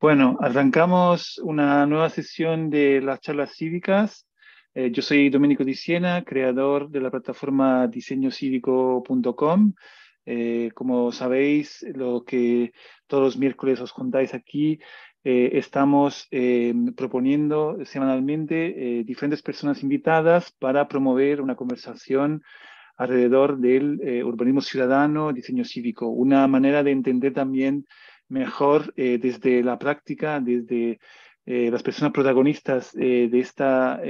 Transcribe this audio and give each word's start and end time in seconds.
Bueno, 0.00 0.38
arrancamos 0.40 1.40
una 1.42 1.84
nueva 1.84 2.08
sesión 2.08 2.70
de 2.70 3.00
las 3.00 3.20
charlas 3.20 3.56
cívicas. 3.56 4.28
Eh, 4.72 4.92
yo 4.92 5.02
soy 5.02 5.28
Domenico 5.28 5.64
Di 5.64 5.74
Siena, 5.74 6.22
creador 6.22 6.88
de 6.88 7.00
la 7.00 7.10
plataforma 7.10 7.88
diseñocívico.com. 7.88 9.72
Eh, 10.24 10.70
como 10.72 11.10
sabéis, 11.10 11.84
lo 11.96 12.22
que 12.24 12.70
todos 13.08 13.24
los 13.24 13.36
miércoles 13.38 13.80
os 13.80 13.92
contáis 13.92 14.34
aquí, 14.34 14.78
eh, 15.24 15.50
estamos 15.54 16.28
proponiendo 16.96 17.78
semanalmente 17.84 19.02
diferentes 19.04 19.42
personas 19.42 19.82
invitadas 19.82 20.52
para 20.60 20.86
promover 20.86 21.40
una 21.40 21.56
conversación 21.56 22.44
alrededor 22.96 23.58
del 23.58 24.22
urbanismo 24.24 24.60
ciudadano, 24.60 25.32
diseño 25.32 25.64
cívico, 25.64 26.06
una 26.06 26.46
manera 26.46 26.84
de 26.84 26.92
entender 26.92 27.34
también 27.34 27.84
mejor 28.28 28.92
eh, 28.96 29.18
desde 29.18 29.62
la 29.62 29.78
práctica, 29.78 30.40
desde 30.40 31.00
eh, 31.46 31.70
las 31.70 31.82
personas 31.82 32.12
protagonistas 32.12 32.94
eh, 32.94 33.28
de 33.30 33.40
esta 33.40 34.00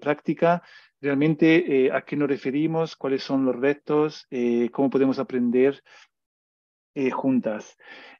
práctica, 0.00 0.62
realmente 1.00 1.90
a 1.92 2.02
qué 2.02 2.16
nos 2.16 2.28
referimos, 2.28 2.96
cuáles 2.96 3.22
son 3.22 3.44
los 3.44 3.54
retos, 3.54 4.26
cómo 4.72 4.90
podemos 4.90 5.18
aprender 5.20 5.80
juntas. 7.12 7.76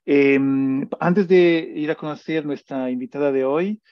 Em, 0.06 0.88
antes 1.00 1.26
de 1.26 1.72
ir 1.74 1.90
a 1.90 1.96
conocer 1.96 2.46
nuestra 2.46 2.88
invitada 2.88 3.32
de 3.32 3.44
hoy, 3.44 3.82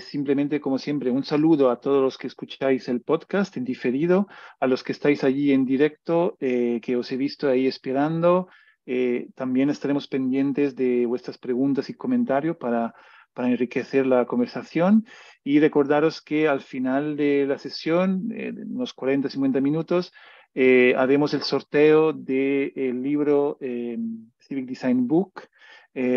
simplemente, 0.00 0.60
como 0.60 0.76
siempre, 0.76 1.10
un 1.10 1.24
saludo 1.24 1.70
a 1.70 1.80
todos 1.80 2.02
los 2.02 2.18
que 2.18 2.26
escucháis 2.26 2.88
el 2.88 3.00
podcast 3.00 3.56
en 3.56 3.64
diferido, 3.64 4.26
a 4.60 4.66
los 4.66 4.84
que 4.84 4.92
estáis 4.92 5.24
allí 5.24 5.52
en 5.52 5.64
directo, 5.64 6.36
que 6.38 6.96
os 6.96 7.10
he 7.10 7.16
visto 7.16 7.48
ahí 7.48 7.66
esperando, 7.66 8.48
eh, 8.86 9.28
también 9.34 9.68
estaremos 9.68 10.06
pendientes 10.06 10.76
de 10.76 11.06
vuestras 11.06 11.38
preguntas 11.38 11.90
y 11.90 11.94
comentarios 11.94 12.56
para, 12.56 12.94
para 13.34 13.50
enriquecer 13.50 14.06
la 14.06 14.26
conversación 14.26 15.04
y 15.42 15.58
recordaros 15.58 16.22
que 16.22 16.46
al 16.46 16.60
final 16.60 17.16
de 17.16 17.46
la 17.46 17.58
sesión, 17.58 18.30
eh, 18.32 18.52
unos 18.56 18.94
40, 18.94 19.28
50 19.28 19.60
minutos, 19.60 20.12
eh, 20.54 20.94
haremos 20.96 21.34
el 21.34 21.42
sorteo 21.42 22.12
del 22.12 23.02
libro 23.02 23.58
Civic 23.60 24.66
Design 24.66 25.06
Book, 25.06 25.42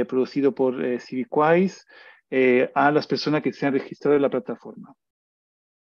producido 0.07 0.53
por 0.53 0.75
CivicWise, 0.99 1.85
a 2.73 2.91
las 2.91 3.07
personas 3.07 3.41
que 3.41 3.51
se 3.51 3.65
han 3.65 3.73
registrado 3.73 4.15
en 4.15 4.21
la 4.21 4.29
plataforma. 4.29 4.93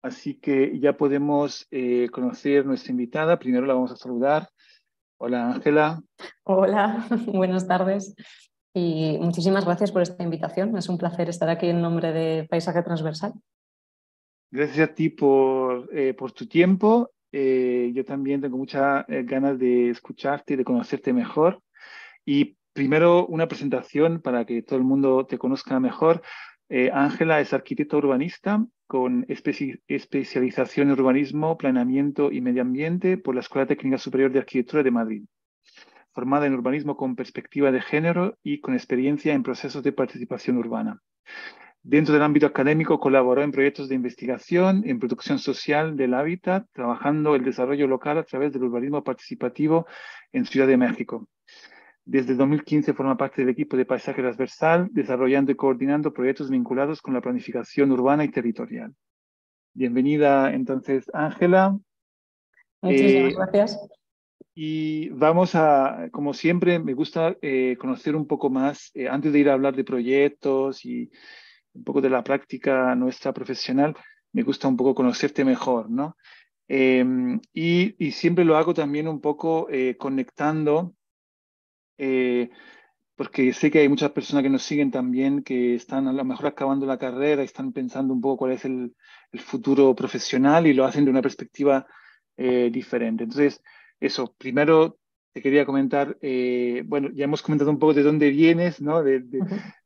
Así 0.03 0.34
que 0.38 0.78
ya 0.78 0.97
podemos 0.97 1.69
conocer 2.12 2.64
nuestra 2.64 2.92
invitada. 2.92 3.38
Primero 3.38 3.66
la 3.66 3.75
vamos 3.75 3.92
a 3.92 3.97
saludar. 3.97 4.48
Hola 5.19 5.53
Ángela. 5.53 6.03
Hola, 6.45 7.06
buenas 7.27 7.67
tardes 7.67 8.14
y 8.75 9.17
muchísimas 9.19 9.64
gracias 9.64 9.91
por 9.91 10.03
esta 10.03 10.22
invitación. 10.22 10.77
Es 10.77 10.91
un 10.91 10.98
placer 10.98 11.31
estar 11.31 11.48
aquí 11.48 11.69
en 11.69 11.81
nombre 11.81 12.12
de 12.12 12.47
Paisaje 12.48 12.83
Transversal. 12.83 13.33
Gracias 14.50 14.91
a 14.91 14.94
ti 14.94 15.09
por, 15.09 15.89
eh, 15.97 16.12
por 16.12 16.33
tu 16.33 16.47
tiempo. 16.47 17.12
Eh, 17.33 17.92
yo 17.94 18.05
también 18.05 18.42
tengo 18.42 18.59
muchas 18.59 19.06
eh, 19.09 19.22
ganas 19.25 19.59
de 19.59 19.89
escucharte 19.89 20.53
y 20.53 20.56
de 20.56 20.64
conocerte 20.64 21.14
mejor. 21.14 21.62
Y 22.27 22.59
primero 22.75 23.27
una 23.27 23.48
presentación 23.48 24.20
para 24.20 24.44
que 24.44 24.62
todo 24.62 24.78
el 24.78 24.84
mundo 24.84 25.25
te 25.25 25.39
conozca 25.39 25.81
mejor. 25.81 26.20
Ángela 26.92 27.41
es 27.41 27.53
arquitecta 27.53 27.97
urbanista 27.97 28.67
con 28.86 29.26
especialización 29.28 30.88
en 30.88 30.92
urbanismo, 30.92 31.58
planeamiento 31.58 32.30
y 32.30 32.40
medio 32.40 32.62
ambiente 32.62 33.18
por 33.18 33.34
la 33.34 33.40
Escuela 33.40 33.66
Técnica 33.66 33.98
Superior 33.98 34.32
de 34.32 34.38
Arquitectura 34.38 34.82
de 34.82 34.90
Madrid. 34.90 35.24
Formada 36.12 36.46
en 36.46 36.54
urbanismo 36.54 36.96
con 36.96 37.16
perspectiva 37.16 37.70
de 37.72 37.80
género 37.80 38.38
y 38.42 38.60
con 38.60 38.74
experiencia 38.74 39.34
en 39.34 39.42
procesos 39.42 39.82
de 39.82 39.92
participación 39.92 40.56
urbana. 40.56 41.02
Dentro 41.82 42.14
del 42.14 42.22
ámbito 42.22 42.46
académico 42.46 42.98
colaboró 42.98 43.42
en 43.42 43.52
proyectos 43.52 43.88
de 43.88 43.94
investigación 43.94 44.82
en 44.86 44.98
producción 44.98 45.38
social 45.38 45.96
del 45.96 46.14
hábitat, 46.14 46.66
trabajando 46.72 47.36
el 47.36 47.44
desarrollo 47.44 47.86
local 47.86 48.19
a 48.19 48.25
través 48.25 48.52
del 48.52 48.64
urbanismo 48.64 49.04
participativo 49.04 49.86
en 50.32 50.46
Ciudad 50.46 50.66
de 50.66 50.76
México. 50.76 51.28
Desde 52.09 52.37
2015 52.37 52.94
forma 52.94 53.17
parte 53.17 53.43
del 53.43 53.50
equipo 53.50 53.77
de 53.77 53.84
Paisaje 53.84 54.22
Transversal, 54.22 54.89
desarrollando 54.93 55.50
y 55.50 55.56
coordinando 55.56 56.12
proyectos 56.12 56.49
vinculados 56.49 57.03
con 57.03 57.15
la 57.15 57.21
planificación 57.21 57.91
urbana 57.91 58.22
y 58.22 58.28
territorial. 58.28 58.94
Bienvenida 59.75 60.55
entonces, 60.55 61.11
Ángela. 61.12 61.77
Muchísimas 62.81 63.33
eh, 63.33 63.37
gracias. 63.37 63.89
Y 64.55 65.09
vamos 65.09 65.56
a, 65.56 66.09
como 66.12 66.33
siempre, 66.33 66.78
me 66.78 66.94
gusta 66.94 67.37
eh, 67.43 67.77
conocer 67.77 68.15
un 68.15 68.28
poco 68.28 68.50
más, 68.50 68.93
eh, 68.94 69.09
antes 69.09 69.33
de 69.33 69.41
ir 69.41 69.50
a 69.50 69.55
hablar 69.55 69.75
de 69.75 69.83
proyectos 69.83 70.84
y 70.84 71.11
un 71.73 71.83
poco 71.83 72.00
de 72.00 72.11
la 72.11 72.23
práctica 72.23 72.94
nuestra 72.94 73.33
profesional, 73.33 73.97
me 74.33 74.44
gusta 74.44 74.69
un 74.69 74.77
poco 74.77 74.94
conocerte 74.94 75.44
mejor, 75.44 75.91
¿no? 75.91 76.17
Em, 76.69 77.41
y, 77.53 77.97
y, 77.99 78.12
siempre 78.12 78.44
lo 78.44 78.56
hago 78.56 78.75
también 78.75 79.09
un 79.09 79.21
poco 79.21 79.69
conectando 79.99 80.95
eh, 81.98 82.50
porque 83.16 83.52
sé 83.54 83.70
que 83.70 83.80
hay 83.80 83.88
muchas 83.88 84.10
personas 84.10 84.42
que 84.42 84.50
nos 84.50 84.62
siguen 84.62 84.90
también 84.90 85.42
que 85.42 85.74
están 85.74 86.06
a 86.06 86.12
lo 86.12 86.24
mejor 86.24 86.46
acabando 86.46 86.84
la 86.86 86.98
carrera 86.98 87.42
y 87.42 87.46
están 87.46 87.72
pensando 87.72 88.12
un 88.12 88.20
poco 88.20 88.38
cuál 88.38 88.52
es 88.52 88.64
el, 88.64 88.94
futuro 89.38 89.94
profesional 89.94 90.66
y 90.66 90.72
lo 90.72 90.86
hacen 90.86 91.04
de 91.04 91.10
una 91.10 91.20
perspectiva 91.20 91.86
eh, 92.38 92.70
diferente. 92.72 93.24
Entonces, 93.24 93.62
eso, 94.00 94.34
primero 94.38 94.98
te 95.34 95.42
quería 95.42 95.66
comentar, 95.66 96.16
eh, 96.22 96.82
bueno, 96.86 97.10
ya 97.12 97.24
hemos 97.24 97.42
comentado 97.42 97.70
un 97.70 97.78
poco 97.78 97.92
de 97.92 98.02
dónde 98.02 98.30
vienes, 98.30 98.80
¿no? 98.80 99.02
De, 99.02 99.22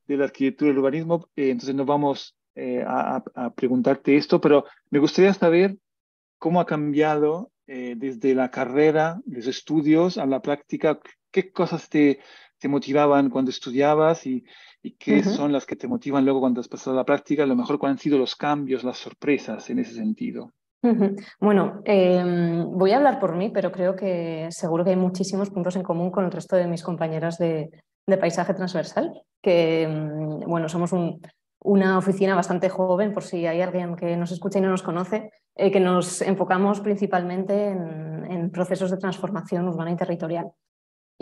la 0.06 0.24
arquitectura 0.24 0.68
y 0.68 0.72
el 0.72 0.78
urbanismo, 0.78 1.28
entonces 1.36 1.74
nos 1.74 1.86
vamos 1.86 2.36
a, 2.56 3.22
a, 3.34 3.54
preguntarte 3.54 4.16
esto, 4.16 4.40
pero 4.40 4.64
me 4.90 4.98
gustaría 4.98 5.32
saber 5.34 5.76
cómo 6.38 6.60
ha 6.60 6.66
cambiado 6.66 7.52
desde 7.66 8.34
la 8.34 8.50
carrera, 8.50 9.20
los 9.24 9.46
estudios 9.46 10.18
a 10.18 10.26
la 10.26 10.42
práctica, 10.42 10.98
qué 11.30 11.52
cosas 11.52 11.88
te, 11.88 12.20
te 12.58 12.68
motivaban 12.68 13.30
cuando 13.30 13.50
estudiabas 13.50 14.26
y, 14.26 14.44
y 14.82 14.92
qué 14.92 15.22
son 15.22 15.52
las 15.52 15.66
que 15.66 15.76
te 15.76 15.88
motivan 15.88 16.24
luego 16.24 16.40
cuando 16.40 16.60
has 16.60 16.68
pasado 16.68 16.96
a 16.96 17.00
la 17.00 17.04
práctica, 17.04 17.42
a 17.42 17.46
lo 17.46 17.56
mejor 17.56 17.78
cuáles 17.78 17.96
han 17.96 18.02
sido 18.02 18.18
los 18.18 18.36
cambios, 18.36 18.84
las 18.84 18.98
sorpresas 18.98 19.68
en 19.70 19.78
ese 19.78 19.94
sentido. 19.94 20.52
Bueno, 21.40 21.82
em, 21.84 22.66
voy 22.70 22.92
a 22.92 22.96
hablar 22.96 23.20
por 23.20 23.36
mí, 23.36 23.50
pero 23.50 23.70
creo 23.70 23.94
que 23.94 24.48
seguro 24.50 24.84
que 24.84 24.90
hay 24.90 24.96
muchísimos 24.96 25.50
puntos 25.50 25.76
en 25.76 25.82
común 25.82 26.10
con 26.10 26.24
el 26.24 26.32
resto 26.32 26.56
de 26.56 26.66
mis 26.66 26.82
compañeras 26.82 27.36
de, 27.36 27.70
de 28.06 28.16
paisaje 28.16 28.54
transversal, 28.54 29.22
que 29.42 29.82
em, 29.82 30.40
bueno, 30.40 30.70
somos 30.70 30.92
un, 30.92 31.20
una 31.62 31.98
oficina 31.98 32.34
bastante 32.34 32.70
joven, 32.70 33.12
por 33.12 33.22
si 33.22 33.46
hay 33.46 33.60
alguien 33.60 33.94
que 33.94 34.16
nos 34.16 34.32
escucha 34.32 34.58
y 34.58 34.62
no 34.62 34.70
nos 34.70 34.82
conoce, 34.82 35.30
eh, 35.54 35.70
que 35.70 35.80
nos 35.80 36.22
enfocamos 36.22 36.80
principalmente 36.80 37.68
en, 37.68 38.24
en 38.30 38.50
procesos 38.50 38.90
de 38.90 38.96
transformación 38.96 39.68
urbana 39.68 39.92
y 39.92 39.96
territorial. 39.96 40.50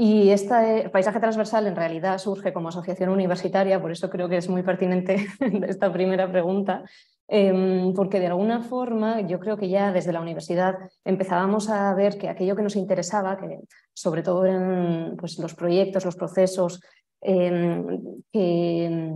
Y 0.01 0.31
este 0.31 0.89
paisaje 0.91 1.19
transversal 1.19 1.67
en 1.67 1.75
realidad 1.75 2.19
surge 2.19 2.53
como 2.53 2.69
asociación 2.69 3.09
universitaria, 3.09 3.81
por 3.83 3.91
eso 3.91 4.09
creo 4.09 4.29
que 4.29 4.37
es 4.37 4.49
muy 4.49 4.63
pertinente 4.63 5.27
esta 5.67 5.93
primera 5.93 6.31
pregunta, 6.31 6.85
em, 7.27 7.93
porque 7.95 8.21
de 8.21 8.29
alguna 8.29 8.63
forma 8.63 9.23
yo 9.23 9.41
creo 9.41 9.57
que 9.57 9.69
ya 9.69 9.91
desde 9.91 10.13
la 10.13 10.21
universidad 10.21 10.77
empezábamos 11.05 11.69
a 11.69 11.93
ver 11.95 12.17
que 12.17 12.29
aquello 12.29 12.55
que 12.55 12.63
nos 12.63 12.77
interesaba, 12.77 13.39
que 13.39 13.59
sobre 13.93 14.23
todo 14.23 14.47
eran 14.47 15.17
pues, 15.19 15.37
los 15.41 15.57
proyectos, 15.57 16.05
los 16.05 16.15
procesos 16.15 16.81
em, 17.21 18.23
que, 18.31 19.15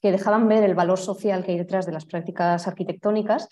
que 0.00 0.12
dejaban 0.12 0.48
ver 0.48 0.64
el 0.64 0.74
valor 0.74 0.98
social 0.98 1.44
que 1.44 1.52
hay 1.52 1.58
detrás 1.58 1.84
de 1.84 1.92
las 1.92 2.06
prácticas 2.06 2.66
arquitectónicas, 2.66 3.50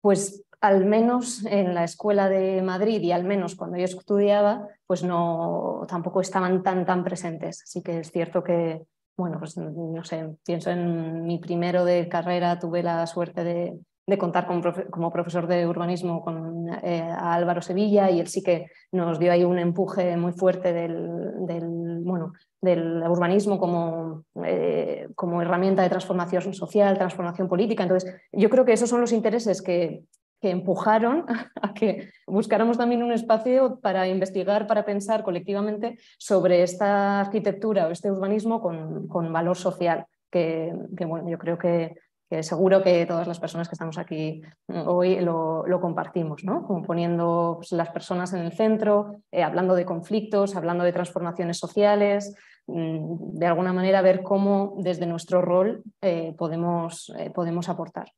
pues 0.00 0.42
al 0.60 0.84
menos 0.84 1.44
en 1.46 1.74
la 1.74 1.84
escuela 1.84 2.28
de 2.28 2.62
Madrid 2.62 3.00
y 3.02 3.12
al 3.12 3.24
menos 3.24 3.54
cuando 3.54 3.76
yo 3.76 3.84
estudiaba, 3.84 4.66
pues 4.86 5.04
no 5.04 5.86
tampoco 5.88 6.20
estaban 6.20 6.62
tan 6.62 6.84
tan 6.84 7.04
presentes. 7.04 7.62
Así 7.62 7.82
que 7.82 8.00
es 8.00 8.10
cierto 8.10 8.42
que, 8.42 8.82
bueno, 9.16 9.38
pues 9.38 9.56
no 9.56 10.04
sé, 10.04 10.28
pienso 10.44 10.70
en 10.70 11.24
mi 11.24 11.38
primero 11.38 11.84
de 11.84 12.08
carrera, 12.08 12.58
tuve 12.58 12.82
la 12.82 13.06
suerte 13.06 13.44
de, 13.44 13.78
contar 14.18 14.46
como 14.90 15.12
profesor 15.12 15.46
de 15.46 15.66
urbanismo 15.66 16.22
con 16.22 16.66
eh, 16.82 17.02
Álvaro 17.02 17.60
Sevilla 17.60 18.10
y 18.10 18.20
él 18.20 18.26
sí 18.26 18.42
que 18.42 18.68
nos 18.90 19.18
dio 19.18 19.30
ahí 19.30 19.44
un 19.44 19.58
empuje 19.58 20.16
muy 20.16 20.32
fuerte 20.32 20.72
del, 20.72 22.00
bueno, 22.04 22.32
del 22.62 23.02
urbanismo 23.02 23.58
como, 23.58 24.24
eh, 24.44 25.08
como 25.14 25.42
herramienta 25.42 25.82
de 25.82 25.90
transformación 25.90 26.54
social, 26.54 26.96
transformación 26.96 27.48
política. 27.48 27.82
Entonces, 27.82 28.14
yo 28.32 28.48
creo 28.48 28.64
que 28.64 28.72
esos 28.72 28.88
son 28.88 29.02
los 29.02 29.12
intereses 29.12 29.60
que, 29.60 30.04
que 30.40 30.50
empujaron 30.50 31.24
a 31.62 31.74
que 31.74 32.10
buscáramos 32.26 32.78
también 32.78 33.02
un 33.02 33.12
espacio 33.12 33.80
para 33.80 34.08
investigar, 34.08 34.66
para 34.66 34.84
pensar 34.84 35.22
colectivamente 35.22 35.98
sobre 36.18 36.62
esta 36.62 37.20
arquitectura 37.20 37.86
o 37.86 37.90
este 37.90 38.10
urbanismo 38.10 38.60
con, 38.60 39.08
con 39.08 39.32
valor 39.32 39.56
social, 39.56 40.06
que, 40.30 40.72
bueno, 41.06 41.28
yo 41.28 41.38
creo 41.38 41.58
que, 41.58 41.96
que 42.28 42.42
seguro 42.42 42.82
que 42.82 43.06
todas 43.06 43.26
las 43.26 43.40
personas 43.40 43.68
que 43.68 43.74
estamos 43.74 43.98
aquí 43.98 44.42
hoy 44.68 45.20
lo, 45.20 45.64
compartimos, 45.80 46.44
¿no? 46.44 46.66
Como 46.66 46.82
poniendo 46.82 47.54
pues, 47.58 47.72
las 47.72 47.90
personas 47.90 48.32
en 48.32 48.40
el 48.40 48.52
centro, 48.52 49.22
eh, 49.32 49.42
hablando 49.42 49.74
de 49.74 49.84
conflictos, 49.84 50.56
hablando 50.56 50.84
de 50.84 50.92
transformaciones 50.92 51.58
sociales, 51.58 52.34
mm, 52.66 53.38
de 53.38 53.46
alguna 53.46 53.72
manera 53.72 54.02
ver 54.02 54.22
cómo 54.22 54.74
desde 54.78 55.06
nuestro 55.06 55.40
rol 55.40 55.82
eh, 56.02 56.34
podemos, 56.36 57.12
eh, 57.18 57.30
podemos 57.30 57.68
aportar. 57.68 58.08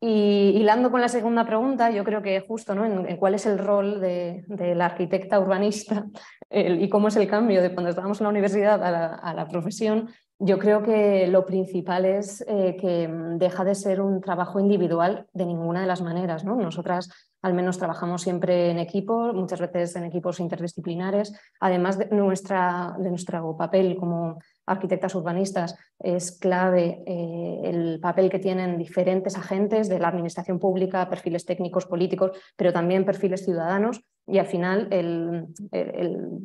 Y 0.00 0.52
hilando 0.56 0.90
con 0.90 1.00
la 1.00 1.08
segunda 1.08 1.46
pregunta, 1.46 1.90
yo 1.90 2.04
creo 2.04 2.20
que 2.20 2.40
justo 2.40 2.74
¿no? 2.74 2.84
en, 2.84 3.16
cuál 3.16 3.34
es 3.34 3.46
el 3.46 3.58
rol 3.58 4.00
de, 4.00 4.44
la 4.74 4.86
arquitecta 4.86 5.40
urbanista 5.40 6.06
y 6.50 6.88
cómo 6.88 7.08
es 7.08 7.16
el 7.16 7.26
cambio 7.26 7.62
de 7.62 7.72
cuando 7.72 7.90
estábamos 7.90 8.20
en 8.20 8.24
la 8.24 8.30
universidad 8.30 8.82
a 8.84 9.34
la 9.34 9.48
profesión, 9.48 10.10
yo 10.38 10.58
creo 10.58 10.82
que 10.82 11.26
lo 11.28 11.46
principal 11.46 12.04
es 12.04 12.44
eh, 12.46 12.76
que 12.78 13.08
deja 13.36 13.64
de 13.64 13.74
ser 13.74 14.02
un 14.02 14.20
trabajo 14.20 14.60
individual 14.60 15.26
de 15.32 15.46
ninguna 15.46 15.80
de 15.80 15.86
las 15.86 16.02
maneras. 16.02 16.44
¿no? 16.44 16.56
Nosotras 16.56 17.08
al 17.46 17.54
menos 17.54 17.78
trabajamos 17.78 18.22
siempre 18.22 18.70
en 18.72 18.78
equipo, 18.80 19.32
muchas 19.32 19.60
veces 19.60 19.94
en 19.94 20.04
equipos 20.04 20.40
interdisciplinares. 20.40 21.32
Además 21.60 21.96
de, 21.96 22.06
nuestra, 22.06 22.96
de 22.98 23.08
nuestro 23.08 23.56
papel 23.56 23.96
como 23.96 24.40
arquitectas 24.66 25.14
urbanistas, 25.14 25.76
es 26.00 26.32
clave 26.32 27.04
eh, 27.06 27.60
el 27.62 28.00
papel 28.00 28.28
que 28.28 28.40
tienen 28.40 28.78
diferentes 28.78 29.36
agentes 29.36 29.88
de 29.88 30.00
la 30.00 30.08
administración 30.08 30.58
pública, 30.58 31.08
perfiles 31.08 31.46
técnicos, 31.46 31.86
políticos, 31.86 32.32
pero 32.56 32.72
también 32.72 33.04
perfiles 33.04 33.44
ciudadanos. 33.44 34.00
Y 34.26 34.38
al 34.38 34.46
final 34.46 34.88
el, 34.90 35.46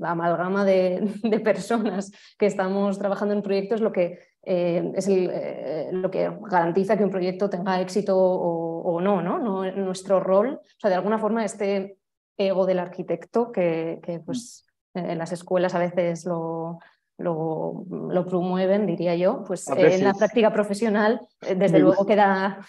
amalgama 0.03 0.63
de, 0.65 1.01
personas 1.44 2.12
que 2.38 2.45
estamos 2.45 3.00
trabajando 3.00 3.33
en 3.33 3.42
proyectos 3.42 3.77
es 3.77 3.81
lo 3.81 3.92
que, 3.92 4.19
eh, 4.44 4.92
es 4.94 5.07
eh, 5.07 5.89
lo 5.92 6.12
que 6.12 6.31
garantiza 6.48 6.95
que 6.95 7.03
un 7.03 7.09
proyecto 7.09 7.50
tenga 7.50 7.81
éxito 7.81 8.15
o, 8.15 8.71
no, 9.01 9.22
no, 9.22 9.39
no, 9.39 9.72
Nuestro 9.72 10.19
rol, 10.19 10.60
o 10.62 10.80
sea, 10.80 10.89
de 10.89 10.95
alguna 10.95 11.19
forma 11.19 11.45
este 11.45 11.98
ego 12.38 12.66
del 12.66 12.80
arquitecto 12.80 13.51
que, 13.51 14.00
que 14.04 14.19
pues, 14.19 14.66
en 14.94 15.18
las 15.18 15.31
escuelas 15.31 15.75
a 15.75 15.80
veces 15.80 16.25
lo, 16.25 16.80
lo, 17.22 18.25
promueven, 18.28 18.86
diría 18.86 19.16
yo, 19.16 19.44
pues 19.45 19.68
en 19.69 20.04
la 20.04 20.13
práctica 20.13 20.51
profesional, 20.51 21.22
eh, 21.42 21.56
desde 21.56 21.80
luego 21.80 22.06
queda, 22.07 22.66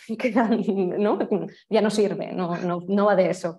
¿no? 0.99 1.19
ya 1.69 1.81
no 1.81 1.91
sirve, 1.91 2.33
no, 2.33 2.57
no, 2.57 3.07
va 3.07 3.17
de 3.17 3.31
eso. 3.31 3.59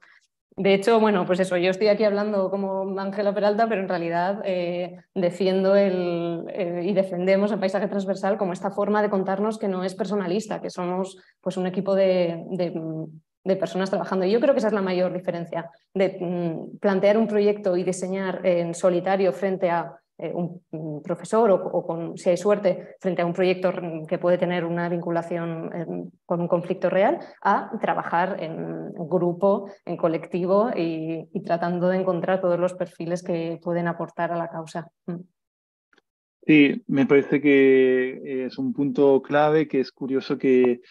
De 0.56 0.74
hecho, 0.74 1.00
bueno, 1.00 1.26
pues 1.26 1.40
eso, 1.40 1.58
yo 1.58 1.72
estoy 1.72 1.88
aquí 1.88 2.04
hablando 2.04 2.52
como 2.52 3.00
Ángela 3.00 3.34
Peralta, 3.34 3.68
pero 3.68 3.82
en 3.82 3.90
realidad 3.90 4.42
eh, 4.46 4.98
defiendo 5.16 5.76
el, 5.76 6.46
eh, 6.50 6.82
y 6.84 6.94
defendemos 6.94 7.52
el 7.52 7.60
paisaje 7.60 7.88
transversal 7.88 8.38
como 8.38 8.54
esta 8.54 8.70
forma 8.70 9.02
de 9.02 9.10
contarnos 9.10 9.58
que 9.58 9.68
no 9.68 9.84
es 9.84 9.96
personalista, 9.96 10.62
que 10.62 10.70
somos 10.70 11.18
pues 11.42 11.58
un 11.58 11.66
equipo 11.66 11.96
de, 11.96 12.46
de 13.44 13.56
personas 13.56 13.90
trabajando. 13.90 14.26
Y 14.26 14.32
yo 14.32 14.40
creo 14.40 14.54
que 14.54 14.60
esa 14.60 14.68
es 14.68 14.74
la 14.74 14.82
mayor 14.82 15.14
diferencia 15.14 15.70
de 15.94 16.18
mm, 16.20 16.78
plantear 16.78 17.18
un 17.18 17.28
proyecto 17.28 17.76
y 17.76 17.84
diseñar 17.84 18.46
en 18.46 18.74
solitario 18.74 19.34
frente 19.34 19.70
a 19.70 20.00
un, 20.18 21.02
profesor 21.04 21.52
o, 21.52 21.86
con, 21.86 22.18
si 22.18 22.30
hay 22.30 22.38
suerte 22.38 22.96
frente 23.00 23.22
a 23.22 23.26
un 23.26 23.34
proyecto 23.34 23.72
que 24.08 24.18
puede 24.18 24.38
tener 24.38 24.64
una 24.64 24.88
vinculación 24.90 25.72
eh, 25.74 25.86
con 26.26 26.42
un 26.42 26.48
conflicto 26.48 26.90
real, 26.90 27.20
a 27.42 27.72
trabajar 27.82 28.38
en 28.42 28.94
grupo, 28.94 29.70
en 29.86 29.98
colectivo 29.98 30.70
y, 30.76 31.28
tratando 31.46 31.90
de 31.90 31.98
encontrar 31.98 32.42
todos 32.42 32.60
los 32.60 32.74
perfiles 32.74 33.24
que 33.24 33.60
pueden 33.62 33.88
aportar 33.88 34.32
a 34.32 34.38
la 34.38 34.50
causa. 34.50 34.88
Mm. 35.08 35.22
Sí, 36.46 36.84
me 36.88 37.06
parece 37.06 37.40
que 37.40 38.46
es 38.46 38.58
un 38.58 38.74
punto 38.74 39.22
clave, 39.22 39.68
que 39.68 39.80
es 39.80 39.92
curioso 39.92 40.38
que, 40.38 40.82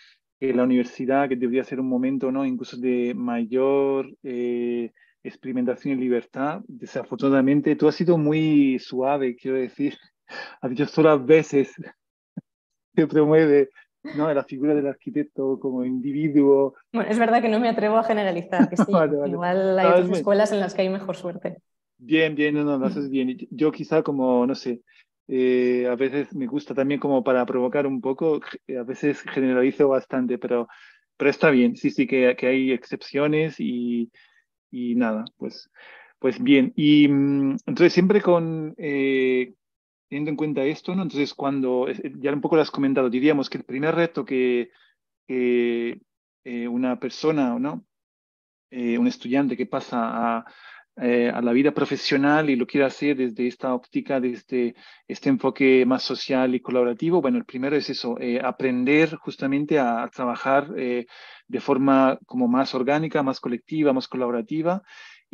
la 0.41 0.65
universidad, 0.65 1.29
que 1.29 1.37
debería 1.37 1.63
ser 1.63 1.79
un 1.79 1.89
momento 1.89 2.33
¿no? 2.33 2.45
incluso 2.45 2.77
de 2.77 3.15
mayor... 3.15 4.13
Eh, 4.25 4.91
experimentación 5.23 5.99
y 5.99 6.03
libertad. 6.03 6.63
Desafortunadamente, 6.67 7.77
tú 7.77 7.89
has 7.89 7.95
sido 7.95 8.19
muy 8.19 8.79
suave, 8.79 9.37
quiero 9.37 9.57
decir. 9.57 9.97
Has 10.61 10.71
dicho 10.71 10.87
solo 10.87 11.23
veces 11.23 11.75
que 12.97 13.07
promueve 13.07 13.71
¿no? 14.17 14.33
la 14.33 14.45
figura 14.45 14.75
del 14.75 14.87
arquitecto 14.87 15.59
como 15.61 15.85
individuo. 15.85 16.75
Bueno, 16.93 17.11
es 17.11 17.19
verdad 17.19 17.43
que 17.43 17.49
no 17.49 17.61
me 17.61 17.69
atrevo 17.69 17.97
a 17.97 18.05
generalizar, 18.05 18.69
que 18.69 18.77
sí. 18.77 18.93
Igual 19.27 19.79
hay 19.79 19.87
otras 19.87 20.11
escuelas 20.11 20.53
en 20.53 20.61
las 20.61 20.75
que 20.75 20.83
hay 20.83 20.89
mejor 20.89 21.17
suerte. 21.17 21.59
Bien, 21.99 22.35
bien, 22.35 22.55
no, 22.55 22.65
no, 22.65 22.79
lo 22.79 22.87
haces 22.87 23.09
bien. 23.11 23.37
Yo 23.51 23.71
quizá 23.71 24.03
como, 24.03 24.47
no 24.47 24.55
sé, 24.55 24.83
eh, 25.29 25.87
a 25.89 25.95
veces 25.95 26.35
me 26.35 26.47
gusta 26.47 26.75
también 26.75 26.99
como 26.99 27.23
para 27.23 27.47
provocar 27.47 27.87
un 27.87 28.01
poco, 28.01 28.41
a 28.69 28.83
veces 28.83 29.21
generalizo 29.23 29.89
bastante, 29.89 30.39
pero, 30.39 30.69
pero 31.17 31.31
está 31.31 31.51
bien, 31.51 31.77
sí, 31.77 31.91
sí, 31.91 32.07
que, 32.07 32.35
que 32.37 32.47
hay 32.49 32.73
excepciones 32.73 33.61
y, 33.61 34.11
y 34.73 34.97
nada, 34.97 35.25
pues, 35.37 35.71
pues 36.19 36.43
bien. 36.43 36.73
Y 36.75 37.07
mm, 37.09 37.59
entonces 37.67 37.93
siempre 37.93 38.21
con, 38.21 38.75
eh, 38.79 39.55
teniendo 40.09 40.31
en 40.31 40.37
cuenta 40.37 40.65
esto, 40.65 40.95
¿no? 40.95 41.03
Entonces 41.03 41.35
cuando, 41.35 41.87
ya 42.19 42.33
un 42.33 42.41
poco 42.41 42.57
lo 42.57 42.63
has 42.63 42.71
comentado, 42.71 43.11
diríamos 43.11 43.49
que 43.49 43.59
el 43.59 43.65
primer 43.65 43.95
reto 43.95 44.25
que, 44.25 44.71
eh, 45.29 46.69
una 46.69 46.99
persona, 46.99 47.59
¿no? 47.59 47.85
Eh, 48.71 48.99
un 48.99 49.07
estudiante 49.07 49.57
que 49.57 49.67
pasa 49.67 50.39
a, 50.39 50.47
a, 50.97 51.41
la 51.41 51.53
vida 51.53 51.73
profesional 51.73 52.51
y 52.51 52.57
lo 52.57 52.67
quiere 52.67 52.87
hacer 52.87 53.17
desde 53.17 53.47
esta 53.47 53.75
óptica, 53.75 54.21
desde 54.21 54.75
este 55.09 55.29
enfoque 55.29 55.85
más 55.87 56.03
social 56.03 56.55
y 56.55 56.61
colaborativo, 56.61 57.21
bueno, 57.21 57.39
el 57.39 57.45
primero 57.45 57.77
es 57.77 57.89
eso, 57.91 58.17
aprender 58.43 59.17
justamente 59.17 59.79
a, 59.79 60.03
a 60.03 60.09
trabajar 60.09 60.69
de 60.69 61.61
forma 61.61 62.19
como 62.27 62.49
más 62.49 62.75
orgánica, 62.75 63.23
más 63.23 63.41
colectiva, 63.41 63.93
más 63.93 64.09
colaborativa. 64.09 64.83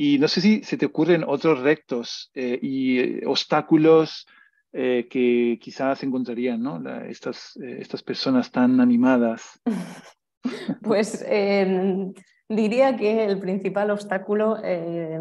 Y 0.01 0.19
no 0.19 0.29
sé 0.29 0.41
si 0.41 0.63
se 0.63 0.77
te 0.77 0.87
ocurren 0.87 1.25
otros 1.27 1.59
rectos 1.59 2.31
eh, 2.33 2.57
y 2.63 2.99
eh, 3.01 3.23
obstáculos 3.27 4.29
eh, 4.73 5.09
que 5.11 5.59
quizás 5.61 6.05
encontrarían 6.05 6.63
¿no? 6.63 6.81
estas, 7.03 7.57
estas 7.57 8.03
personas 8.03 8.51
tan 8.51 8.81
animadas. 8.81 9.61
Pues 10.83 11.23
em, 11.29 12.15
Diría 12.49 12.97
que 12.97 13.27
el 13.27 13.39
principal 13.39 13.91
obstáculo, 13.91 14.57
eh, 14.65 15.19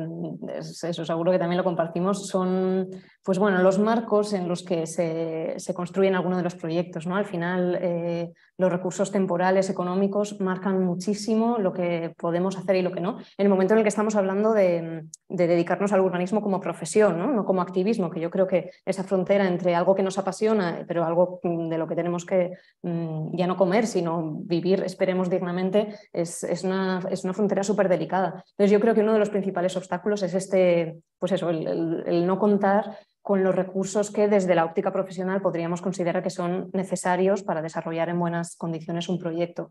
eso 0.56 1.06
seguro 1.06 1.32
que 1.32 1.40
también 1.40 1.58
lo 1.58 1.64
compartimos, 1.66 2.26
son 2.28 2.90
pues 3.28 3.40
bueno, 3.40 3.62
los 3.62 3.78
marcos 3.78 4.32
en 4.32 4.48
los 4.48 4.64
que 4.64 4.88
se, 4.88 5.56
se 5.58 5.74
construyen 5.74 6.16
algunos 6.16 6.38
de 6.38 6.46
los 6.46 6.56
proyectos. 6.56 7.06
¿no? 7.06 7.18
Al 7.18 7.26
final, 7.26 7.78
eh, 7.82 8.32
los 8.58 8.72
recursos 8.72 9.12
temporales, 9.12 9.70
económicos, 9.70 10.40
marcan 10.40 10.82
muchísimo 10.86 11.58
lo 11.58 11.74
que 11.74 12.14
podemos 12.18 12.58
hacer 12.58 12.78
y 12.78 12.82
lo 12.82 12.94
que 12.94 13.02
no. 13.02 13.18
En 13.38 13.46
el 13.46 13.50
momento 13.50 13.74
en 13.74 13.80
el 13.80 13.84
que 13.84 13.90
estamos 13.90 14.16
hablando 14.16 14.54
de, 14.54 15.04
dedicarnos 15.28 15.92
al 15.92 16.00
urbanismo 16.00 16.42
como 16.42 16.62
profesión, 16.62 17.18
¿no? 17.18 17.44
como 17.44 17.62
activismo, 17.62 18.10
que 18.10 18.22
yo 18.22 18.32
creo 18.32 18.48
que 18.48 18.72
esa 18.86 19.04
frontera 19.04 19.46
entre 19.46 19.76
algo 19.76 19.94
que 19.94 20.04
nos 20.04 20.18
apasiona, 20.18 20.86
pero 20.88 21.04
algo 21.04 21.42
de 21.44 21.78
lo 21.78 21.86
que 21.86 21.96
tenemos 21.96 22.26
que 22.26 22.52
mm, 22.84 23.36
ya 23.36 23.46
no 23.46 23.58
comer, 23.58 23.88
sino 23.88 24.38
vivir, 24.40 24.84
esperemos 24.84 25.30
dignamente, 25.30 25.94
es, 26.14 26.46
una 26.64 27.02
una 27.24 27.34
frontera 27.34 27.64
súper 27.64 27.90
delicada. 27.90 28.44
Entonces 28.52 28.72
yo 28.72 28.80
creo 28.80 28.94
que 28.94 29.02
uno 29.02 29.14
de 29.14 29.20
los 29.20 29.30
principales 29.30 29.76
obstáculos 29.76 30.24
es 30.24 30.34
este, 30.34 31.00
pues 31.20 31.32
eso, 31.32 31.50
el, 31.50 32.26
no 32.26 32.40
contar 32.40 32.98
con 33.22 33.44
los 33.44 33.56
recursos 33.56 34.12
que 34.12 34.28
desde 34.28 34.56
la 34.56 34.66
óptica 34.66 34.92
profesional 34.92 35.42
podríamos 35.42 35.82
considerar 35.82 36.24
que 36.24 36.30
son 36.30 36.70
necesarios 36.74 37.44
para 37.44 37.62
desarrollar 37.62 38.10
en 38.10 38.20
buenas 38.20 38.56
condiciones 38.56 39.10
un 39.10 39.20
proyecto. 39.20 39.70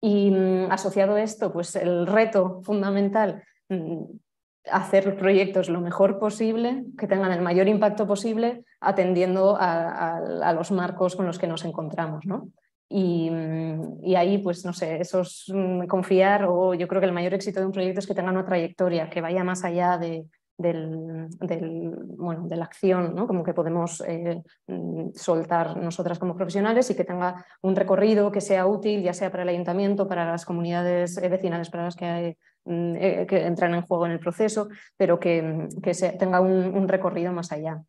Y 0.00 0.30
mm, 0.30 0.70
asociado 0.70 1.14
a 1.14 1.22
esto, 1.22 1.52
pues 1.52 1.76
el 1.76 2.06
reto 2.06 2.60
fundamental, 2.62 3.42
mm, 3.68 4.04
hacer 4.70 5.16
proyectos 5.16 5.68
lo 5.68 5.80
mejor 5.80 6.18
posible, 6.18 6.84
que 6.98 7.06
tengan 7.06 7.32
el 7.32 7.40
mayor 7.40 7.68
impacto 7.68 8.06
posible, 8.06 8.64
atendiendo 8.80 9.56
a, 9.58 10.18
a 10.18 10.52
los 10.52 10.70
marcos 10.72 11.16
con 11.16 11.26
los 11.26 11.38
que 11.38 11.46
nos 11.46 11.64
encontramos. 11.64 12.26
¿no? 12.26 12.48
Mm, 12.90 14.02
y, 14.02 14.14
ahí, 14.14 14.38
pues 14.38 14.64
no 14.64 14.72
sé, 14.72 15.00
eso 15.00 15.20
es 15.20 15.44
mm, 15.52 15.86
confiar 15.86 16.46
o 16.48 16.74
yo 16.74 16.88
creo 16.88 17.00
que 17.00 17.06
el 17.06 17.12
mayor 17.12 17.34
éxito 17.34 17.60
de 17.60 17.66
un 17.66 17.72
proyecto 17.72 18.00
es 18.00 18.06
que 18.06 18.14
tenga 18.14 18.30
una 18.30 18.46
trayectoria, 18.46 19.10
que 19.10 19.20
vaya 19.20 19.44
más 19.44 19.62
allá 19.64 19.98
de, 19.98 20.24
del, 20.58 21.28
bueno, 22.16 22.48
de 22.48 22.56
la 22.56 22.64
acción, 22.64 23.14
¿no? 23.14 23.26
como 23.26 23.44
que 23.44 23.54
podemos 23.54 24.02
eh, 24.06 24.42
mm, 24.66 25.10
soltar 25.14 25.76
nosotras 25.76 26.18
como 26.18 26.34
profesionales 26.34 26.90
y 26.90 26.96
que 26.96 27.04
tenga 27.04 27.44
un 27.62 27.76
recorrido 27.76 28.32
que 28.32 28.40
sea 28.40 28.66
útil, 28.66 29.02
ya 29.02 29.12
sea 29.12 29.30
para 29.30 29.44
el 29.44 29.50
ayuntamiento, 29.50 30.08
para 30.08 30.30
las 30.30 30.44
comunidades 30.44 31.18
eh, 31.18 31.28
vecinales, 31.28 31.70
para 31.70 31.84
las 31.84 31.94
que, 31.94 32.36
eh, 32.66 33.26
que 33.28 33.46
entran 33.46 33.74
en 33.74 33.82
juego 33.82 34.06
en 34.06 34.12
el 34.12 34.18
proceso, 34.18 34.68
pero 34.96 35.20
que, 35.20 35.68
que 35.82 35.94
se, 35.94 36.10
tenga 36.12 36.40
un 36.40 36.88
recorrido 36.88 37.32
más 37.32 37.52
allá. 37.52 37.82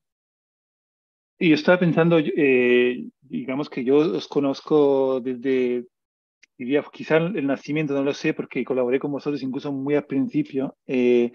Y 1.39 1.49
yo 1.49 1.55
estaba 1.55 1.79
pensando, 1.79 2.19
eh, 2.19 3.05
digamos 3.21 3.69
que 3.69 3.83
yo 3.83 3.97
os 3.97 4.27
conozco 4.27 5.21
desde, 5.21 5.85
diría, 6.57 6.83
quizá 6.91 7.17
el 7.17 7.47
nacimiento, 7.47 7.93
no 7.93 8.03
lo 8.03 8.13
sé, 8.13 8.33
porque 8.33 8.65
colaboré 8.65 8.99
con 8.99 9.11
vosotros 9.11 9.41
incluso 9.41 9.71
muy 9.71 9.95
al 9.95 10.05
principio. 10.05 10.75
Eh, 10.85 11.31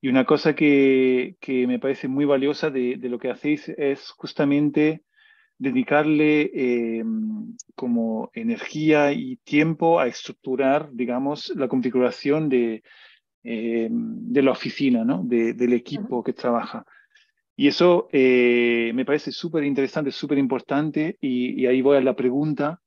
y 0.00 0.08
una 0.08 0.24
cosa 0.26 0.54
que, 0.54 1.36
que, 1.40 1.66
me 1.66 1.78
parece 1.78 2.08
muy 2.08 2.24
valiosa 2.24 2.68
de, 2.70 2.96
de, 2.98 3.08
lo 3.08 3.18
que 3.18 3.30
hacéis 3.30 3.68
es 3.68 4.10
justamente 4.10 5.04
dedicarle 5.58 6.50
eh, 6.52 7.04
como 7.74 8.30
energía 8.34 9.12
y 9.12 9.36
tiempo 9.36 10.00
a 10.00 10.08
estructurar, 10.08 10.90
digamos, 10.92 11.52
la 11.56 11.68
configuración 11.68 12.48
de, 12.48 12.82
eh, 13.44 13.88
de 13.90 14.42
la 14.42 14.50
oficina, 14.50 15.04
¿no? 15.04 15.22
del 15.24 15.72
equipo 15.72 16.22
que 16.22 16.32
trabaja. 16.32 16.84
Y 17.56 17.68
eso 17.68 18.08
eh, 18.12 18.92
me 18.94 19.04
parece 19.04 19.30
súper 19.30 19.64
interesante, 19.64 20.10
súper 20.10 20.38
importante, 20.38 21.16
y, 21.20 21.60
y, 21.62 21.66
ahí 21.66 21.82
voy 21.82 21.96
a 21.96 22.00
la 22.00 22.16
pregunta, 22.16 22.80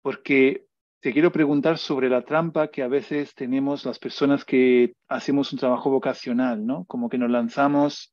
porque 0.00 0.66
te 1.00 1.12
quiero 1.12 1.32
preguntar 1.32 1.78
sobre 1.78 2.08
la 2.08 2.22
trampa 2.22 2.68
que 2.68 2.82
a 2.82 2.88
veces 2.88 3.34
tenemos 3.34 3.84
las 3.84 3.98
personas 3.98 4.44
que 4.44 4.94
hacemos 5.08 5.52
un 5.52 5.58
trabajo 5.58 5.90
vocacional, 5.90 6.64
¿no? 6.64 6.84
Como 6.86 7.08
que 7.08 7.18
nos 7.18 7.30
lanzamos 7.30 8.10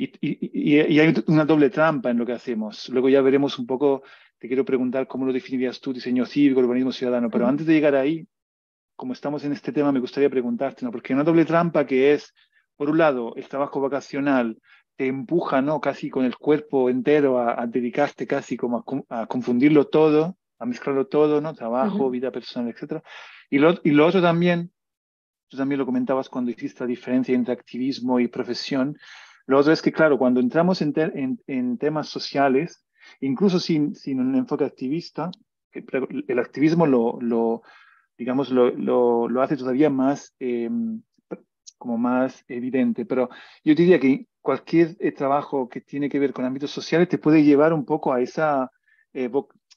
y, 0.00 0.78
hay 0.78 1.14
una 1.26 1.44
doble 1.44 1.68
trampa 1.68 2.10
en 2.10 2.18
lo 2.18 2.24
que 2.24 2.32
hacemos. 2.32 2.88
Luego 2.88 3.08
ya 3.08 3.20
veremos 3.20 3.58
un 3.58 3.66
poco, 3.66 4.02
te 4.38 4.48
quiero 4.48 4.64
preguntar 4.64 5.06
cómo 5.06 5.26
lo 5.26 5.32
definirías 5.32 5.80
tú, 5.80 5.92
diseño 5.92 6.24
cívico, 6.24 6.60
urbanismo 6.60 6.92
ciudadano, 6.92 7.28
pero 7.28 7.46
antes 7.46 7.66
de 7.66 7.74
llegar 7.74 7.94
ahí, 7.94 8.26
como 8.96 9.12
estamos 9.12 9.44
en 9.44 9.52
este 9.52 9.72
tema, 9.72 9.92
me 9.92 10.00
gustaría 10.00 10.30
preguntarte, 10.30 10.84
¿no? 10.84 10.90
porque 10.90 11.12
hay 11.12 11.16
una 11.16 11.24
doble 11.24 11.44
trampa 11.44 11.86
que 11.86 12.14
es, 12.14 12.32
por 12.80 12.88
un 12.88 12.96
lado, 12.96 13.34
el 13.36 13.46
trabajo 13.46 13.78
vacacional 13.78 14.56
te 14.96 15.06
empuja, 15.06 15.60
¿no? 15.60 15.82
Casi 15.82 16.08
con 16.08 16.24
el 16.24 16.38
cuerpo 16.38 16.88
entero 16.88 17.38
a, 17.38 17.66
dedicarte 17.66 18.26
casi 18.26 18.56
como 18.56 18.82
a, 19.10 19.26
confundirlo 19.26 19.88
todo, 19.88 20.38
a 20.58 20.64
mezclarlo 20.64 21.06
todo, 21.06 21.42
¿no? 21.42 21.52
Trabajo, 21.52 22.08
vida 22.08 22.30
personal, 22.30 22.74
etc. 22.74 23.02
Y 23.50 23.58
lo, 23.58 23.74
y 23.84 23.90
lo 23.90 24.06
otro 24.06 24.22
también, 24.22 24.72
tú 25.48 25.58
también 25.58 25.78
lo 25.78 25.84
comentabas 25.84 26.30
cuando 26.30 26.52
hiciste 26.52 26.84
la 26.84 26.86
diferencia 26.86 27.34
entre 27.34 27.52
activismo 27.52 28.18
y 28.18 28.28
profesión, 28.28 28.96
lo 29.44 29.58
otro 29.58 29.74
es 29.74 29.82
que, 29.82 29.92
claro, 29.92 30.16
cuando 30.16 30.40
entramos 30.40 30.80
en, 30.80 30.94
en, 31.46 31.76
temas 31.76 32.08
sociales, 32.08 32.82
incluso 33.20 33.60
sin, 33.60 33.94
sin, 33.94 34.20
un 34.20 34.34
enfoque 34.36 34.64
activista, 34.64 35.30
el 35.72 36.38
activismo 36.38 36.86
lo, 36.86 37.18
lo 37.20 37.60
digamos, 38.20 38.50
lo, 38.50 38.70
lo, 38.70 39.42
hace 39.42 39.56
todavía 39.56 39.88
más, 39.88 40.34
em, 40.38 41.02
como 41.80 41.98
más 41.98 42.44
evidente. 42.46 43.04
Pero 43.04 43.28
yo 43.64 43.74
diría 43.74 43.98
que 43.98 44.26
cualquier 44.40 44.96
eh, 45.00 45.10
trabajo 45.10 45.68
que 45.68 45.80
tiene 45.80 46.08
que 46.08 46.20
ver 46.20 46.32
con 46.32 46.44
ámbitos 46.44 46.70
sociales 46.70 47.08
te 47.08 47.18
puede 47.18 47.42
llevar 47.42 47.72
un 47.72 47.84
poco 47.84 48.12
a, 48.12 48.20
esa, 48.20 48.70
eh, 49.12 49.28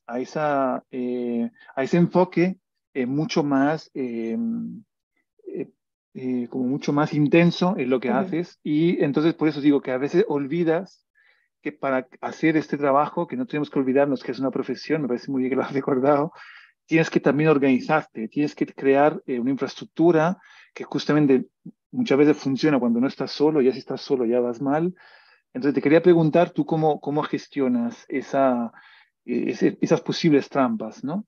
a, 0.05 0.19
esa, 0.19 0.83
eh, 0.91 1.49
a 1.75 1.83
ese 1.83 1.97
enfoque 1.97 2.57
mucho 3.07 3.43
más 3.43 3.89
em, 3.95 4.83
eh, 6.15 6.47
como 6.47 6.65
mucho 6.65 6.93
más 6.93 7.11
intenso 7.11 7.73
en 7.75 7.89
lo 7.89 7.99
que 7.99 8.11
haces 8.11 8.59
y 8.61 9.03
entonces 9.03 9.33
por 9.33 9.47
eso 9.47 9.61
digo 9.61 9.81
que 9.81 9.89
a 9.89 9.97
veces 9.97 10.23
olvidas 10.27 11.07
que 11.59 11.71
para 11.71 12.07
hacer 12.21 12.55
este 12.55 12.77
trabajo, 12.77 13.25
que 13.25 13.35
no 13.35 13.47
tenemos 13.47 13.71
que 13.71 13.79
olvidarnos 13.79 14.21
que 14.21 14.31
es 14.31 14.37
una 14.37 14.51
profesión, 14.51 15.01
me 15.01 15.07
parece 15.07 15.31
muy 15.31 15.39
bien 15.41 15.49
que 15.49 15.55
lo 15.55 15.63
has 15.63 15.73
recordado, 15.73 16.31
tienes 16.85 17.09
que 17.09 17.19
también 17.19 17.49
organizarte, 17.49 18.27
tienes 18.27 18.53
que 18.53 18.67
crear 18.67 19.23
eh, 19.25 19.39
una 19.39 19.49
infraestructura 19.49 20.37
que 20.75 20.83
justamente 20.83 21.47
muchas 21.93 22.17
veces 22.17 22.37
funciona 22.37 22.79
cuando 22.79 22.99
no 22.99 23.07
estás 23.07 23.31
solo, 23.31 23.61
ya 23.61 23.71
si 23.71 23.79
estás 23.79 24.01
solo 24.01 24.25
ya 24.25 24.39
vas 24.39 24.61
mal. 24.61 24.93
Entonces 25.53 25.75
te 25.75 25.81
quería 25.81 26.01
preguntar 26.01 26.49
tú 26.49 26.65
cómo, 26.65 26.99
cómo 26.99 27.23
gestionas 27.23 28.05
esa, 28.09 28.73
eh, 29.25 29.77
esas 29.79 30.01
posibles 30.01 30.49
trampas, 30.49 31.03
¿no? 31.03 31.25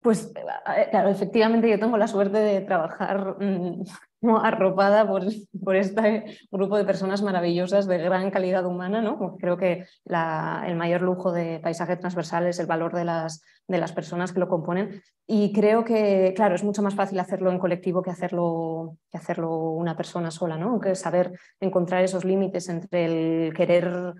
Pues 0.00 0.32
eh, 0.36 0.88
claro, 0.90 1.08
efectivamente 1.08 1.68
yo 1.68 1.78
tengo 1.80 1.96
la 1.96 2.06
suerte 2.06 2.38
de 2.38 2.60
trabajar 2.60 3.36
mm, 3.40 3.82
arropada 4.42 5.06
por, 5.06 5.24
por, 5.62 5.76
este 5.76 6.38
grupo 6.50 6.76
de 6.76 6.84
personas 6.84 7.22
maravillosas 7.22 7.86
de 7.86 7.98
gran 7.98 8.30
calidad 8.30 8.66
humana, 8.66 9.00
¿no? 9.00 9.36
Creo 9.36 9.56
que 9.56 9.84
el 10.06 10.76
mayor 10.76 11.02
lujo 11.02 11.32
de 11.32 11.58
paisaje 11.60 11.96
transversal 11.96 12.46
es 12.46 12.58
el 12.58 12.66
valor 12.66 12.94
de 12.94 13.04
las, 13.04 13.42
de 13.66 13.78
las 13.78 13.92
personas 13.92 14.32
que 14.32 14.40
lo 14.40 14.48
componen 14.48 15.02
y 15.26 15.52
creo 15.52 15.84
que, 15.84 16.32
claro, 16.36 16.54
es 16.54 16.62
mucho 16.62 16.82
más 16.82 16.94
fácil 16.94 17.18
hacerlo 17.18 17.50
en 17.50 17.58
colectivo 17.58 18.02
que 18.02 18.10
hacerlo, 18.10 18.96
que 19.10 19.18
hacerlo 19.18 19.56
una 19.72 19.96
persona 19.96 20.30
sola, 20.30 20.56
¿no? 20.56 20.80
Que 20.80 20.94
saber 20.94 21.32
encontrar 21.58 22.04
esos 22.04 22.24
límites 22.24 22.68
entre 22.68 23.46
el 23.46 23.54
querer 23.54 24.14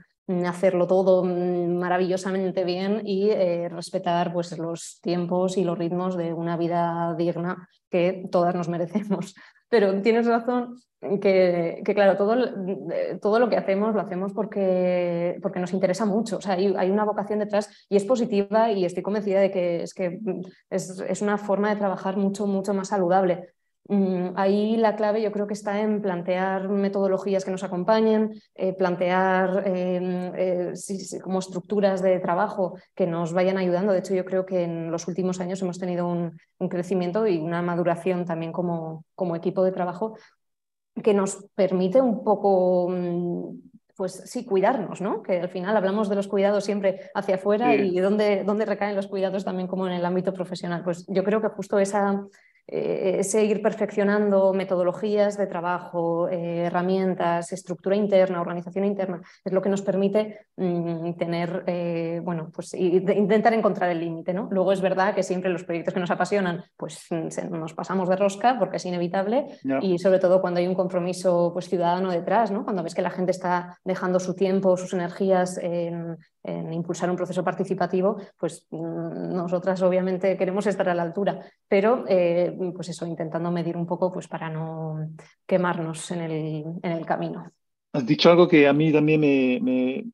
hacerlo 0.47 0.87
todo 0.87 1.25
maravillosamente 1.25 2.65
bien 2.65 3.03
y 3.05 3.31
eh, 3.31 3.69
respetar 3.69 4.33
pues, 4.33 4.57
los 4.59 4.99
tiempos 5.01 5.57
y 5.57 5.65
los 5.65 5.79
ritmos 5.79 6.17
de 6.17 6.33
una 6.33 6.57
vida 6.57 7.15
digna 7.17 7.69
que 7.91 8.29
todas 8.31 8.55
nos 8.55 8.69
merecemos. 8.69 9.35
Pero 9.69 10.01
tienes 10.03 10.27
razón 10.27 10.77
que, 11.21 11.83
que 11.85 11.95
claro, 11.95 12.17
todo, 12.17 12.35
eh, 12.93 13.19
todo, 13.21 13.39
lo 13.39 13.49
que 13.49 13.57
hacemos 13.57 13.95
lo 13.95 14.01
hacemos 14.01 14.33
porque, 14.33 15.39
porque 15.43 15.61
nos 15.61 15.73
interesa 15.73 16.05
mucho. 16.05 16.39
O 16.39 16.41
sea, 16.41 16.55
hay, 16.55 16.75
hay, 16.77 16.91
una 16.91 17.05
vocación 17.05 17.39
detrás 17.39 17.87
y 17.89 17.97
es 17.97 18.05
positiva 18.05 18.71
y 18.71 18.85
estoy 18.85 19.03
convencida 19.03 19.41
de 19.41 19.51
que 19.51 19.83
es, 19.83 19.95
que 19.95 20.19
es, 20.71 21.01
es 21.01 21.23
una 21.23 21.39
forma 21.39 21.71
de 21.71 21.77
trabajar 21.77 22.17
mucho, 22.17 22.47
mucho 22.47 22.75
más 22.75 22.89
saludable. 22.89 23.56
Mm, 23.89 24.31
ahí 24.35 24.77
la 24.77 24.97
clave 24.97 25.23
yo 25.23 25.31
creo 25.31 25.47
que 25.47 25.55
está 25.55 25.81
en 25.81 26.03
plantear 26.03 26.69
metodologías 26.69 27.45
que 27.45 27.53
nos 27.53 27.63
acompañen, 27.63 28.33
eh, 28.55 28.73
plantear 28.73 29.63
em, 29.65 30.33
eh, 30.35 30.73
como 31.23 31.39
estructuras 31.39 32.03
de 32.03 32.19
trabajo 32.19 32.77
que 32.95 33.07
nos 33.07 33.33
vayan 33.33 33.59
ayudando. 33.59 33.93
De 33.93 34.01
hecho, 34.01 34.15
yo 34.15 34.25
creo 34.25 34.45
que 34.45 34.65
en 34.65 34.91
los 34.91 35.07
últimos 35.07 35.41
años 35.41 35.63
hemos 35.63 35.79
tenido 35.79 36.09
un, 36.09 36.37
crecimiento 36.69 37.27
y 37.27 37.39
una 37.39 37.63
maduración 37.63 38.25
también 38.25 38.51
como, 38.51 39.05
como, 39.15 39.37
equipo 39.37 39.63
de 39.63 39.73
trabajo 39.73 40.17
que 41.03 41.15
nos 41.15 41.45
permite 41.55 42.01
un 42.01 42.25
poco 42.25 42.89
mm, 42.91 43.51
pues 43.97 44.23
sí, 44.27 44.45
cuidarnos, 44.45 45.01
¿no? 45.01 45.23
Que 45.23 45.41
al 45.41 45.49
final 45.49 45.77
hablamos 45.77 46.09
de 46.09 46.17
los 46.17 46.29
cuidados 46.29 46.65
siempre 46.65 47.11
hacia 47.15 47.37
afuera 47.37 47.75
y 47.75 47.99
dónde, 47.99 48.45
dónde 48.45 48.67
recaen 48.67 48.97
los 48.97 49.07
cuidados 49.07 49.45
también 49.45 49.69
como 49.69 49.87
en 49.87 49.95
el 49.95 50.05
ámbito 50.05 50.35
profesional. 50.35 50.83
Pues 50.85 51.07
yo 51.09 51.25
creo 51.25 51.41
que 51.41 51.49
justo 51.49 51.79
esa, 51.79 52.23
eh, 52.69 53.23
seguir 53.23 53.63
perfeccionando 53.63 54.53
metodologías 54.53 55.39
de 55.39 55.47
trabajo, 55.47 56.29
eh, 56.29 56.65
herramientas, 56.65 57.53
estructura 57.53 57.95
interna, 57.95 58.41
organización 58.41 58.85
interna, 58.85 59.23
es 59.45 59.53
lo 59.53 59.63
que 59.63 59.69
nos 59.69 59.83
permite 59.83 60.47
mm, 60.57 61.13
tener, 61.13 61.63
eh, 61.67 62.21
bueno, 62.25 62.51
pues 62.53 62.75
intentar 62.75 63.55
encontrar 63.55 63.91
el 63.91 64.01
límite. 64.01 64.35
¿no? 64.35 64.49
Luego 64.51 64.73
es 64.73 64.81
verdad 64.81 65.15
que 65.15 65.23
siempre 65.23 65.51
los 65.51 65.63
proyectos 65.63 65.95
que 65.95 66.01
nos 66.01 66.11
apasionan, 66.11 66.65
pues 66.77 67.07
nos 67.51 67.73
pasamos 67.75 68.09
de 68.09 68.17
rosca 68.17 68.59
porque 68.59 68.79
es 68.79 68.87
inevitable 68.87 69.47
y 69.81 69.99
sobre 69.99 70.19
todo 70.19 70.41
cuando 70.41 70.59
hay 70.59 70.67
un 70.67 70.75
compromiso 70.75 71.51
pues, 71.53 71.69
ciudadano 71.69 72.11
detrás, 72.11 72.51
¿no? 72.51 72.65
cuando 72.65 72.83
ves 72.83 72.95
que 72.95 73.03
la 73.03 73.11
gente 73.11 73.31
está 73.31 73.79
dejando 73.85 74.19
su 74.19 74.35
tiempo, 74.35 74.77
sus 74.77 74.93
energías 74.93 75.57
en, 75.59 76.17
en 76.47 76.73
impulsar 76.73 77.11
un 77.11 77.17
proceso 77.17 77.43
participativo, 77.43 78.17
pues 78.39 78.67
mm, 78.71 79.35
nosotras 79.35 79.83
obviamente 79.83 80.37
queremos 80.37 80.67
estar 80.67 80.89
a 80.89 80.95
la 80.95 81.03
altura, 81.03 81.41
pero 81.69 82.05
eh, 82.09 82.57
pues 82.75 82.89
eso, 82.89 83.07
intentando 83.07 83.51
medir 83.51 83.77
un 83.77 83.87
poco 83.87 84.13
pues 84.13 84.29
para 84.29 84.49
no 84.49 85.11
quemarnos 85.45 86.11
en 86.13 86.21
el, 86.21 86.65
en 86.83 86.93
el 86.93 87.05
camino. 87.05 87.51
Has 87.93 88.07
dicho 88.07 88.31
algo 88.31 88.47
que 88.47 88.69
a 88.69 88.73
mí 88.73 88.93
también 88.93 89.21
me, 89.21 89.59
me, 89.61 90.05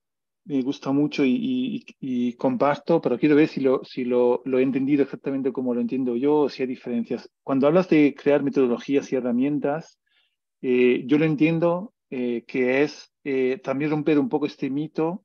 me 0.44 0.62
gusta 0.62 0.90
mucho 0.90 1.24
y, 1.24 1.84
y, 2.00 2.32
comparto, 2.34 3.00
pero 3.00 3.18
quiero 3.18 3.36
ver 3.36 3.48
si, 3.48 3.60
lo, 3.60 3.84
si 3.84 4.04
lo, 4.04 4.40
lo, 4.44 4.58
he 4.58 4.62
entendido 4.62 5.02
exactamente 5.02 5.52
como 5.52 5.74
lo 5.74 5.80
entiendo 5.80 6.16
yo 6.16 6.36
o 6.36 6.48
si 6.48 6.62
hay 6.62 6.68
diferencias. 6.68 7.28
Cuando 7.42 7.66
hablas 7.66 7.88
de 7.88 8.14
crear 8.14 8.42
metodologías 8.42 9.12
y 9.12 9.16
herramientas, 9.16 9.98
eh, 10.62 11.02
yo 11.06 11.18
lo 11.18 11.24
entiendo 11.24 11.92
eh, 12.08 12.44
que 12.46 12.82
es 12.82 13.12
también 13.62 13.90
romper 13.92 14.18
un 14.18 14.28
poco 14.28 14.46
este 14.46 14.68
mito 14.68 15.24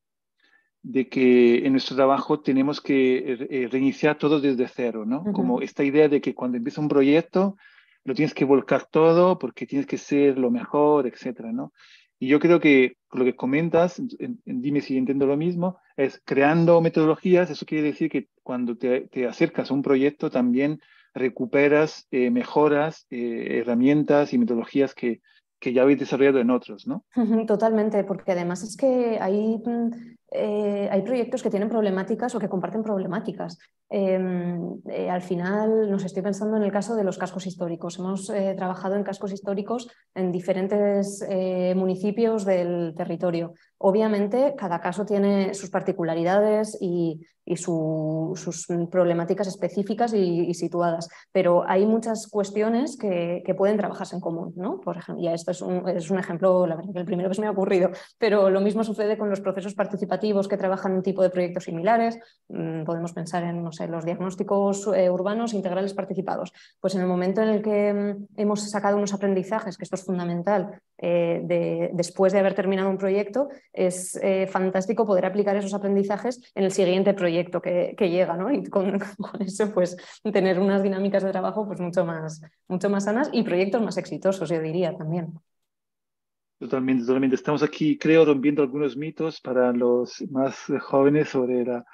de 0.89 1.10
que 1.10 1.65
en 1.65 1.74
nuestro 1.74 1.98
trabajo 1.98 2.39
tenemos 2.39 2.79
que 2.79 3.34
eh, 3.50 3.67
reiniciar 3.70 4.17
todo 4.17 4.39
desde 4.39 4.70
cero, 4.70 5.06
¿no? 5.06 5.25
Como 5.34 5.60
esta 5.62 5.84
idea 5.84 6.08
de 6.08 6.22
que 6.22 6.34
cuando 6.34 6.58
empieza 6.58 6.79
un 6.79 6.88
proyecto 6.88 7.58
lo 8.06 8.15
tienes 8.15 8.34
que 8.34 8.46
volcar 8.46 8.88
todo 8.89 9.38
porque 9.38 9.65
tienes 9.65 9.86
que 9.86 9.98
ser 9.98 10.38
lo 10.38 10.50
mejor, 10.50 11.06
etcétera, 11.06 11.51
¿no? 11.51 11.74
Y 12.20 12.29
yo 12.29 12.39
creo 12.39 12.62
que 12.62 12.96
lo 13.12 13.25
que 13.25 13.36
comentas, 13.36 14.01
dime 14.46 14.79
si 14.79 14.98
entiendo 14.98 15.27
lo 15.27 15.36
mismo, 15.36 15.77
es 15.98 16.22
creando 16.24 16.79
metodologías, 16.79 17.50
eso 17.50 17.65
quiere 17.65 17.84
decir 17.84 18.10
que 18.10 18.29
cuando 18.41 18.77
te, 18.77 19.10
acercas 19.27 19.70
a 19.70 19.74
un 19.74 19.82
proyecto 19.82 20.32
también 20.32 20.79
recuperas, 21.13 22.08
eh, 22.12 22.32
mejoras 22.32 23.08
eh, 23.10 23.60
herramientas 23.60 24.32
y 24.32 24.38
metodologías 24.38 24.96
que, 24.96 25.22
que 25.60 25.74
ya 25.74 25.82
habéis 25.82 26.00
desarrollado 26.00 26.39
en 26.39 26.51
otros, 26.51 26.88
¿no? 26.88 27.06
Totalmente, 27.48 28.03
porque 28.03 28.32
además 28.32 28.63
es 28.63 28.77
que 28.77 29.17
hay 29.20 29.58
mm, 29.58 30.17
eh, 30.31 30.89
hay 30.91 31.01
proyectos 31.03 31.41
que 31.41 31.50
tienen 31.50 31.69
problemáticas 31.69 32.36
o 32.36 32.39
que 32.39 32.50
comparten 32.50 32.84
problemáticas. 32.84 33.57
Em, 33.89 34.75
eh, 34.89 35.10
al 35.10 35.22
final, 35.22 35.89
nos 35.89 36.03
estoy 36.03 36.22
pensando 36.22 36.57
en 36.57 36.63
el 36.63 36.72
caso 36.72 36.96
de 36.96 37.05
los 37.05 37.17
cascos 37.17 37.48
históricos. 37.48 37.98
Hemos 37.98 38.29
eh, 38.29 38.53
trabajado 38.57 38.96
en 38.96 39.03
cascos 39.03 39.31
históricos 39.31 39.88
en 40.13 40.31
diferentes 40.31 41.25
municipios 41.75 42.43
del 42.46 42.93
territorio. 42.96 43.53
Obviamente, 43.79 44.55
cada 44.57 44.81
caso 44.81 45.05
tiene 45.05 45.53
sus 45.53 45.69
particularidades 45.69 46.77
y, 46.81 47.22
sus 47.55 48.67
problemáticas 48.91 49.48
específicas 49.48 50.13
y, 50.13 50.53
situadas, 50.53 51.07
pero 51.31 51.63
hay 51.65 51.86
muchas 51.86 52.27
cuestiones 52.27 52.98
que, 52.98 53.41
pueden 53.57 53.77
trabajarse 53.77 54.15
en 54.15 54.22
común. 54.22 54.53
¿no? 54.57 54.81
Por 54.81 54.98
ya 55.17 55.34
esto 55.34 55.51
es 55.51 55.62
un, 55.62 56.19
ejemplo, 56.19 56.67
la 56.67 56.75
verdad 56.75 56.98
el 56.98 57.05
primero 57.05 57.29
que 57.29 57.36
se 57.36 57.41
me 57.41 57.48
ha 57.48 57.51
ocurrido, 57.51 57.91
pero 58.17 58.50
lo 58.50 58.60
mismo 58.60 58.84
sucede 58.84 59.17
con 59.17 59.29
los 59.29 59.39
procesos 59.39 59.75
participativos 59.75 60.16
que 60.19 60.57
trabajan 60.57 60.93
un 60.93 61.03
tipo 61.03 61.21
de 61.24 61.29
proyectos 61.29 61.65
similares. 61.65 62.19
Mm, 62.50 62.83
podemos 62.83 63.13
pensar 63.13 63.43
en 63.43 63.63
los 63.63 64.05
diagnósticos 64.05 64.88
eh, 64.95 65.09
urbanos 65.09 65.53
integrales 65.53 65.93
participados. 65.93 66.53
Pues 66.79 66.95
en 66.95 67.01
el 67.01 67.07
momento 67.07 67.41
en 67.41 67.50
el 67.50 67.62
que 67.62 67.93
mm, 67.93 68.39
hemos 68.39 68.69
sacado 68.69 68.97
unos 68.97 69.13
aprendizajes, 69.13 69.77
que 69.77 69.83
esto 69.83 69.95
es 69.95 70.03
fundamental, 70.03 70.81
eh, 70.97 71.41
de, 71.43 71.91
después 71.93 72.33
de 72.33 72.39
haber 72.39 72.53
terminado 72.53 72.89
un 72.89 72.97
proyecto, 72.97 73.50
es 73.74 74.19
fantástico 74.50 75.05
poder 75.05 75.25
aplicar 75.25 75.55
esos 75.55 75.74
aprendizajes 75.74 76.41
en 76.55 76.63
el 76.63 76.71
siguiente 76.71 77.13
proyecto 77.13 77.62
que, 77.62 77.95
llega, 78.00 78.36
¿no? 78.36 78.51
Y 78.51 78.63
con, 78.65 79.00
con, 79.17 79.41
eso, 79.41 79.71
pues, 79.74 79.97
tener 80.31 80.59
unas 80.59 80.83
dinámicas 80.83 81.24
de 81.24 81.31
trabajo 81.31 81.65
pues, 81.67 81.79
mucho, 81.79 82.05
más, 82.05 82.41
mucho 82.67 82.89
más 82.89 83.05
sanas 83.05 83.29
y 83.31 83.43
proyectos 83.43 83.81
más 83.81 83.97
exitosos, 83.97 84.50
yo 84.50 84.59
diría 84.59 84.95
también. 84.95 85.33
Totalmente, 86.60 87.06
totalmente. 87.06 87.36
Estamos 87.36 87.62
aquí, 87.62 87.98
creo, 87.98 88.26
rompiendo 88.26 88.64
algunos 88.64 88.98
mitos 88.98 89.40
para 89.42 89.72
los 89.72 90.24
más 90.32 90.66
jóvenes 90.82 91.30
sobre 91.30 91.64
la, 91.64 91.86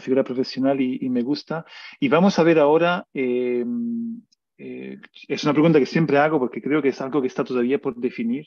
figura 0.00 0.24
profesional 0.24 0.80
y, 0.80 1.08
me 1.08 1.22
gusta. 1.22 1.64
Y 2.00 2.08
vamos 2.08 2.38
a 2.38 2.42
ver 2.42 2.58
ahora, 2.58 3.06
eh, 3.14 3.64
eh, 4.58 4.98
es 5.28 5.44
una 5.44 5.52
pregunta 5.52 5.78
que 5.78 5.86
siempre 5.86 6.18
hago 6.18 6.40
porque 6.40 6.60
creo 6.60 6.82
que 6.82 6.88
es 6.88 7.00
algo 7.00 7.20
que 7.20 7.28
está 7.28 7.44
todavía 7.44 7.78
por 7.78 7.94
definir. 7.96 8.46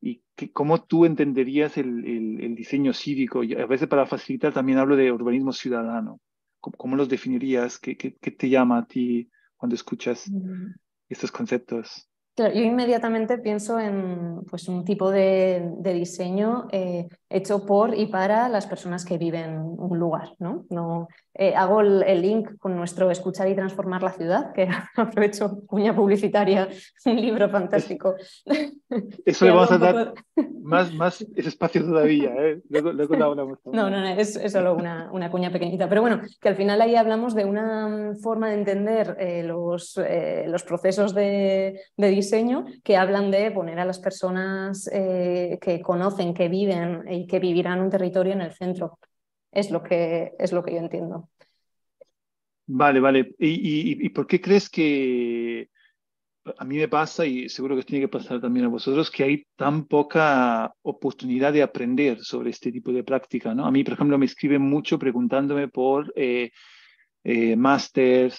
¿Y 0.00 0.22
que, 0.36 0.52
cómo 0.52 0.84
tú 0.84 1.06
entenderías 1.06 1.78
el, 1.78 2.54
diseño 2.54 2.92
cívico? 2.92 3.42
Y 3.42 3.54
a 3.54 3.64
veces 3.66 3.88
para 3.88 4.04
facilitar 4.04 4.52
también 4.52 4.78
hablo 4.78 4.96
de 4.96 5.10
urbanismo 5.10 5.52
ciudadano. 5.52 6.20
¿Cómo, 6.60 6.96
los 6.96 7.08
definirías? 7.08 7.78
¿Qué, 7.78 7.96
¿Qué, 7.96 8.10
te 8.10 8.48
llama 8.48 8.78
a 8.78 8.86
ti 8.86 9.30
cuando 9.56 9.74
escuchas 9.74 10.30
mm. 10.30 10.74
estos 11.08 11.32
conceptos? 11.32 12.08
Yo 12.36 12.46
inmediatamente 12.48 13.38
pienso 13.38 13.78
en 13.78 14.44
pues, 14.50 14.68
un 14.68 14.84
tipo 14.84 15.10
de, 15.10 15.72
diseño 15.82 16.66
eh, 16.72 17.08
hecho 17.34 17.66
por 17.66 17.94
y 17.94 18.06
para 18.06 18.48
las 18.48 18.66
personas 18.66 19.04
que 19.04 19.18
viven 19.18 19.50
en 19.50 19.60
un 19.60 19.98
lugar. 19.98 20.34
¿no? 20.38 20.64
no 20.70 21.08
eh, 21.36 21.52
hago 21.56 21.80
el, 21.80 22.22
link 22.22 22.58
con 22.58 22.76
nuestro 22.76 23.10
Escuchar 23.10 23.48
y 23.48 23.56
Transformar 23.56 24.04
la 24.04 24.12
Ciudad, 24.12 24.52
que 24.52 24.68
aprovecho 24.96 25.62
cuña 25.66 25.94
publicitaria, 25.94 26.68
un 27.06 27.16
libro 27.20 27.48
fantástico. 27.48 28.14
Eso 29.24 29.44
le 29.44 29.50
vamos 29.50 29.72
a 29.72 29.78
dar 29.78 30.14
más, 30.62 30.94
más 30.94 31.20
ese 31.36 31.48
espacio 31.48 31.84
todavía. 31.84 32.32
¿eh? 32.38 32.60
Luego, 32.68 32.92
luego 32.92 33.14
hablamos. 33.14 33.58
No, 33.64 33.90
no, 33.90 34.00
no, 34.00 34.06
es, 34.10 34.40
solo 34.52 34.74
una, 34.74 35.10
una, 35.10 35.28
cuña 35.28 35.50
pequeñita. 35.50 35.88
Pero 35.88 36.02
bueno, 36.02 36.20
que 36.40 36.48
al 36.48 36.54
final 36.54 36.80
ahí 36.80 36.94
hablamos 36.94 37.34
de 37.34 37.44
una 37.44 38.12
forma 38.22 38.50
de 38.50 38.54
entender 38.54 39.16
eh, 39.18 39.42
los, 39.42 40.00
los 40.46 40.62
procesos 40.62 41.14
de, 41.14 41.80
de, 41.96 42.08
diseño 42.10 42.64
que 42.84 42.96
hablan 42.96 43.32
de 43.32 43.50
poner 43.50 43.80
a 43.80 43.84
las 43.84 43.98
personas 43.98 44.88
que 44.88 45.80
conocen, 45.82 46.32
que 46.32 46.48
viven 46.48 47.02
y 47.10 47.23
que 47.26 47.38
vivirán 47.38 47.80
un 47.80 47.90
territorio 47.90 48.32
en 48.32 48.40
el 48.40 48.52
centro. 48.52 48.98
Es 49.50 49.70
lo 49.70 49.82
que, 49.82 50.32
es 50.38 50.52
lo 50.52 50.62
que 50.62 50.72
yo 50.72 50.78
entiendo. 50.78 51.30
Vale, 52.66 53.00
vale. 53.00 53.34
¿Y, 53.38 54.08
por 54.10 54.26
qué 54.26 54.40
crees 54.40 54.68
que 54.68 55.68
a 56.58 56.64
mí 56.64 56.76
me 56.76 56.88
pasa, 56.88 57.24
y 57.24 57.48
seguro 57.48 57.76
que 57.76 57.84
tiene 57.84 58.04
que 58.04 58.08
pasar 58.08 58.40
también 58.40 58.66
a 58.66 58.68
vosotros, 58.68 59.10
que 59.10 59.24
hay 59.24 59.46
tan 59.56 59.86
poca 59.86 60.74
oportunidad 60.82 61.52
de 61.52 61.62
aprender 61.62 62.20
sobre 62.20 62.50
este 62.50 62.72
tipo 62.72 62.92
de 62.92 63.04
práctica? 63.04 63.54
¿no? 63.54 63.66
A 63.66 63.70
mí, 63.70 63.84
por 63.84 63.94
ejemplo, 63.94 64.18
me 64.18 64.26
escriben 64.26 64.62
mucho 64.62 64.98
preguntándome 64.98 65.68
por 65.68 66.12
eh, 66.16 66.50
eh 67.22 67.56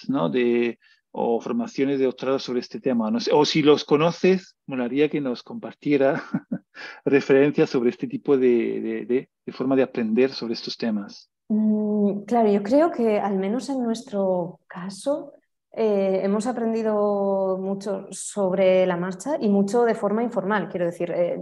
¿no? 0.08 0.28
de, 0.28 0.78
o 1.18 1.40
formaciones 1.40 1.98
de 1.98 2.04
doctorado 2.04 2.38
sobre 2.38 2.60
este 2.60 2.78
tema. 2.78 3.10
O 3.32 3.44
si 3.46 3.62
los 3.62 3.84
conoces, 3.84 4.54
molaría 4.66 5.08
que 5.08 5.22
nos 5.22 5.42
compartiera 5.42 6.22
referencias 7.06 7.70
sobre 7.70 7.88
este 7.88 8.06
tipo 8.06 8.36
de, 8.36 9.26
forma 9.48 9.76
de 9.76 9.82
aprender 9.82 10.30
sobre 10.30 10.52
estos 10.52 10.76
temas. 10.76 11.30
Mm, 11.48 12.24
claro, 12.26 12.52
yo 12.52 12.62
creo 12.62 12.90
que 12.90 13.18
al 13.18 13.36
menos 13.36 13.70
en 13.70 13.82
nuestro 13.82 14.60
caso 14.66 15.32
eh, 15.72 16.20
hemos 16.22 16.46
aprendido 16.46 17.56
mucho 17.62 18.08
sobre 18.10 18.84
la 18.84 18.98
marcha 18.98 19.38
y 19.40 19.48
mucho 19.48 19.84
de 19.84 19.94
forma 19.94 20.22
informal, 20.22 20.68
quiero 20.68 20.84
decir, 20.84 21.10
eh, 21.12 21.38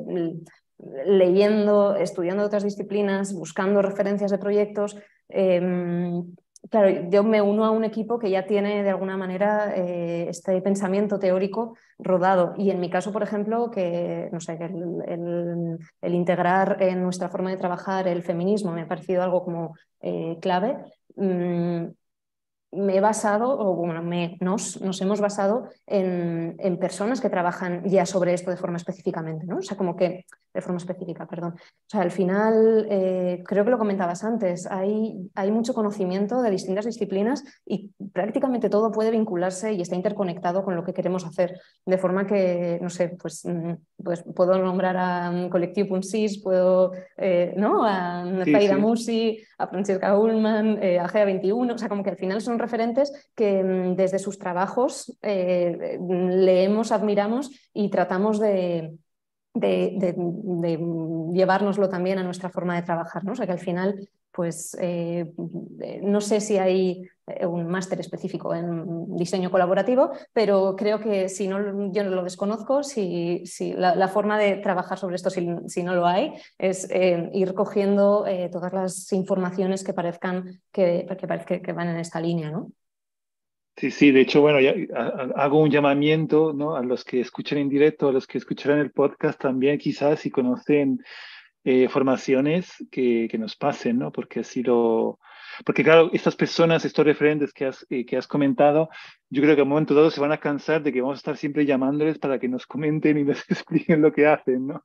leyendo, 1.05 1.97
estudiando 1.97 2.45
otras 2.45 2.63
disciplinas, 2.63 3.35
buscando 3.35 3.83
referencias 3.83 4.31
de 4.31 4.39
proyectos. 4.39 4.97
Em, 5.29 6.25
Claro, 6.71 7.11
yo 7.11 7.23
me 7.23 7.43
uno 7.43 7.65
a 7.67 7.71
un 7.71 7.85
equipo 7.85 8.19
que 8.19 8.31
ya 8.31 8.47
tiene 8.47 8.83
de 8.83 8.89
alguna 8.91 9.19
manera 9.19 9.75
eh, 9.77 10.27
este 10.29 10.61
pensamiento 10.63 11.19
teórico 11.19 11.77
rodado. 11.99 12.55
Y 12.57 12.71
en 12.71 12.81
mi 12.81 12.89
caso, 12.89 13.13
por 13.13 13.23
ejemplo, 13.23 13.71
que 13.71 14.31
no 14.33 14.41
sé, 14.41 14.59
el, 14.59 16.15
integrar 16.15 16.79
en 16.83 17.03
nuestra 17.03 17.29
forma 17.29 17.51
de 17.51 17.59
trabajar 17.59 18.09
el 18.09 18.23
feminismo 18.23 18.73
me 18.73 18.83
ha 18.83 18.89
parecido 18.89 19.23
algo 19.23 19.45
como 19.45 19.75
eh, 20.01 20.39
clave. 20.41 20.79
Mm, 21.17 21.89
me 22.77 22.97
he 22.97 23.01
basado, 23.01 23.59
o 23.59 23.75
bueno, 23.75 24.03
me, 24.03 24.37
nos, 24.41 24.81
nos 24.81 25.01
hemos 25.01 25.21
basado 25.21 25.69
en, 25.87 26.57
en, 26.59 26.79
personas 26.79 27.21
que 27.21 27.31
trabajan 27.31 27.83
ya 27.85 28.07
sobre 28.07 28.35
esto 28.35 28.51
de 28.51 28.57
forma 28.57 28.77
específicamente, 28.77 29.47
¿no? 29.47 29.59
O 29.59 29.63
sea, 29.63 29.77
como 29.77 29.97
que, 29.97 30.27
de 30.55 30.61
forma 30.61 30.79
específica, 30.79 31.27
perdón. 31.27 31.55
O 31.57 31.89
sea, 31.89 32.03
al 32.03 32.13
final, 32.13 32.87
eh, 32.89 33.43
creo 33.45 33.65
que 33.65 33.71
lo 33.71 33.79
comentabas 33.79 34.23
antes, 34.23 34.67
hay, 34.71 35.31
hay 35.35 35.51
mucho 35.51 35.75
conocimiento 35.75 36.43
de 36.43 36.51
distintas 36.51 36.85
disciplinas 36.85 37.43
y 37.67 37.91
prácticamente 38.13 38.71
todo 38.71 38.93
puede 38.93 39.11
vincularse 39.11 39.73
y 39.73 39.81
está 39.81 39.97
interconectado 39.97 40.65
con 40.65 40.77
lo 40.77 40.85
que 40.85 40.95
queremos 40.95 41.25
hacer. 41.27 41.61
De 41.85 41.99
forma 41.99 42.27
que, 42.27 42.79
no 42.81 42.89
sé, 42.89 43.17
pues, 43.21 43.45
mm, 43.45 43.73
pues 44.03 44.23
puedo 44.35 44.57
nombrar 44.59 44.97
a 44.97 45.49
Colectivo 45.51 45.89
Punsis, 45.89 46.43
puedo, 46.43 46.93
eh, 47.17 47.53
¿no? 47.57 47.85
A 47.85 48.25
Zaida 48.45 48.77
Musi, 48.77 49.39
a 49.59 49.67
Francesca 49.67 50.19
Ullman, 50.19 50.83
eh, 50.83 50.99
a 50.99 51.09
GA21, 51.09 51.75
o 51.75 51.79
sea, 51.79 51.89
como 51.89 52.03
que 52.03 52.11
al 52.11 52.17
final 52.17 52.41
son 52.41 52.59
referentes 52.59 53.13
que 53.35 53.63
mm, 53.63 53.97
desde 53.97 54.19
sus 54.19 54.39
trabajos 54.39 55.17
eh, 55.23 55.99
leemos, 56.01 56.93
admiramos 56.93 57.51
y 57.73 57.89
tratamos 57.91 58.41
de, 58.41 58.97
de, 59.55 60.15
llevárnoslo 61.33 61.89
también 61.89 62.19
a 62.19 62.23
nuestra 62.23 62.51
forma 62.51 62.77
de 62.77 62.83
trabajar. 62.83 63.25
¿no? 63.25 63.33
O 63.33 63.35
sea 63.35 63.47
que 63.47 63.53
al 63.53 63.59
final, 63.59 64.09
pues 64.35 64.77
eh, 64.81 65.33
no 66.03 66.21
sé 66.21 66.41
si 66.41 66.59
hay 66.59 67.09
eh, 67.27 67.47
un 67.47 67.69
máster 67.69 68.01
específico 68.01 68.53
en 68.53 69.17
diseño 69.17 69.49
colaborativo, 69.49 70.11
pero 70.33 70.75
creo 70.77 70.99
que 70.99 71.29
si 71.29 71.47
no, 71.47 71.93
yo 71.93 72.03
no 72.03 72.11
lo 72.11 72.25
desconozco, 72.25 72.83
si, 72.83 73.45
la, 73.77 74.09
forma 74.09 74.37
de 74.37 74.57
trabajar 74.57 74.99
sobre 74.99 75.15
esto, 75.15 75.31
si, 75.31 75.83
no 75.85 75.95
lo 75.95 76.07
hay, 76.07 76.33
es 76.59 76.91
eh, 76.91 77.31
ir 77.33 77.55
cogiendo 77.55 78.25
todas 78.51 78.73
las 78.73 79.13
informaciones 79.13 79.85
que 79.85 79.93
parezcan 79.93 80.61
que, 80.73 81.07
que, 81.47 81.63
que 81.63 81.73
van 81.73 81.89
en 81.89 81.99
esta 81.99 82.21
línea. 82.21 82.51
¿no? 82.51 82.73
Sí, 83.77 83.93
sí, 83.93 84.11
de 84.11 84.21
hecho, 84.21 84.41
bueno, 84.41 84.61
ya, 84.61 84.75
hago 85.37 85.61
un 85.61 85.71
llamamiento 85.71 86.53
¿no? 86.53 86.75
a 86.75 86.83
los 86.83 87.05
que 87.05 87.21
escuchan 87.21 87.59
en 87.59 87.69
directo, 87.69 88.09
a 88.09 88.13
los 88.13 88.27
que 88.27 88.39
escucharán 88.39 88.81
el 88.81 88.91
podcast 88.91 89.41
también, 89.41 89.79
quizás 89.79 90.21
si 90.21 90.31
conocen 90.31 91.01
eh, 91.65 91.89
formaciones 91.89 92.75
que, 92.91 93.27
que, 93.31 93.39
nos 93.39 93.57
pasen, 93.57 93.99
¿no? 93.99 94.13
Porque 94.13 94.41
así 94.41 94.63
lo... 94.63 95.19
Porque 95.65 95.83
claro, 95.83 96.11
estas 96.13 96.37
personas, 96.37 96.85
estos 96.85 97.07
referentes 97.07 97.53
que 97.53 97.65
has, 97.67 97.87
eh, 97.89 98.05
que 98.05 98.17
has 98.17 98.27
comentado, 98.27 98.91
yo 99.31 99.41
creo 99.41 99.55
que 99.55 99.61
a 99.61 99.65
un 99.65 99.71
momento 99.71 99.95
dado 99.95 100.11
se 100.11 100.21
van 100.21 100.33
a 100.33 100.41
cansar 100.41 100.83
de 100.83 100.93
que 100.93 101.01
vamos 101.01 101.17
a 101.17 101.21
estar 101.21 101.37
siempre 101.37 101.65
llamándoles 101.65 102.19
para 102.19 102.39
que 102.39 102.49
nos 102.49 102.67
comenten 102.67 103.17
y 103.17 103.25
nos 103.25 103.39
expliquen 103.51 104.03
lo 104.03 104.13
que 104.13 104.27
hacen, 104.27 104.67
¿no? 104.67 104.85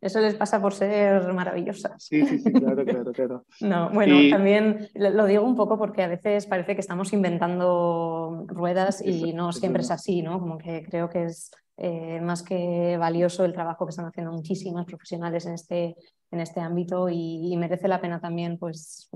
Eso 0.00 0.20
les 0.20 0.34
pasa 0.34 0.60
por 0.60 0.72
ser 0.72 1.32
maravillosas. 1.32 2.04
Sí, 2.04 2.24
sí, 2.26 2.38
sí, 2.38 2.52
claro, 2.52 2.84
claro, 2.84 3.12
claro. 3.12 3.44
No, 3.60 3.90
bueno, 3.90 4.16
también 4.30 4.88
lo 4.94 5.26
digo 5.26 5.44
un 5.44 5.56
poco 5.56 5.76
porque 5.76 6.02
a 6.02 6.08
veces 6.08 6.46
parece 6.46 6.74
que 6.74 6.80
estamos 6.80 7.12
inventando 7.12 8.44
ruedas 8.46 9.02
y 9.04 9.32
no 9.32 9.52
siempre 9.52 9.82
es 9.82 9.90
así, 9.90 10.22
¿no? 10.22 10.38
Como 10.38 10.58
que 10.58 10.84
creo 10.84 11.10
que 11.10 11.24
es 11.24 11.50
eh, 11.76 12.20
más 12.20 12.42
que 12.42 12.96
valioso 12.98 13.44
el 13.44 13.52
trabajo 13.52 13.86
que 13.86 13.90
están 13.90 14.06
haciendo 14.06 14.32
muchísimas 14.32 14.86
profesionales 14.86 15.46
en 15.46 15.54
este, 15.54 15.96
en 16.30 16.40
este 16.40 16.60
ámbito 16.60 17.08
y, 17.08 17.56
merece 17.56 17.88
la 17.88 18.00
pena 18.00 18.20
también 18.20 18.58
pues 18.58 19.10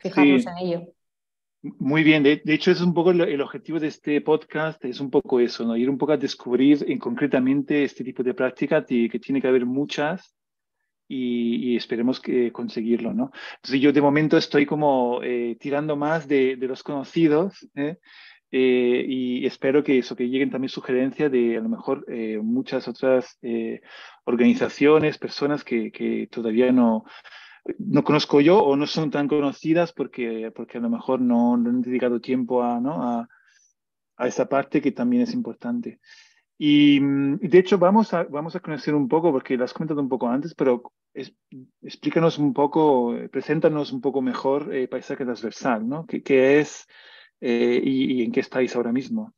fijarnos 0.00 0.46
en 0.46 0.58
ello. 0.58 0.82
Muy 1.78 2.04
bien, 2.04 2.22
de, 2.22 2.42
hecho 2.44 2.70
es 2.70 2.82
un 2.82 2.92
poco 2.92 3.12
el, 3.12 3.40
objetivo 3.40 3.80
de 3.80 3.86
este 3.86 4.20
podcast, 4.20 4.84
es 4.84 5.00
un 5.00 5.10
poco 5.10 5.40
eso, 5.40 5.64
¿no? 5.64 5.78
ir 5.78 5.88
un 5.88 5.96
poco 5.96 6.12
a 6.12 6.18
descubrir 6.18 6.84
en 6.86 6.98
concretamente 6.98 7.84
este 7.84 8.04
tipo 8.04 8.22
de 8.22 8.34
prácticas 8.34 8.84
y 8.90 9.08
que 9.08 9.18
tiene 9.18 9.40
que 9.40 9.48
haber 9.48 9.64
muchas 9.64 10.34
y, 11.08 11.74
esperemos 11.74 12.20
que 12.20 12.52
conseguirlo, 12.52 13.14
¿no? 13.14 13.30
Entonces 13.56 13.80
yo 13.80 13.92
de 13.92 14.02
momento 14.02 14.36
estoy 14.36 14.66
como 14.66 15.20
eh, 15.22 15.56
tirando 15.58 15.96
más 15.96 16.28
de, 16.28 16.56
los 16.60 16.82
conocidos 16.82 17.66
¿eh? 17.74 17.96
Eh, 18.56 19.04
y 19.08 19.46
espero 19.46 19.82
que 19.82 19.98
eso, 19.98 20.14
que 20.14 20.28
lleguen 20.28 20.50
también 20.50 20.68
sugerencias 20.68 21.32
de 21.32 21.56
a 21.56 21.60
lo 21.60 21.68
mejor 21.68 22.06
muchas 22.42 22.86
otras 22.86 23.38
organizaciones, 24.24 25.18
personas 25.18 25.64
que, 25.64 25.90
que 25.90 26.28
todavía 26.30 26.70
no, 26.70 27.04
no 27.78 28.04
conozco 28.04 28.40
yo 28.40 28.58
o 28.62 28.76
no 28.76 28.86
son 28.86 29.10
tan 29.10 29.28
conocidas 29.28 29.92
porque, 29.92 30.52
porque 30.54 30.78
a 30.78 30.80
lo 30.80 30.90
mejor 30.90 31.20
no, 31.20 31.56
no 31.56 31.70
han 31.70 31.82
dedicado 31.82 32.20
tiempo 32.20 32.62
a, 32.62 32.80
¿no? 32.80 33.02
a, 33.02 33.28
a, 34.16 34.26
esa 34.26 34.48
parte 34.48 34.82
que 34.82 34.92
también 34.92 35.22
es 35.22 35.32
importante. 35.32 36.00
Y, 36.56 37.00
de 37.00 37.58
hecho 37.58 37.78
vamos 37.78 38.14
a, 38.14 38.24
vamos 38.24 38.54
a 38.54 38.60
conocer 38.60 38.94
un 38.94 39.08
poco, 39.08 39.32
porque 39.32 39.56
lo 39.56 39.64
has 39.64 39.72
comentado 39.72 40.00
un 40.00 40.08
poco 40.08 40.28
antes, 40.28 40.54
pero 40.54 40.92
explícanos 41.82 42.38
un 42.38 42.52
poco, 42.52 43.16
preséntanos 43.30 43.92
un 43.92 44.00
poco 44.00 44.22
mejor 44.22 44.72
eh, 44.74 44.86
Paisaje 44.86 45.24
Transversal, 45.24 45.88
¿no? 45.88 46.06
¿Qué, 46.06 46.60
es 46.60 46.86
eh, 47.40 47.80
y, 47.82 48.22
en 48.22 48.32
qué 48.32 48.40
estáis 48.40 48.74
ahora 48.76 48.92
mismo? 48.92 49.32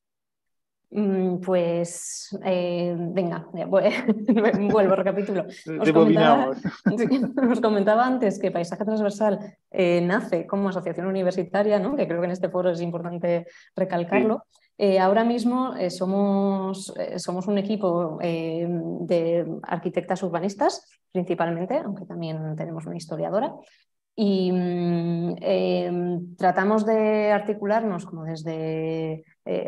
Mm, 0.90 1.40
pues 1.40 2.36
eh, 2.44 2.94
venga, 2.96 3.48
vuelvo, 3.68 4.94
recapitulo. 4.94 5.44
Os 5.80 5.92
comentaba, 5.92 6.50
os 7.52 7.60
comentaba, 7.60 8.06
antes 8.06 8.38
que 8.38 8.52
Paisaje 8.52 8.84
Transversal 8.84 9.56
nace 10.02 10.46
como 10.46 10.68
asociación 10.68 11.06
universitaria, 11.06 11.78
¿no? 11.78 11.96
que 11.96 12.06
creo 12.06 12.20
que 12.20 12.26
en 12.26 12.32
este 12.32 12.48
foro 12.48 12.70
es 12.70 12.80
importante 12.80 13.46
recalcarlo. 13.74 14.44
Eh, 14.78 14.98
ahora 14.98 15.24
mismo 15.24 15.74
eh, 15.76 15.90
somos, 15.90 16.92
eh, 16.98 17.18
somos, 17.18 17.46
un 17.46 17.56
equipo 17.56 18.18
de 18.20 19.46
arquitectas 19.62 20.22
urbanistas, 20.22 20.86
principalmente, 21.12 21.78
aunque 21.78 22.04
también 22.04 22.54
tenemos 22.56 22.84
una 22.84 22.96
historiadora, 22.96 23.54
y 24.16 24.50
mm, 24.50 26.36
tratamos 26.36 26.86
de 26.86 27.30
articularnos 27.30 28.06
como 28.06 28.24
desde, 28.24 29.24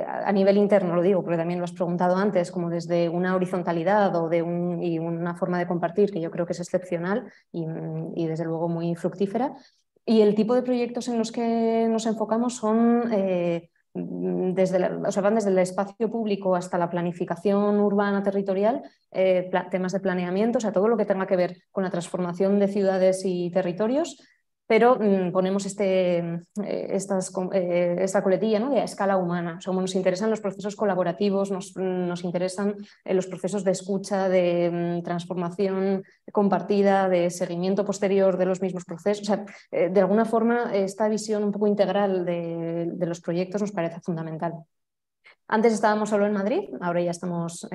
a 0.07 0.33
nivel 0.33 0.57
interno, 0.57 0.97
lo 0.97 1.03
digo, 1.03 1.23
porque 1.23 1.37
también 1.37 1.61
lo 1.61 1.65
has 1.65 1.73
preguntado 1.73 2.17
antes, 2.17 2.51
como 2.51 2.71
desde 2.71 3.09
una 3.09 3.37
horizontalidad 3.37 4.17
o 4.17 4.29
de 4.29 4.43
un, 4.43 4.83
y 4.83 4.99
una 4.99 5.37
forma 5.37 5.59
de 5.59 5.67
compartir 5.69 6.11
que 6.11 6.21
yo 6.21 6.31
creo 6.31 6.47
que 6.47 6.55
es 6.55 6.61
excepcional 6.61 7.31
y, 7.53 7.67
y 8.17 8.27
desde 8.27 8.45
luego 8.45 8.69
muy 8.69 8.95
fructífera. 8.95 9.55
Y 10.05 10.23
el 10.23 10.35
tipo 10.35 10.55
de 10.55 10.63
proyectos 10.63 11.07
en 11.09 11.19
los 11.19 11.31
que 11.31 11.87
nos 11.91 12.07
enfocamos 12.07 12.57
son 12.57 13.13
Mm, 13.95 14.55
desde 14.55 14.85
o 14.85 15.13
sea, 15.13 15.23
van 15.23 15.35
desde 15.35 15.51
el 15.51 15.59
espacio 15.59 16.11
público 16.11 16.55
hasta 16.55 16.79
la 16.79 16.91
planificación 16.91 17.81
urbana 17.81 18.23
territorial, 18.23 18.83
eh, 19.11 19.51
temas 19.71 19.93
de 19.93 20.01
planeamiento, 20.01 20.59
o 20.59 20.61
sea, 20.61 20.73
todo 20.73 20.89
lo 20.89 20.97
que 20.97 21.05
tenga 21.05 21.27
que 21.27 21.37
ver 21.37 21.63
con 21.73 21.85
la 21.85 21.91
transformación 21.91 22.59
de 22.59 22.69
ciudades 22.69 23.23
y 23.25 23.51
territorios, 23.51 24.19
pero 24.69 24.97
mm, 25.01 25.33
ponemos 25.33 25.65
este, 25.65 26.19
eh, 26.19 26.45
eh, 26.63 27.97
esta 28.01 28.23
coletilla 28.23 28.61
¿no? 28.61 28.71
de 28.71 28.83
a 28.83 28.85
escala 28.85 29.17
humana. 29.17 29.59
O 29.67 29.73
nos 29.73 29.95
interesan 29.95 30.29
los 30.29 30.43
procesos 30.43 30.77
colaborativos, 30.77 31.51
nos, 31.51 31.75
interesan 32.23 32.77
eh, 33.05 33.15
los 33.15 33.27
procesos 33.27 33.65
de 33.65 33.71
escucha, 33.71 34.29
de 34.29 34.71
mm, 34.71 35.03
transformación 35.03 36.05
compartida, 36.31 37.09
de 37.09 37.31
seguimiento 37.31 37.87
posterior 37.87 38.37
de 38.37 38.45
los 38.45 38.61
mismos 38.61 38.85
procesos. 38.85 39.27
De 39.71 40.01
alguna 40.01 40.27
forma, 40.27 40.75
esta 40.75 41.09
visión 41.09 41.45
un 41.45 41.53
poco 41.53 41.67
integral 41.67 42.27
de, 42.27 43.07
los 43.07 43.23
proyectos 43.23 43.63
nos 43.63 43.73
parece 43.73 44.01
fundamental. 44.01 44.53
Antes 45.47 45.73
estábamos 45.73 46.11
solo 46.11 46.27
en 46.27 46.35
Madrid, 46.35 46.69
ahora 46.83 47.01
ya 47.01 47.13
estamos 47.13 47.67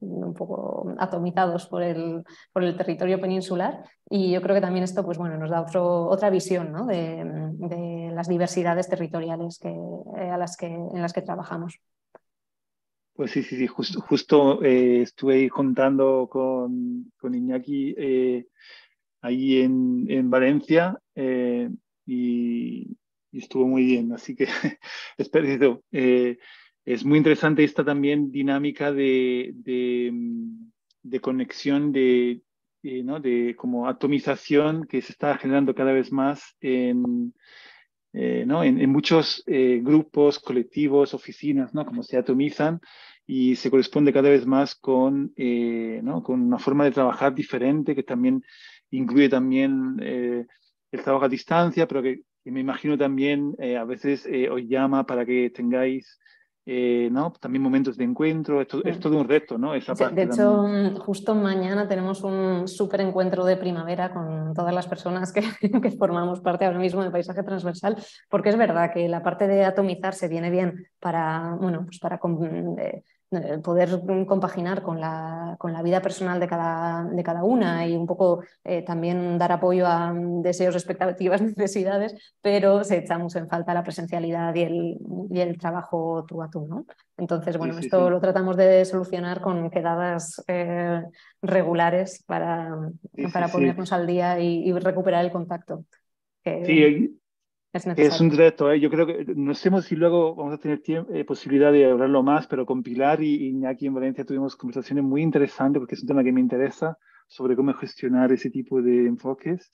un 0.00 0.34
poco 0.34 0.94
atomizados 0.98 1.66
por 1.66 1.82
el, 1.82 2.22
por 2.52 2.62
el 2.62 2.76
territorio 2.76 3.20
peninsular 3.20 3.84
y 4.08 4.30
yo 4.32 4.40
creo 4.42 4.54
que 4.54 4.60
también 4.60 4.84
esto 4.84 5.04
pues, 5.04 5.18
bueno, 5.18 5.36
nos 5.36 5.50
da 5.50 5.60
otro, 5.60 6.06
otra 6.06 6.30
visión 6.30 6.70
¿no? 6.72 6.86
de, 6.86 8.10
las 8.14 8.28
diversidades 8.28 8.88
territoriales 8.88 9.58
que, 9.58 9.70
eh, 9.70 10.30
a 10.30 10.36
las 10.36 10.56
que, 10.56 10.66
en 10.66 11.00
las 11.00 11.12
que 11.12 11.22
trabajamos. 11.22 11.78
Pues 13.14 13.30
sí, 13.30 13.42
sí, 13.42 13.56
sí, 13.56 13.66
justo, 13.66 14.00
justo 14.00 14.62
eh, 14.62 15.02
estuve 15.02 15.48
contando 15.50 16.28
con, 16.30 17.12
con 17.18 17.34
Iñaki 17.34 17.94
eh, 17.96 18.46
ahí 19.20 19.62
en, 19.62 20.06
en 20.08 20.30
Valencia 20.30 20.98
y, 21.14 21.66
y, 22.06 23.38
estuvo 23.38 23.66
muy 23.66 23.84
bien, 23.84 24.12
así 24.12 24.34
que 24.34 24.46
es 25.18 25.28
perdido 25.28 25.82
es 26.84 27.04
muy 27.04 27.18
interesante 27.18 27.64
esta 27.64 27.84
también 27.84 28.30
dinámica 28.32 28.92
de, 28.92 29.52
de, 29.54 31.20
conexión, 31.20 31.92
de, 31.92 32.42
¿no? 32.82 33.20
de 33.20 33.54
como 33.56 33.88
atomización 33.88 34.86
que 34.86 35.00
se 35.00 35.12
está 35.12 35.38
generando 35.38 35.74
cada 35.74 35.92
vez 35.92 36.10
más 36.10 36.56
en, 36.60 37.32
eh, 38.14 38.44
¿no? 38.46 38.64
en, 38.64 38.90
muchos 38.90 39.42
eh, 39.46 39.80
grupos, 39.82 40.38
colectivos, 40.38 41.14
oficinas, 41.14 41.72
¿no? 41.72 41.86
como 41.86 42.02
se 42.02 42.18
atomizan 42.18 42.80
y 43.26 43.56
se 43.56 43.70
corresponde 43.70 44.12
cada 44.12 44.28
vez 44.28 44.44
más 44.44 44.74
con, 44.74 45.32
eh, 45.36 46.00
¿no? 46.02 46.22
con 46.22 46.42
una 46.42 46.58
forma 46.58 46.84
de 46.84 46.90
trabajar 46.90 47.34
diferente 47.34 47.94
que 47.94 48.02
también 48.02 48.42
incluye 48.90 49.28
también 49.28 49.96
el 50.00 51.02
trabajo 51.02 51.24
a 51.24 51.28
distancia, 51.28 51.86
pero 51.86 52.02
que, 52.02 52.22
que 52.44 52.50
me 52.50 52.60
imagino 52.60 52.98
también 52.98 53.54
a 53.78 53.84
veces 53.84 54.28
os 54.50 54.60
llama 54.68 55.06
para 55.06 55.24
que 55.24 55.48
tengáis 55.48 56.18
eh, 56.64 57.08
¿no? 57.10 57.32
También 57.32 57.60
momentos 57.60 57.96
de 57.96 58.04
encuentro, 58.04 58.60
es 58.60 58.68
todo, 58.68 58.84
es 58.84 59.00
todo 59.00 59.18
un 59.18 59.28
reto, 59.28 59.58
¿no? 59.58 59.74
Esa 59.74 59.94
de 59.94 60.22
hecho, 60.22 60.62
mm, 60.68 60.96
justo 60.96 61.34
mañana 61.34 61.88
tenemos 61.88 62.22
un 62.22 62.68
súper 62.68 63.00
encuentro 63.00 63.44
de 63.44 63.56
primavera 63.56 64.12
con 64.12 64.54
todas 64.54 64.72
las 64.72 64.86
personas 64.86 65.32
que, 65.32 65.42
que, 65.82 65.90
formamos 65.90 66.40
parte 66.40 66.64
ahora 66.64 66.78
mismo 66.78 67.02
del 67.02 67.10
paisaje 67.10 67.42
transversal, 67.42 67.96
porque 68.30 68.50
es 68.50 68.56
verdad 68.56 68.92
que 68.92 69.08
la 69.08 69.24
parte 69.24 69.48
de 69.48 69.64
atomizar 69.64 70.14
se 70.14 70.28
viene 70.28 70.50
bien 70.50 70.86
para, 71.00 71.56
bueno, 71.60 71.84
pues 71.84 71.98
para 71.98 72.20
eh, 72.78 73.02
poder 73.62 74.00
compaginar 74.26 74.82
con 74.82 75.00
la, 75.00 75.56
con 75.58 75.72
la 75.72 75.82
vida 75.82 76.02
personal 76.02 76.38
de 76.40 76.48
cada, 76.48 77.04
de 77.04 77.22
cada 77.22 77.44
una 77.44 77.86
y 77.86 77.96
un 77.96 78.06
poco 78.06 78.42
eh, 78.64 78.82
también 78.82 79.38
dar 79.38 79.52
apoyo 79.52 79.86
a 79.86 80.12
deseos, 80.14 80.74
expectativas, 80.74 81.40
necesidades, 81.42 82.14
pero 82.40 82.84
se 82.84 82.98
echamos 82.98 83.34
en 83.36 83.48
falta 83.48 83.74
la 83.74 83.82
presencialidad 83.82 84.54
y 84.54 84.62
el, 84.62 84.98
y 85.30 85.40
el 85.40 85.58
trabajo 85.58 86.24
tú 86.26 86.42
a 86.42 86.50
tú. 86.50 86.66
¿no? 86.66 86.86
Entonces, 87.16 87.56
bueno, 87.56 87.78
esto 87.78 88.10
lo 88.10 88.20
tratamos 88.20 88.56
de 88.56 88.84
solucionar 88.84 89.40
con 89.40 89.70
quedadas 89.70 90.42
eh, 90.48 91.02
regulares 91.40 92.22
para, 92.26 92.90
para 93.32 93.48
ponernos 93.48 93.92
al 93.92 94.06
día 94.06 94.40
y, 94.40 94.72
recuperar 94.72 95.24
el 95.24 95.30
contacto. 95.30 95.84
sí, 96.44 97.21
es, 97.72 98.20
un 98.20 98.30
reto, 98.30 98.70
¿eh? 98.70 98.78
yo 98.80 98.90
creo 98.90 99.06
que 99.06 99.24
no 99.34 99.54
sé 99.54 99.70
si 99.80 99.96
luego 99.96 100.34
vamos 100.34 100.54
a 100.54 100.58
tener 100.58 100.82
eh, 100.86 101.24
posibilidad 101.24 101.72
de 101.72 101.86
hablarlo 101.86 102.22
más, 102.22 102.46
pero 102.46 102.66
con 102.66 102.82
Pilar 102.82 103.22
y 103.22 103.64
aquí 103.64 103.86
en 103.86 103.94
Valencia 103.94 104.26
tuvimos 104.26 104.56
conversaciones 104.56 105.04
muy 105.04 105.22
interesantes 105.22 105.80
porque 105.80 105.94
es 105.94 106.02
un 106.02 106.08
tema 106.08 106.22
que 106.22 106.32
me 106.32 106.40
interesa 106.40 106.98
sobre 107.28 107.56
cómo 107.56 107.72
gestionar 107.72 108.30
ese 108.30 108.50
tipo 108.50 108.82
de 108.82 109.06
enfoques. 109.06 109.72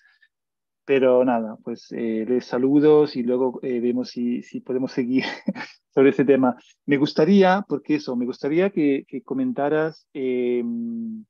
Pero 0.84 1.24
nada, 1.24 1.58
pues 1.64 1.88
eh, 1.90 2.24
les 2.26 2.46
saludos 2.46 3.16
y 3.16 3.22
luego 3.24 3.58
eh, 3.62 3.80
vemos 3.80 4.10
si, 4.10 4.42
si, 4.42 4.60
podemos 4.60 4.92
seguir 4.92 5.24
sobre 5.92 6.10
ese 6.10 6.24
tema. 6.24 6.56
Me 6.86 6.98
gustaría, 6.98 7.64
porque 7.68 7.96
eso, 7.96 8.14
me 8.14 8.26
gustaría 8.26 8.70
que, 8.70 9.04
que 9.08 9.22
comentaras 9.22 10.06
em, 10.14 11.24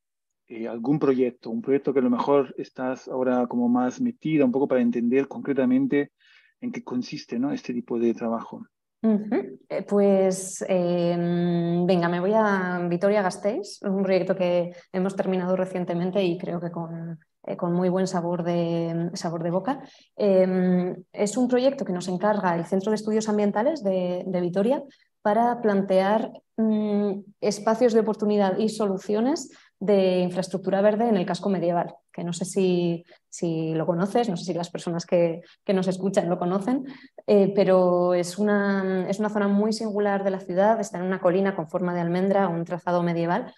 algún 0.68 0.98
proyecto, 0.98 1.50
un 1.50 1.62
proyecto 1.62 1.92
que 1.94 2.00
a 2.00 2.02
lo 2.02 2.11
mejor 2.11 2.54
estás 2.59 3.09
ahora 3.09 3.46
como 3.46 3.68
más 3.68 4.00
metida, 4.02 4.44
un 4.44 4.52
poco 4.52 4.68
para 4.68 4.83
entender 4.83 5.26
concretamente 5.26 6.12
en 6.61 6.73
qué 6.73 6.83
consiste 6.83 7.38
¿no? 7.38 7.53
este 7.53 7.73
tipo 7.73 7.99
de 7.99 8.14
trabajo. 8.14 8.66
Eh, 9.01 9.85
pues 9.88 10.64
em, 10.68 11.87
venga, 11.87 12.09
me 12.09 12.18
voy 12.21 12.33
a 12.35 12.81
Vitoria 12.88 13.23
Gasteiz, 13.23 13.81
un 13.83 14.03
proyecto 14.03 14.35
que 14.35 14.73
hemos 14.92 15.14
terminado 15.14 15.55
recientemente 15.55 16.23
y 16.25 16.37
creo 16.37 16.61
que 16.61 16.73
con, 16.73 17.18
eh, 17.44 17.57
con 17.57 17.73
muy 17.73 17.88
buen 17.88 18.09
sabor 18.09 18.42
de, 18.42 19.11
sabor 19.14 19.42
de 19.42 19.51
boca. 19.51 19.81
Em, 20.16 20.97
es 21.12 21.37
un 21.37 21.47
proyecto 21.47 21.85
que 21.85 21.92
nos 21.92 22.09
encarga 22.09 22.57
el 22.57 22.66
Centro 22.66 22.90
de 22.90 22.97
Estudios 22.97 23.29
Ambientales 23.29 23.85
de, 23.85 24.40
Vitoria 24.40 24.83
para 25.23 25.61
plantear 25.61 26.33
mm, 26.57 27.21
espacios 27.40 27.92
de 27.92 28.01
oportunidad 28.01 28.59
y 28.59 28.68
soluciones 28.68 29.51
de 29.79 30.18
infraestructura 30.18 30.83
verde 30.83 31.09
en 31.09 31.16
el 31.16 31.27
casco 31.27 31.49
medieval, 31.51 31.94
que 32.18 32.24
no 32.24 32.33
sé 32.33 32.44
si, 32.44 33.04
si 33.28 33.72
lo 33.74 33.87
conoces, 33.87 34.28
no 34.28 34.37
sé 34.37 34.44
si 34.44 34.52
las 34.52 34.70
personas 34.70 35.07
que, 35.07 35.40
que 35.64 35.72
nos 35.72 35.87
escuchan 35.87 36.28
lo 36.28 36.37
conocen, 36.37 36.85
eh, 37.28 37.52
pero 37.54 38.12
es 38.12 38.38
una, 38.38 39.09
es 39.09 39.20
una 39.20 39.31
zona 39.31 39.46
muy 39.46 39.72
singular 39.72 40.24
de 40.24 40.33
la 40.33 40.40
ciudad, 40.40 40.81
está 40.81 40.98
en 40.98 41.04
una 41.04 41.20
colina 41.20 41.54
con 41.54 41.68
forma 41.68 41.94
de 41.94 42.00
almendra, 42.00 42.48
un 42.48 42.64
trazado 42.64 43.04
medieval 43.04 43.54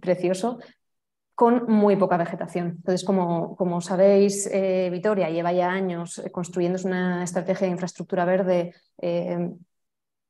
precioso, 0.00 0.58
con 1.36 1.66
muy 1.68 1.94
poca 1.94 2.16
vegetación. 2.16 2.66
Entonces, 2.78 3.04
como, 3.04 3.54
como 3.54 3.80
sabéis, 3.80 4.48
eh, 4.52 4.88
Vitoria 4.90 5.30
lleva 5.30 5.52
ya 5.52 5.70
años 5.70 6.18
eh, 6.18 6.32
construyendo 6.32 6.80
una 6.84 7.22
estrategia 7.22 7.68
de 7.68 7.72
infraestructura 7.74 8.24
verde 8.24 8.74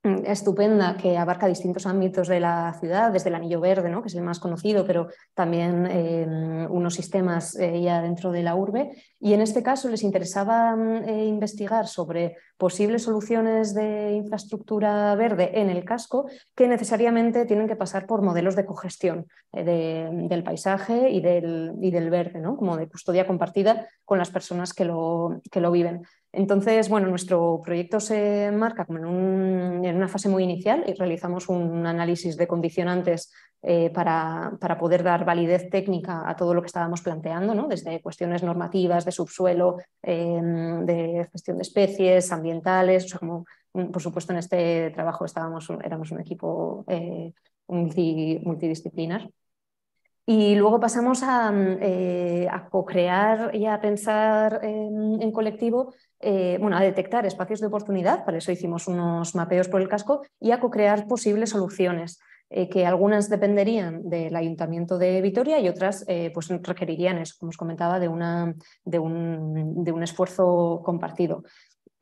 estupenda 0.03 0.97
que 0.97 1.19
abarca 1.19 1.47
distintos 1.47 1.85
ámbitos 1.85 2.29
de 2.29 2.41
la 2.41 2.75
ciudad, 2.81 3.13
desde 3.13 3.29
el 3.29 3.35
Anillo 3.35 3.61
Verde, 3.61 3.91
¿no? 3.91 4.01
que 4.01 4.09
es 4.09 4.15
el 4.15 4.23
más 4.23 4.39
conocido, 4.39 4.87
pero 4.87 5.09
también 5.35 5.87
em, 5.87 6.71
unos 6.71 6.95
sistemas 6.95 7.55
eh, 7.57 7.83
ya 7.83 8.01
dentro 8.01 8.33
de 8.33 8.43
la 8.43 8.55
urbe. 8.55 8.93
Y 9.21 9.35
en 9.35 9.43
este 9.43 9.63
caso 9.63 9.91
les 9.91 10.03
interesaba 10.03 10.75
mm, 10.75 11.05
eh, 11.05 11.27
investigar 11.27 11.87
sobre 11.87 12.37
posibles 12.61 13.05
soluciones 13.05 13.75
de 13.75 14.13
infraestructura 14.13 15.15
verde 15.15 15.59
en 15.61 15.71
el 15.71 15.83
casco 15.83 16.29
que 16.55 16.69
necesariamente 16.69 17.47
tienen 17.47 17.67
que 17.67 17.75
pasar 17.75 18.07
por 18.07 18.21
modelos 18.21 18.55
de 18.55 18.67
cogestión 18.67 19.27
eh, 19.55 20.09
del 20.13 20.45
paisaje 20.45 21.09
y 21.09 21.23
del, 21.23 21.73
y 21.81 21.91
del 21.91 22.11
verde, 22.11 22.43
como 22.43 22.77
de 22.77 22.87
custodia 22.87 23.27
compartida 23.27 23.89
con 24.05 24.19
las 24.19 24.31
personas 24.31 24.75
que 24.75 24.85
lo, 24.85 25.41
que 25.51 25.61
lo 25.61 25.73
viven. 25.73 26.03
Entonces, 26.33 26.91
bueno, 26.91 27.09
nuestro 27.09 27.61
proyecto 27.65 27.99
se 27.99 28.53
marca 28.53 28.85
como 28.85 28.99
en, 28.99 29.97
una 29.97 30.09
fase 30.09 30.29
muy 30.29 30.45
inicial 30.45 30.85
y 30.87 30.93
realizamos 30.93 31.49
un 31.49 31.87
análisis 31.87 32.37
de 32.37 32.47
condicionantes 32.47 33.33
eh, 33.63 33.91
para, 33.91 34.57
poder 34.79 35.03
dar 35.03 35.27
validez 35.27 35.69
técnica 35.69 36.27
a 36.27 36.35
todo 36.35 36.55
lo 36.55 36.63
que 36.63 36.69
estábamos 36.69 37.03
planteando, 37.03 37.55
¿no? 37.55 37.69
desde 37.69 38.01
cuestiones 38.01 38.43
normativas, 38.43 39.05
de 39.05 39.13
subsuelo, 39.13 39.77
em, 40.03 40.87
de 40.87 41.29
gestión 41.31 41.59
de 41.59 41.63
especies, 41.63 42.33
ambientales, 42.33 43.13
como, 43.13 43.45
por 43.73 44.01
supuesto 44.01 44.33
en 44.33 44.39
este 44.39 44.91
trabajo 44.93 45.27
estábamos, 45.27 45.69
éramos 45.85 46.11
un 46.11 46.21
equipo 46.21 46.85
eh, 46.89 47.33
multidisciplinar. 47.69 49.29
Y 50.25 50.55
luego 50.55 50.81
pasamos 50.81 51.23
a, 51.23 51.53
eh, 51.55 52.49
co-crear 52.71 53.55
y 53.55 53.67
a 53.67 53.81
pensar 53.81 54.61
en 54.63 55.33
colectivo 55.33 55.93
bueno, 56.21 56.77
a 56.77 56.81
detectar 56.81 57.27
espacios 57.27 57.61
de 57.61 57.67
oportunidad, 57.67 58.25
para 58.25 58.39
eso 58.39 58.53
hicimos 58.53 58.87
unos 58.89 59.35
mapeos 59.35 59.69
por 59.69 59.81
el 59.83 59.89
casco, 59.89 60.23
y 60.39 60.53
a 60.53 60.61
co-crear 60.61 61.07
posibles 61.07 61.51
soluciones, 61.51 62.21
eh, 62.51 62.69
que 62.69 62.85
algunas 62.85 63.31
dependerían 63.31 64.09
del 64.09 64.35
Ayuntamiento 64.37 64.99
de 64.99 65.21
Vitoria 65.23 65.59
y 65.59 65.69
otras 65.69 66.05
eh, 66.09 66.31
pues 66.35 66.49
requerirían, 66.49 67.19
eso, 67.19 67.37
como 67.39 67.51
os 67.51 67.57
comentaba, 67.57 67.99
de, 67.99 68.09
una, 68.09 68.55
de, 68.85 68.99
un, 68.99 69.83
de 69.85 69.93
un 69.93 70.03
esfuerzo 70.03 70.83
compartido. 70.85 71.45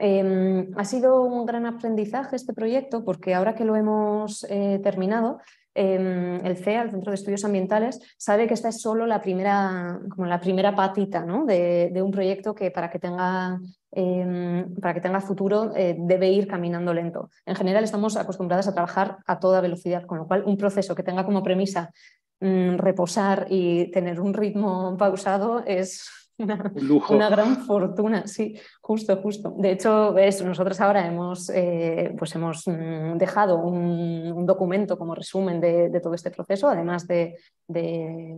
Em, 0.00 0.70
ha 0.76 0.84
sido 0.84 1.22
un 1.22 1.44
gran 1.44 1.66
aprendizaje 1.66 2.36
este 2.36 2.54
proyecto 2.54 3.04
porque 3.04 3.34
ahora 3.34 3.54
que 3.54 3.64
lo 3.64 3.74
hemos 3.74 4.46
terminado, 4.82 5.40
Em, 5.80 6.44
el 6.44 6.56
CEA, 6.56 6.82
el 6.82 6.90
Centro 6.90 7.12
de 7.12 7.14
Estudios 7.14 7.44
Ambientales, 7.44 8.00
sabe 8.16 8.48
que 8.48 8.54
esta 8.54 8.70
es 8.70 8.80
solo 8.80 9.06
la 9.06 9.20
primera, 9.20 10.00
como 10.10 10.26
la 10.26 10.40
primera 10.40 10.74
patita 10.74 11.24
¿no? 11.24 11.46
de, 11.46 11.92
un 12.02 12.10
proyecto 12.10 12.52
que 12.52 12.72
para 12.72 12.90
que 12.90 12.98
tenga, 12.98 13.60
em, 13.90 14.74
para 14.80 14.94
que 14.94 15.00
tenga 15.00 15.20
futuro 15.20 15.72
eh, 15.74 15.96
debe 15.98 16.30
ir 16.30 16.46
caminando 16.46 16.92
lento. 16.92 17.30
En 17.46 17.54
general 17.54 17.84
estamos 17.84 18.16
acostumbrados 18.16 18.68
a 18.68 18.74
trabajar 18.74 19.18
a 19.26 19.38
toda 19.38 19.60
velocidad, 19.60 20.04
con 20.04 20.18
lo 20.18 20.26
cual 20.26 20.44
un 20.46 20.56
proceso 20.56 20.94
que 20.94 21.02
tenga 21.02 21.24
como 21.24 21.42
premisa 21.42 21.90
mm, 22.40 22.76
reposar 22.76 23.46
y 23.48 23.90
tener 23.90 24.20
un 24.20 24.34
ritmo 24.34 24.96
pausado 24.96 25.62
es 25.66 26.27
una, 26.38 27.28
gran 27.28 27.56
fortuna, 27.64 28.26
sí, 28.26 28.56
justo, 28.80 29.16
justo. 29.16 29.54
De 29.58 29.72
hecho, 29.72 30.14
nosotros 30.44 30.80
ahora 30.80 31.06
hemos, 31.06 31.50
eh, 31.50 32.14
pues 32.16 32.34
hemos 32.36 32.66
mm, 32.66 33.16
dejado 33.16 33.58
un, 33.58 34.46
documento 34.46 34.96
como 34.96 35.14
resumen 35.14 35.60
de, 35.60 36.00
todo 36.00 36.14
este 36.14 36.30
proceso, 36.30 36.68
además 36.68 37.06
de, 37.06 37.36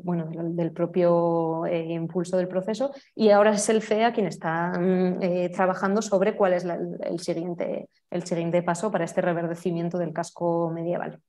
bueno, 0.02 0.28
del 0.30 0.72
propio 0.72 1.66
eh, 1.66 1.92
impulso 1.92 2.36
del 2.36 2.48
proceso, 2.48 2.92
y 3.14 3.30
ahora 3.30 3.52
es 3.52 3.68
el 3.68 3.82
CEA 3.82 4.12
quien 4.12 4.26
está 4.26 4.72
mm, 4.78 5.22
eh, 5.22 5.50
trabajando 5.54 6.00
sobre 6.00 6.34
cuál 6.34 6.54
es 6.54 6.64
el, 6.64 7.20
siguiente, 7.20 7.88
el 8.10 8.24
siguiente 8.24 8.62
paso 8.62 8.90
para 8.90 9.04
este 9.04 9.20
reverdecimiento 9.20 9.98
del 9.98 10.12
casco 10.12 10.70
medieval. 10.70 11.20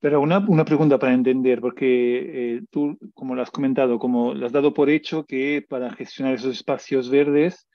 Pero 0.00 0.20
una, 0.20 0.38
una 0.38 0.64
pregunta 0.64 0.98
para 0.98 1.14
entender, 1.14 1.60
porque 1.60 2.56
eh, 2.56 2.62
tú, 2.70 2.98
como 3.14 3.34
lo 3.34 3.42
has 3.42 3.50
comentado, 3.50 3.98
como 3.98 4.34
lo 4.34 4.46
has 4.46 4.52
dado 4.52 4.74
por 4.74 4.90
hecho 4.90 5.24
que 5.24 5.64
para 5.66 5.90
gestionar 5.92 6.34
esos 6.34 6.54
espacios 6.54 7.08
verdes 7.08 7.66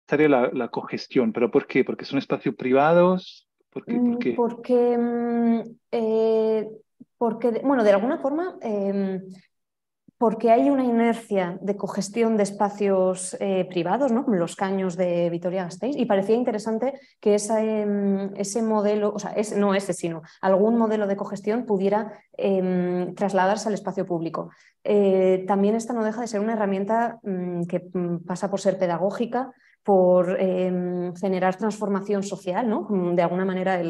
estaría 0.00 0.28
la, 0.28 0.50
la 0.52 0.68
cogestión. 0.68 1.32
¿Pero 1.32 1.50
por 1.50 1.66
qué? 1.66 1.84
¿Porque 1.84 2.04
son 2.04 2.18
espacios 2.18 2.54
privados? 2.54 3.48
¿Por 3.70 3.84
qué? 3.86 3.94
¿Por 3.94 4.18
qué? 4.18 4.32
Mm, 4.32 4.36
porque, 4.36 4.98
mm, 4.98 5.60
eh, 5.92 6.68
porque, 7.16 7.62
bueno, 7.64 7.82
de 7.82 7.90
alguna 7.90 8.18
forma 8.18 8.58
em, 8.60 9.22
porque 10.18 10.50
hay 10.50 10.70
una 10.70 10.84
inercia 10.84 11.58
de 11.60 11.76
cogestión 11.76 12.36
de 12.36 12.44
espacios 12.44 13.36
eh, 13.40 13.66
privados, 13.68 14.12
¿no? 14.12 14.24
los 14.28 14.54
caños 14.56 14.96
de 14.96 15.28
Vitoria-Gasteiz, 15.30 15.96
y 15.96 16.06
parecía 16.06 16.36
interesante 16.36 16.98
que 17.20 17.34
em, 17.34 18.34
ese 18.36 18.62
modelo, 18.62 19.12
o 19.14 19.18
sea, 19.18 19.34
no 19.56 19.74
ese, 19.74 19.92
sino 19.92 20.22
algún 20.40 20.78
modelo 20.78 21.06
de 21.06 21.16
cogestión 21.16 21.66
pudiera 21.66 22.12
em, 22.36 23.14
trasladarse 23.14 23.68
al 23.68 23.74
espacio 23.74 24.06
público. 24.06 24.50
Eh, 24.84 25.44
también 25.48 25.74
esta 25.74 25.92
no 25.92 26.04
deja 26.04 26.20
de 26.20 26.28
ser 26.28 26.40
una 26.40 26.52
herramienta 26.52 27.18
mm, 27.22 27.64
que 27.64 27.88
mm, 27.92 28.24
pasa 28.24 28.50
por 28.50 28.60
ser 28.60 28.78
pedagógica, 28.78 29.52
por 29.84 30.40
em, 30.40 31.14
generar 31.14 31.56
transformación 31.56 32.22
social, 32.22 32.68
¿no? 32.68 32.88
De 33.14 33.22
alguna 33.22 33.44
manera 33.44 33.80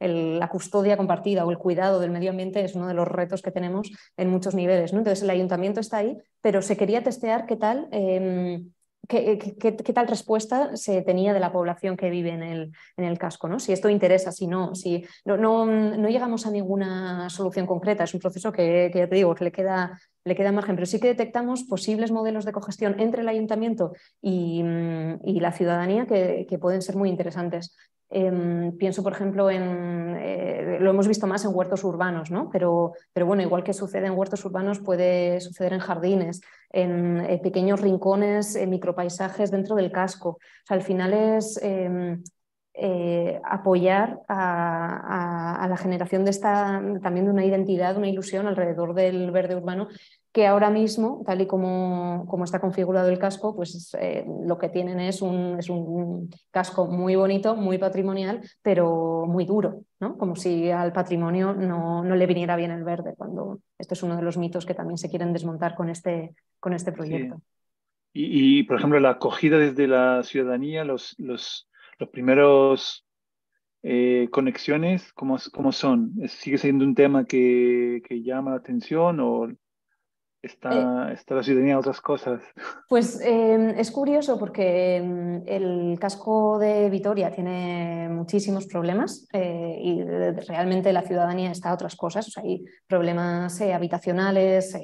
la 0.00 0.48
custodia 0.48 0.96
compartida 0.96 1.46
o 1.46 1.50
el 1.50 1.58
cuidado 1.58 2.00
del 2.00 2.10
medio 2.10 2.30
ambiente 2.30 2.64
es 2.64 2.74
uno 2.74 2.88
de 2.88 2.94
los 2.94 3.06
retos 3.06 3.40
que 3.40 3.52
tenemos 3.52 3.90
en 4.16 4.28
muchos 4.28 4.54
niveles. 4.54 4.92
¿no? 4.92 4.98
Entonces 4.98 5.22
el 5.22 5.30
ayuntamiento 5.30 5.80
está 5.80 5.98
ahí, 5.98 6.18
pero 6.42 6.60
se 6.60 6.76
quería 6.76 7.04
testear 7.04 7.46
qué 7.46 7.56
tal 7.56 7.88
em, 7.92 8.72
¿Qué, 9.08 9.92
tal 9.94 10.08
respuesta 10.08 10.76
se 10.76 11.02
tenía 11.02 11.34
de 11.34 11.40
la 11.40 11.52
población 11.52 11.96
que 11.96 12.10
vive 12.10 12.30
en 12.30 12.42
el, 12.42 12.72
en 12.96 13.04
el 13.04 13.18
casco? 13.18 13.48
¿no? 13.48 13.58
Si 13.58 13.72
esto 13.72 13.88
interesa, 13.88 14.32
si 14.32 14.46
no, 14.46 14.74
si 14.74 15.04
no, 15.24 15.36
no, 15.36 15.66
no, 15.66 16.08
llegamos 16.08 16.46
a 16.46 16.50
ninguna 16.50 17.28
solución 17.28 17.66
concreta, 17.66 18.04
es 18.04 18.14
un 18.14 18.20
proceso 18.20 18.50
que, 18.52 18.90
ya 18.94 19.08
te 19.08 19.14
digo, 19.14 19.34
que 19.34 19.44
le 19.44 19.52
queda, 19.52 20.00
le 20.24 20.34
queda 20.34 20.52
margen, 20.52 20.74
pero 20.74 20.86
sí 20.86 21.00
que 21.00 21.08
detectamos 21.08 21.64
posibles 21.64 22.10
modelos 22.10 22.44
de 22.44 22.52
cogestión 22.52 22.98
entre 22.98 23.22
el 23.22 23.28
ayuntamiento 23.28 23.92
y, 24.22 24.62
y 25.24 25.40
la 25.40 25.52
ciudadanía 25.52 26.06
que, 26.06 26.58
pueden 26.60 26.82
ser 26.82 26.96
muy 26.96 27.10
interesantes. 27.10 27.76
Em, 28.10 28.76
pienso, 28.76 29.02
por 29.02 29.12
ejemplo, 29.12 29.50
en, 29.50 30.16
eh, 30.18 30.78
lo 30.80 30.90
hemos 30.90 31.08
visto 31.08 31.26
más 31.26 31.44
en 31.44 31.54
huertos 31.54 31.82
urbanos, 31.84 32.30
¿no? 32.30 32.48
pero, 32.50 32.92
pero 33.12 33.26
bueno, 33.26 33.42
igual 33.42 33.64
que 33.64 33.72
sucede 33.72 34.06
en 34.06 34.16
huertos 34.16 34.44
urbanos, 34.44 34.78
puede 34.78 35.40
suceder 35.40 35.72
en 35.72 35.80
jardines, 35.80 36.40
en 36.70 37.18
eh, 37.20 37.40
pequeños 37.42 37.80
rincones, 37.80 38.54
en 38.56 38.70
micropaisajes 38.70 39.50
dentro 39.50 39.74
del 39.74 39.90
casco. 39.90 40.38
al 40.68 40.82
final 40.82 41.12
es 41.12 41.58
em, 41.62 42.22
eh, 42.74 43.40
apoyar 43.44 44.20
a, 44.28 45.62
a, 45.62 45.68
la 45.68 45.76
generación 45.76 46.24
de 46.24 46.30
esta, 46.30 46.82
también 47.02 47.26
de 47.26 47.32
una 47.32 47.44
identidad, 47.44 47.96
una 47.96 48.08
ilusión 48.08 48.46
alrededor 48.46 48.94
del 48.94 49.30
verde 49.30 49.56
urbano 49.56 49.88
que 50.34 50.48
ahora 50.48 50.68
mismo, 50.68 51.22
tal 51.24 51.42
y 51.42 51.46
como, 51.46 52.26
como 52.28 52.42
está 52.42 52.60
configurado 52.60 53.08
el 53.08 53.20
casco, 53.20 53.54
pues 53.54 53.96
eh, 54.00 54.26
lo 54.44 54.58
que 54.58 54.68
tienen 54.68 54.98
es 54.98 55.22
un, 55.22 55.60
es 55.60 55.70
un, 55.70 56.28
casco 56.50 56.88
muy 56.88 57.14
bonito, 57.14 57.54
muy 57.54 57.78
patrimonial, 57.78 58.40
pero 58.60 59.26
muy 59.28 59.44
duro, 59.44 59.84
¿no? 60.00 60.18
como 60.18 60.34
si 60.34 60.72
al 60.72 60.92
patrimonio 60.92 61.54
no, 61.54 62.02
no, 62.02 62.16
le 62.16 62.26
viniera 62.26 62.56
bien 62.56 62.72
el 62.72 62.82
verde, 62.82 63.14
cuando 63.16 63.60
este 63.78 63.94
es 63.94 64.02
uno 64.02 64.16
de 64.16 64.22
los 64.22 64.36
mitos 64.36 64.66
que 64.66 64.74
también 64.74 64.98
se 64.98 65.08
quieren 65.08 65.32
desmontar 65.32 65.76
con 65.76 65.88
este, 65.88 66.34
con 66.58 66.72
este 66.72 66.90
proyecto. 66.90 67.40
Y, 68.12 68.64
por 68.64 68.78
ejemplo, 68.78 68.98
la 68.98 69.10
acogida 69.10 69.58
desde 69.58 69.86
la 69.86 70.22
ciudadanía, 70.24 70.84
los, 70.84 71.14
los, 71.18 71.68
los 71.98 72.08
primeros 72.10 73.06
eh, 73.82 74.28
conexiones, 74.30 75.12
¿cómo, 75.12 75.36
¿cómo, 75.52 75.72
son? 75.72 76.12
¿Sigue 76.28 76.58
siendo 76.58 76.84
un 76.84 76.94
tema 76.94 77.24
que, 77.24 78.02
que 78.08 78.22
llama 78.22 78.52
la 78.52 78.56
atención 78.56 79.20
o 79.20 79.48
está, 80.46 81.10
eh, 81.10 81.14
está 81.14 81.34
la 81.34 81.42
ciudadanía 81.42 81.78
otras 81.78 82.00
cosas. 82.00 82.42
Pues 82.88 83.20
em, 83.22 83.70
es 83.70 83.90
curioso 83.90 84.38
porque 84.38 84.96
em, 84.96 85.42
el 85.46 85.98
casco 85.98 86.58
de 86.58 86.88
Vitoria 86.90 87.30
tiene 87.30 88.08
muchísimos 88.10 88.66
problemas 88.66 89.26
eh, 89.32 89.78
y 89.80 90.02
realmente 90.02 90.92
la 90.92 91.02
ciudadanía 91.02 91.50
está 91.50 91.70
a 91.70 91.74
otras 91.74 91.96
cosas. 91.96 92.30
hay 92.36 92.64
problemas 92.86 93.60
eh, 93.60 93.72
habitacionales, 93.72 94.74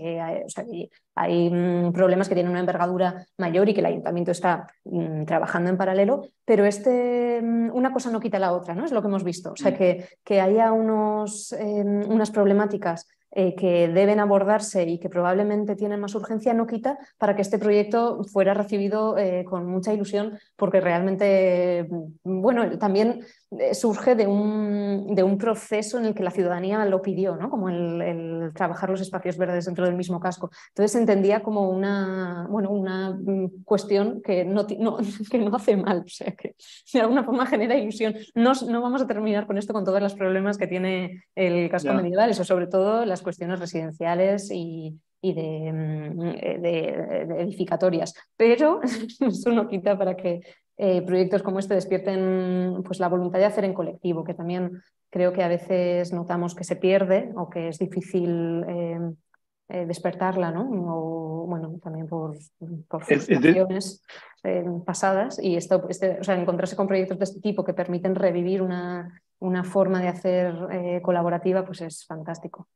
hay, 1.14 1.51
mm, 1.51 1.92
problemas 1.92 2.29
que 2.29 2.35
tienen 2.35 2.51
una 2.51 2.61
envergadura 2.61 3.27
mayor 3.38 3.68
y 3.68 3.75
que 3.75 3.81
el 3.81 3.87
ayuntamiento 3.87 4.31
está 4.31 4.66
mm, 4.85 5.25
trabajando 5.25 5.70
en 5.70 5.77
paralelo, 5.77 6.23
pero 6.44 6.64
este, 6.64 7.40
mm, 7.42 7.70
una 7.75 7.92
cosa 7.92 8.11
no 8.11 8.20
quita 8.20 8.38
la 8.38 8.53
otra, 8.53 8.75
¿no? 8.75 8.85
Es 8.85 8.92
lo 8.92 9.03
que 9.03 9.09
hemos 9.09 9.25
visto. 9.25 9.53
O 9.53 9.57
sea, 9.57 9.77
que, 9.77 10.07
que 10.25 10.40
haya 10.40 10.73
unos, 10.73 11.53
em, 11.53 12.11
unas 12.11 12.31
problemáticas 12.31 13.07
eh, 13.33 13.55
que 13.55 13.88
deben 13.88 14.19
abordarse 14.21 14.83
y 14.85 14.99
que 14.99 15.09
probablemente 15.09 15.77
tienen 15.77 16.01
más 16.01 16.14
urgencia, 16.14 16.53
no 16.53 16.66
quita 16.66 16.99
para 17.16 17.37
que 17.37 17.43
este 17.43 17.59
proyecto 17.59 18.25
fuera 18.25 18.55
recibido 18.55 19.16
eh, 19.19 19.45
con 19.45 19.66
mucha 19.66 19.93
ilusión, 19.93 20.38
porque 20.57 20.81
realmente, 20.81 21.87
mm, 21.88 22.40
bueno, 22.40 22.79
también 22.79 23.25
surge 23.72 24.14
de 24.14 24.26
un, 24.26 25.14
de 25.14 25.22
un, 25.22 25.36
proceso 25.36 25.98
en 25.98 26.04
el 26.04 26.14
que 26.14 26.22
la 26.22 26.30
ciudadanía 26.30 26.84
lo 26.84 27.02
pidió, 27.02 27.36
¿no? 27.36 27.50
como 27.50 27.68
el, 27.68 28.52
trabajar 28.54 28.90
los 28.90 29.00
espacios 29.00 29.36
verdes 29.36 29.64
dentro 29.64 29.84
del 29.84 29.96
mismo 29.96 30.20
casco. 30.20 30.50
Entonces 30.68 30.92
se 30.92 30.98
entendía 30.98 31.42
como 31.42 31.68
una, 31.68 32.46
bueno, 32.48 32.70
una 32.70 33.10
mm, 33.10 33.64
cuestión 33.64 34.22
que 34.22 34.44
no, 34.44 34.66
no, 34.78 34.98
que 35.30 35.38
no 35.38 35.54
hace 35.56 35.76
mal, 35.76 36.04
o 36.06 36.08
sea, 36.08 36.32
que 36.32 36.54
de 36.92 37.00
alguna 37.00 37.24
forma 37.24 37.46
genera 37.46 37.76
ilusión. 37.76 38.14
No, 38.34 38.52
no 38.68 38.82
vamos 38.82 39.02
a 39.02 39.06
terminar 39.06 39.46
con 39.46 39.58
esto 39.58 39.72
con 39.72 39.84
todos 39.84 40.00
los 40.00 40.14
problemas 40.14 40.56
que 40.56 40.68
tiene 40.68 41.24
el 41.34 41.68
casco 41.70 41.92
medieval, 41.92 42.30
eso 42.30 42.44
sobre 42.44 42.68
todo 42.68 43.04
las 43.04 43.22
cuestiones 43.22 43.58
residenciales 43.58 44.50
y, 44.52 45.00
y 45.22 45.32
de, 45.34 45.72
mm, 45.72 46.20
eh, 46.36 46.58
de, 46.60 47.42
edificatorias, 47.42 48.14
pero 48.36 48.80
eso 49.20 49.50
no 49.50 49.68
quita 49.68 49.98
para 49.98 50.16
que 50.16 50.40
proyectos 51.07 51.43
como 51.43 51.59
este 51.59 51.75
despierten 51.75 52.83
pues, 52.85 53.01
la 53.01 53.09
voluntad 53.09 53.38
de 53.38 53.45
hacer 53.45 53.64
en 53.64 53.75
colectivo, 53.75 54.25
que 54.25 54.35
también 54.35 54.83
creo 55.11 55.33
que 55.33 55.43
a 55.43 55.49
veces 55.49 56.12
notamos 56.12 56.55
que 56.55 56.64
se 56.64 56.77
pierde 56.77 57.33
o 57.37 57.51
que 57.51 57.69
es 57.69 57.79
difícil 57.79 58.64
eh, 59.73 59.87
despertarla, 59.87 60.51
¿no? 60.51 60.69
O 60.69 61.47
bueno, 61.47 61.79
también 61.81 62.09
por, 62.09 62.37
por 62.88 63.05
frustraciones 63.05 64.03
eh, 64.43 64.64
pasadas 64.85 65.40
y 65.40 65.55
esto, 65.55 65.87
este, 65.88 66.19
o 66.19 66.25
sea, 66.25 66.35
encontrarse 66.35 66.75
con 66.75 66.88
proyectos 66.88 67.19
de 67.21 67.25
este 67.25 67.40
tipo 67.40 67.62
que 67.62 67.73
permiten 67.73 68.16
revivir 68.16 68.62
una, 68.62 69.23
una 69.38 69.62
forma 69.62 70.03
de 70.03 70.09
hacer 70.09 70.57
eh, 70.73 71.01
colaborativa, 71.01 71.64
pues 71.64 71.83
es 71.83 72.05
fantástico. 72.05 72.66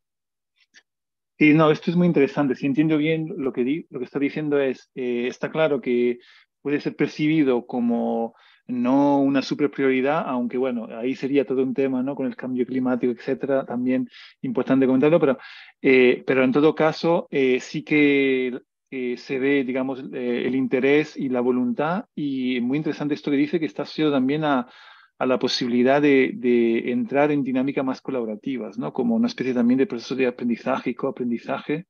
Sí, 1.36 1.52
no, 1.52 1.72
esto 1.72 1.90
es 1.90 1.96
muy 1.96 2.06
interesante. 2.06 2.54
Si 2.54 2.64
entiendo 2.64 2.96
bien 2.96 3.34
lo 3.38 3.52
que, 3.52 3.64
di, 3.64 3.88
lo 3.90 3.98
que 3.98 4.04
está 4.04 4.20
diciendo 4.20 4.60
es, 4.60 4.88
está 4.94 5.50
claro 5.50 5.80
que 5.80 6.20
puede 6.64 6.80
ser 6.80 6.96
percibido 6.96 7.66
como 7.66 8.34
no 8.66 9.20
una 9.20 9.42
super 9.42 9.70
prioridad, 9.70 10.24
aunque 10.26 10.56
bueno, 10.56 10.88
ahí 10.96 11.14
sería 11.14 11.44
todo 11.44 11.62
un 11.62 11.74
tema, 11.74 12.02
¿no? 12.02 12.14
Con 12.14 12.24
el 12.24 12.36
cambio 12.36 12.64
climático, 12.64 13.12
etcétera, 13.12 13.66
también 13.66 14.08
importante 14.40 14.86
comentarlo, 14.86 15.20
pero, 15.20 15.36
eh, 15.82 16.24
pero 16.26 16.42
en 16.42 16.52
todo 16.52 16.74
caso 16.74 17.28
eh, 17.30 17.60
sí 17.60 17.82
que 17.82 18.58
eh, 18.90 19.16
se 19.18 19.38
ve, 19.38 19.62
digamos, 19.64 20.02
el 20.10 20.54
interés 20.54 21.18
y 21.18 21.28
la 21.28 21.42
voluntad 21.42 22.06
y 22.14 22.62
muy 22.62 22.78
interesante 22.78 23.12
esto 23.12 23.30
que 23.30 23.36
dice 23.36 23.60
que 23.60 23.66
está 23.66 23.82
asociado 23.82 24.12
también 24.12 24.44
a, 24.44 24.66
a 25.18 25.26
la 25.26 25.38
posibilidad 25.38 26.00
de, 26.00 26.32
de, 26.34 26.92
entrar 26.92 27.30
en 27.30 27.44
dinámicas 27.44 27.84
más 27.84 28.00
colaborativas, 28.00 28.78
¿no? 28.78 28.94
Como 28.94 29.16
una 29.16 29.26
especie 29.26 29.52
también 29.52 29.76
de 29.76 29.86
proceso 29.86 30.14
de 30.14 30.28
aprendizaje 30.28 30.88
y 30.88 30.94
coaprendizaje. 30.94 31.88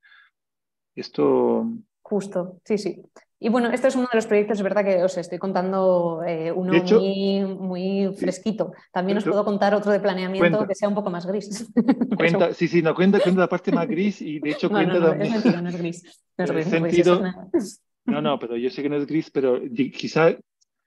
Esto... 0.96 1.64
Justo, 2.02 2.60
sí, 2.64 2.76
sí. 2.76 3.00
Y 3.44 3.50
bueno, 3.50 3.70
este 3.70 3.88
es 3.88 3.94
uno 3.94 4.08
de 4.10 4.16
los 4.16 4.26
proyectos, 4.26 4.56
es 4.56 4.62
verdad 4.62 4.82
que 4.82 5.04
os 5.04 5.18
estoy 5.18 5.36
contando 5.36 6.22
eh, 6.26 6.50
uno 6.50 6.72
muy, 6.82 7.44
muy, 7.44 8.16
fresquito. 8.16 8.72
También 8.90 9.18
os 9.18 9.24
puedo 9.24 9.44
contar 9.44 9.74
otro 9.74 9.92
de 9.92 10.00
planeamiento 10.00 10.66
que 10.66 10.74
sea 10.74 10.88
un 10.88 10.94
poco 10.94 11.10
más 11.10 11.26
gris. 11.26 11.70
Cuenta, 12.16 12.54
sí, 12.54 12.68
sí, 12.68 12.80
no, 12.80 12.94
cuenta, 12.94 13.20
cuenta 13.20 13.42
la 13.42 13.48
parte 13.50 13.70
más 13.70 13.86
gris 13.86 14.22
y 14.22 14.38
de 14.38 14.52
hecho 14.52 14.70
cuenta 14.70 14.94
no, 14.94 15.08
también. 15.08 15.34
Es 15.34 15.44
mentira, 15.44 15.60
no 15.60 15.68
es 15.68 15.76
gris. 15.76 16.24
No 16.38 16.44
es 16.44 16.50
gris, 16.52 16.66
sentido... 16.68 17.22
no, 18.06 18.22
no, 18.22 18.38
pero 18.38 18.56
yo 18.56 18.70
sé 18.70 18.82
que 18.82 18.88
no 18.88 18.96
es 18.96 19.06
gris, 19.06 19.30
pero 19.30 19.60
quizá 19.92 20.34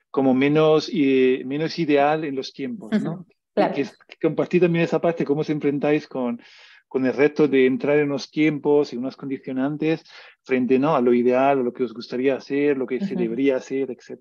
como 0.10 0.34
menos, 0.34 0.90
y, 0.92 1.44
menos 1.46 1.78
ideal 1.78 2.24
en 2.24 2.36
los 2.36 2.54
tiempos, 2.54 2.90
¿no? 3.04 3.28
Claro. 3.54 3.76
Que, 3.76 3.84
que 3.84 4.18
compartir 4.20 4.62
también 4.62 4.84
esa 4.84 5.00
parte, 5.00 5.26
cómo 5.26 5.42
os 5.42 5.50
enfrentáis 5.52 6.08
con, 6.08 6.42
con 6.88 7.06
el 7.06 7.14
reto 7.14 7.48
de 7.48 7.66
entrar 7.66 7.98
en 7.98 8.06
unos 8.06 8.32
tiempos 8.32 8.94
y 8.94 8.98
unos 8.98 9.18
condicionantes 9.18 10.04
frente 10.44 10.80
¿no? 10.80 10.96
a 10.96 11.02
lo 11.02 11.14
ideal, 11.14 11.60
a 11.60 11.64
lo 11.64 11.74
que 11.74 11.84
os 11.84 11.94
gustaría 11.94 12.36
hacer, 12.36 12.78
lo 12.78 12.88
que 12.88 13.02
se 13.02 13.16
debería 13.16 13.58
hacer, 13.58 13.92
etc. 13.92 14.18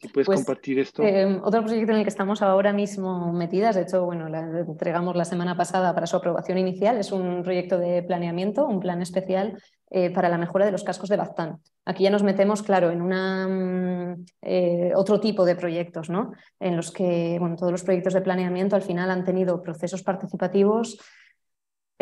Si 0.00 0.08
puedes 0.08 0.26
pues, 0.26 0.40
compartir 0.40 0.80
esto. 0.80 1.04
Eh, 1.04 1.38
otro 1.42 1.62
proyecto 1.62 1.92
en 1.92 1.98
el 1.98 2.02
que 2.02 2.08
estamos 2.08 2.42
ahora 2.42 2.72
mismo 2.72 3.32
metidas, 3.32 3.76
de 3.76 3.82
hecho, 3.82 4.04
bueno, 4.04 4.28
la 4.28 4.40
entregamos 4.40 5.14
la 5.14 5.24
semana 5.24 5.56
pasada 5.56 5.94
para 5.94 6.08
su 6.08 6.16
aprobación 6.16 6.58
inicial, 6.58 6.98
es 6.98 7.12
un 7.12 7.44
proyecto 7.44 7.78
de 7.78 8.02
planeamiento, 8.02 8.66
un 8.66 8.80
plan 8.80 9.00
especial 9.02 9.56
eh, 9.90 10.10
para 10.10 10.28
la 10.28 10.38
mejora 10.38 10.66
de 10.66 10.72
los 10.72 10.82
cascos 10.82 11.08
de 11.08 11.16
Baztán. 11.16 11.58
Aquí 11.84 12.04
ya 12.04 12.10
nos 12.10 12.24
metemos, 12.24 12.62
claro, 12.62 12.90
en 12.90 13.00
una, 13.00 13.48
mm, 13.48 14.24
eh, 14.42 14.92
otro 14.96 15.20
tipo 15.20 15.44
de 15.44 15.54
proyectos, 15.54 16.10
¿no? 16.10 16.32
en 16.58 16.76
los 16.76 16.90
que 16.90 17.36
bueno, 17.38 17.54
todos 17.54 17.72
los 17.72 17.84
proyectos 17.84 18.14
de 18.14 18.20
planeamiento 18.20 18.74
al 18.74 18.82
final 18.82 19.10
han 19.10 19.24
tenido 19.24 19.62
procesos 19.62 20.02
participativos 20.02 20.98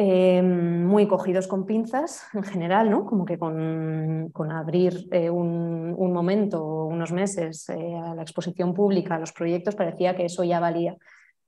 eh, 0.00 0.42
muy 0.42 1.08
cogidos 1.08 1.48
con 1.48 1.66
pinzas 1.66 2.22
en 2.32 2.44
general, 2.44 2.88
¿no? 2.88 3.04
como 3.04 3.24
que 3.24 3.36
con, 3.36 4.52
abrir 4.52 5.08
eh, 5.10 5.28
un, 5.28 6.12
momento 6.12 6.84
unos 6.84 7.10
meses 7.10 7.68
eh, 7.68 7.96
a 7.96 8.14
la 8.14 8.22
exposición 8.22 8.74
pública, 8.74 9.16
a 9.16 9.18
los 9.18 9.32
proyectos, 9.32 9.74
parecía 9.74 10.14
que 10.14 10.26
eso 10.26 10.44
ya 10.44 10.60
valía. 10.60 10.96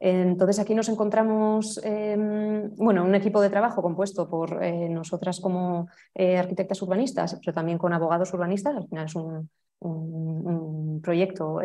Entonces 0.00 0.58
aquí 0.58 0.74
nos 0.74 0.88
encontramos 0.88 1.80
em, 1.84 2.74
bueno, 2.74 3.04
un 3.04 3.14
equipo 3.14 3.40
de 3.40 3.50
trabajo 3.50 3.82
compuesto 3.82 4.28
por 4.28 4.60
nosotras 4.90 5.38
como 5.38 5.86
arquitectas 6.16 6.82
urbanistas, 6.82 7.38
pero 7.38 7.54
también 7.54 7.78
con 7.78 7.92
abogados 7.92 8.34
urbanistas. 8.34 8.74
Al 8.74 8.88
final 8.88 9.04
es 9.06 9.14
un, 9.14 9.48
un 9.78 11.00
proyecto 11.00 11.60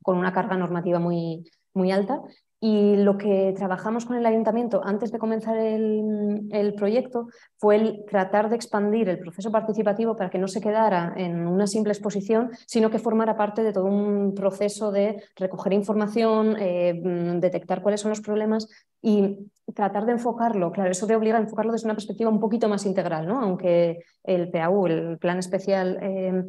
con 0.00 0.16
una 0.16 0.32
carga 0.32 0.56
normativa 0.56 1.00
muy, 1.00 1.42
muy 1.74 1.90
alta 1.90 2.22
y 2.60 2.96
lo 2.96 3.18
que 3.18 3.52
trabajamos 3.56 4.06
con 4.06 4.16
el 4.16 4.24
ayuntamiento 4.24 4.80
antes 4.82 5.12
de 5.12 5.18
comenzar 5.18 5.58
el, 5.58 6.74
proyecto 6.76 7.28
fue 7.58 7.76
el 7.76 8.04
tratar 8.08 8.48
de 8.48 8.56
expandir 8.56 9.08
el 9.08 9.18
proceso 9.18 9.50
participativo 9.50 10.16
para 10.16 10.30
que 10.30 10.38
no 10.38 10.48
se 10.48 10.60
quedara 10.60 11.12
en 11.16 11.46
una 11.46 11.66
simple 11.66 11.92
exposición, 11.92 12.50
sino 12.66 12.90
que 12.90 12.98
formara 12.98 13.36
parte 13.36 13.62
de 13.62 13.72
todo 13.72 13.84
un 13.84 14.34
proceso 14.34 14.90
de 14.90 15.22
recoger 15.36 15.74
información, 15.74 16.56
eh, 16.58 16.94
mm, 16.94 17.40
detectar 17.40 17.82
cuáles 17.82 18.00
son 18.00 18.10
los 18.10 18.20
problemas 18.22 18.68
y 19.02 19.50
tratar 19.74 20.06
de 20.06 20.12
enfocarlo. 20.12 20.72
Claro, 20.72 20.90
eso 20.90 21.06
te 21.06 21.14
obliga 21.14 21.36
a 21.36 21.40
enfocarlo 21.40 21.72
desde 21.72 21.86
una 21.86 21.94
perspectiva 21.94 22.30
un 22.30 22.40
poquito 22.40 22.68
más 22.68 22.86
integral, 22.86 23.26
¿no? 23.26 23.40
aunque 23.40 23.98
el 24.24 24.50
PAU, 24.50 24.86
el 24.86 25.18
Plan 25.18 25.38
Especial, 25.38 25.98
eh, 26.00 26.42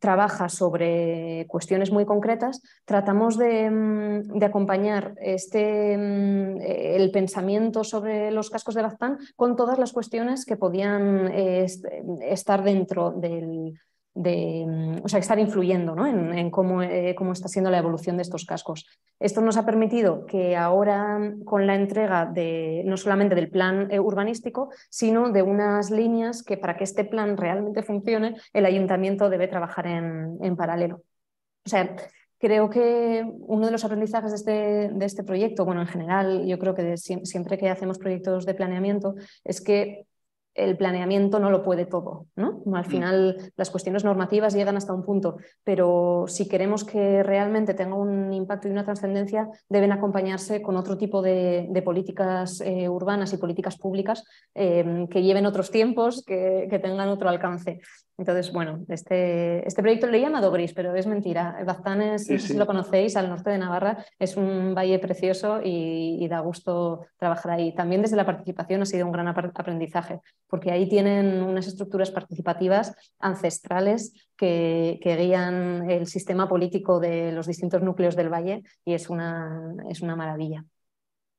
trabaja 0.00 0.48
sobre 0.48 1.46
cuestiones 1.48 1.90
muy 1.90 2.04
concretas, 2.04 2.62
tratamos 2.84 3.38
de, 3.38 3.70
mm, 3.70 4.42
acompañar 4.42 5.14
este, 5.20 5.96
mm, 5.96 6.60
el 6.60 7.10
pensamiento 7.10 7.84
sobre 7.84 8.30
los 8.30 8.50
cascos 8.50 8.74
de 8.74 8.82
Baztán 8.82 9.18
con 9.36 9.56
todas 9.56 9.78
las 9.78 9.92
cuestiones 9.92 10.44
que 10.44 10.56
podían 10.56 11.28
eh, 11.32 11.66
estar 12.22 12.64
dentro 12.64 13.12
del, 13.12 13.74
de, 14.14 14.64
mm, 14.66 15.04
o 15.04 15.08
sea, 15.08 15.18
estar 15.18 15.38
influyendo 15.38 15.94
en, 16.06 16.32
eh, 16.34 16.50
cómo, 16.50 16.82
está 17.32 17.48
siendo 17.48 17.70
la 17.70 17.78
evolución 17.78 18.16
de 18.16 18.22
estos 18.22 18.44
cascos. 18.44 18.86
Esto 19.18 19.40
nos 19.40 19.56
ha 19.56 19.64
permitido 19.64 20.26
que 20.26 20.56
ahora, 20.56 21.18
mm, 21.18 21.44
con 21.44 21.66
la 21.66 21.74
entrega 21.74 22.26
de, 22.26 22.82
no 22.84 22.96
solamente 22.96 23.34
del 23.34 23.50
plan 23.50 23.88
eh, 23.90 24.00
urbanístico, 24.00 24.70
sino 24.90 25.30
de 25.30 25.42
unas 25.42 25.90
líneas 25.90 26.42
que 26.42 26.56
para 26.56 26.76
que 26.76 26.84
este 26.84 27.04
plan 27.04 27.36
realmente 27.36 27.82
funcione, 27.82 28.36
el 28.52 28.66
ayuntamiento 28.66 29.30
debe 29.30 29.48
trabajar 29.48 29.86
en, 29.86 30.56
paralelo. 30.56 31.02
O 31.64 31.68
sea, 31.68 31.96
creo 32.38 32.68
que 32.68 33.24
uno 33.26 33.66
de 33.66 33.72
los 33.72 33.84
aprendizajes 33.84 34.30
de 34.30 34.36
este, 34.36 34.94
de 34.94 35.06
este 35.06 35.24
proyecto, 35.24 35.64
bueno, 35.64 35.80
en 35.80 35.86
general, 35.86 36.46
yo 36.46 36.58
creo 36.58 36.74
que 36.74 36.96
siempre 36.96 37.56
que 37.56 37.70
hacemos 37.70 37.98
proyectos 37.98 38.44
de 38.44 38.54
planeamiento, 38.54 39.14
es 39.44 39.60
que 39.62 40.06
el 40.54 40.76
planeamiento 40.76 41.38
no 41.38 41.50
lo 41.50 41.62
puede 41.62 41.86
todo. 41.86 42.26
¿no? 42.36 42.62
Al 42.74 42.86
mm. 42.86 42.90
final 42.90 43.52
las 43.56 43.70
cuestiones 43.70 44.04
normativas 44.04 44.54
llegan 44.54 44.76
hasta 44.76 44.92
un 44.92 45.04
punto, 45.04 45.36
pero 45.64 46.24
si 46.28 46.48
queremos 46.48 46.84
que 46.84 47.22
realmente 47.22 47.74
tenga 47.74 47.96
un 47.96 48.32
impacto 48.32 48.68
y 48.68 48.70
una 48.70 48.84
trascendencia, 48.84 49.48
deben 49.68 49.92
acompañarse 49.92 50.62
con 50.62 50.76
otro 50.76 50.98
tipo 50.98 51.22
de, 51.22 51.82
políticas 51.84 52.60
eh, 52.60 52.88
urbanas 52.88 53.32
y 53.32 53.38
políticas 53.38 53.76
públicas 53.76 54.24
eh, 54.54 55.06
que 55.10 55.22
lleven 55.22 55.46
otros 55.46 55.70
tiempos, 55.70 56.24
que, 56.24 56.68
tengan 56.82 57.08
otro 57.08 57.28
alcance. 57.28 57.80
Entonces, 58.18 58.52
bueno, 58.52 58.84
este, 58.88 59.66
este 59.66 59.82
proyecto 59.82 60.06
le 60.06 60.18
he 60.18 60.20
llamado 60.20 60.50
Gris, 60.50 60.74
pero 60.74 60.94
es 60.94 61.06
mentira. 61.06 61.56
Baztán 61.64 62.02
es, 62.02 62.26
si 62.26 62.54
lo 62.54 62.66
conocéis, 62.66 63.16
al 63.16 63.28
norte 63.28 63.50
de 63.50 63.58
Navarra, 63.58 64.04
es 64.18 64.36
un 64.36 64.74
valle 64.74 64.98
precioso 64.98 65.60
y, 65.62 66.26
da 66.28 66.40
gusto 66.40 67.06
trabajar 67.18 67.52
ahí. 67.52 67.74
También 67.74 68.00
desde 68.00 68.16
la 68.16 68.24
participación 68.24 68.82
ha 68.82 68.86
sido 68.86 69.06
un 69.06 69.12
gran 69.12 69.28
aprendizaje, 69.28 70.20
porque 70.52 70.70
ahí 70.70 70.86
tienen 70.86 71.42
unas 71.42 71.66
estructuras 71.66 72.10
participativas 72.10 72.94
ancestrales 73.18 74.12
que, 74.36 75.00
guían 75.02 75.88
el 75.90 76.06
sistema 76.06 76.46
político 76.46 77.00
de 77.00 77.32
los 77.32 77.46
distintos 77.46 77.80
núcleos 77.80 78.16
del 78.16 78.28
valle 78.28 78.62
y 78.84 78.92
es 78.92 79.08
una, 79.08 79.74
es 79.88 80.02
una 80.02 80.14
maravilla. 80.14 80.62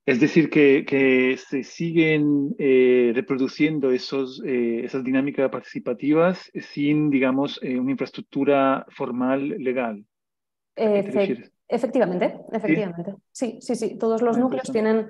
Es 0.08 0.20
decir, 0.20 0.50
que, 0.50 1.38
se 1.48 1.64
siguen 1.64 2.56
eh, 2.58 3.12
reproduciendo 3.14 3.92
esos, 3.92 4.42
eh, 4.44 4.82
esas 4.84 5.04
dinámicas 5.04 5.48
participativas 5.52 6.50
sin, 6.56 7.12
digamos, 7.12 7.60
eh, 7.62 7.78
una 7.78 7.92
infraestructura 7.92 8.84
formal 8.90 9.48
legal. 9.60 10.04
Efectivamente, 11.74 12.40
efectivamente. 12.52 13.16
¿Sí? 13.32 13.60
sí, 13.62 13.76
sí, 13.76 13.98
Todos 13.98 14.22
los 14.22 14.38
núcleos 14.38 14.72
tienen 14.72 15.10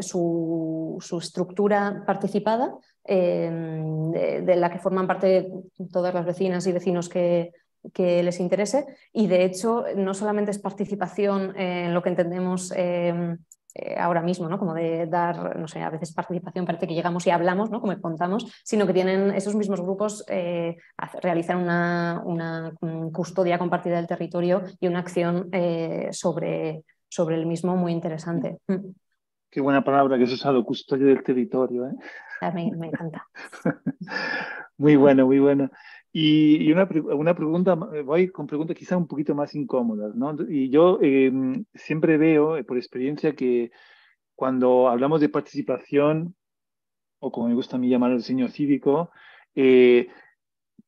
su, 0.00 0.98
estructura 1.20 2.02
participada, 2.06 2.74
de, 3.04 4.54
la 4.56 4.70
que 4.70 4.78
forman 4.78 5.06
parte 5.06 5.50
todas 5.92 6.14
las 6.14 6.24
vecinas 6.24 6.66
y 6.66 6.72
vecinos 6.72 7.08
que, 7.08 7.52
que 7.92 8.22
les 8.22 8.40
interese 8.40 8.86
y 9.12 9.26
de 9.26 9.44
hecho 9.44 9.84
no 9.96 10.14
solamente 10.14 10.50
es 10.50 10.58
participación 10.58 11.58
en 11.58 11.94
lo 11.94 12.02
que 12.02 12.10
entendemos 12.10 12.72
eh, 12.76 13.36
ahora 13.96 14.22
mismo, 14.22 14.48
¿no? 14.48 14.58
Como 14.58 14.74
de 14.74 15.06
dar, 15.06 15.58
no 15.58 15.68
sé, 15.68 15.80
a 15.80 15.90
veces 15.90 16.12
participación, 16.12 16.66
parece 16.66 16.86
que 16.86 16.94
llegamos 16.94 17.26
y 17.26 17.30
hablamos, 17.30 17.70
¿no? 17.70 17.80
Como 17.80 17.98
contamos, 18.00 18.46
sino 18.64 18.86
que 18.86 18.92
tienen 18.92 19.30
esos 19.30 19.54
mismos 19.54 19.80
grupos, 19.80 20.24
eh, 20.28 20.76
realizan 21.22 21.58
una, 21.58 22.22
una, 22.24 22.72
custodia 23.12 23.58
compartida 23.58 23.96
del 23.96 24.06
territorio 24.06 24.62
y 24.80 24.86
una 24.86 25.00
acción 25.00 25.48
eh, 25.52 26.08
sobre, 26.12 26.84
sobre 27.08 27.36
el 27.36 27.46
mismo 27.46 27.76
muy 27.76 27.92
interesante. 27.92 28.58
Mm. 28.66 28.90
Qué 29.50 29.60
buena 29.60 29.82
palabra 29.82 30.16
que 30.16 30.24
has 30.24 30.32
usado, 30.32 30.64
custodia 30.64 31.06
del 31.06 31.24
territorio. 31.24 31.88
¿eh? 31.88 31.94
A 32.40 32.52
mí 32.52 32.70
me 32.70 32.86
encanta. 32.86 33.26
muy 34.78 34.96
bueno, 34.96 35.26
muy 35.26 35.40
bueno. 35.40 35.70
Y, 36.12 36.72
una, 36.72 36.88
una, 37.14 37.34
pregunta, 37.34 37.74
voy 37.74 38.30
con 38.30 38.46
preguntas 38.48 38.76
quizás 38.76 38.98
un 38.98 39.06
poquito 39.06 39.34
más 39.34 39.54
incómodas, 39.54 40.14
¿no? 40.16 40.36
Y 40.48 40.68
yo 40.68 40.98
em, 41.00 41.64
siempre 41.74 42.18
veo, 42.18 42.56
eh, 42.56 42.64
por 42.64 42.76
experiencia, 42.76 43.36
que 43.36 43.70
cuando 44.34 44.88
hablamos 44.88 45.20
de 45.20 45.28
participación, 45.28 46.34
o 47.20 47.30
como 47.30 47.48
me 47.48 47.54
gusta 47.54 47.76
a 47.76 47.78
mí 47.78 47.88
llamar 47.88 48.10
el 48.10 48.18
diseño 48.18 48.48
cívico, 48.48 49.10
eh, 49.54 50.08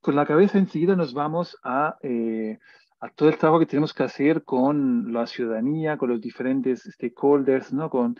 con 0.01 0.17
la 0.17 0.27
cabeza 0.27 0.59
enseguida 0.59 0.97
nos 0.97 1.15
vamos 1.15 1.57
a, 1.63 1.97
eh, 2.03 2.59
a, 2.99 3.09
todo 3.11 3.29
el 3.29 3.39
trabajo 3.39 3.61
que 3.61 3.67
tenemos 3.67 3.95
que 3.95 4.03
hacer 4.03 4.43
con 4.43 5.13
la 5.13 5.27
ciudadanía, 5.29 5.99
con 5.99 6.11
los 6.11 6.21
diferentes 6.21 6.83
stakeholders, 6.83 7.73
¿no? 7.73 7.91
Con, 7.91 8.17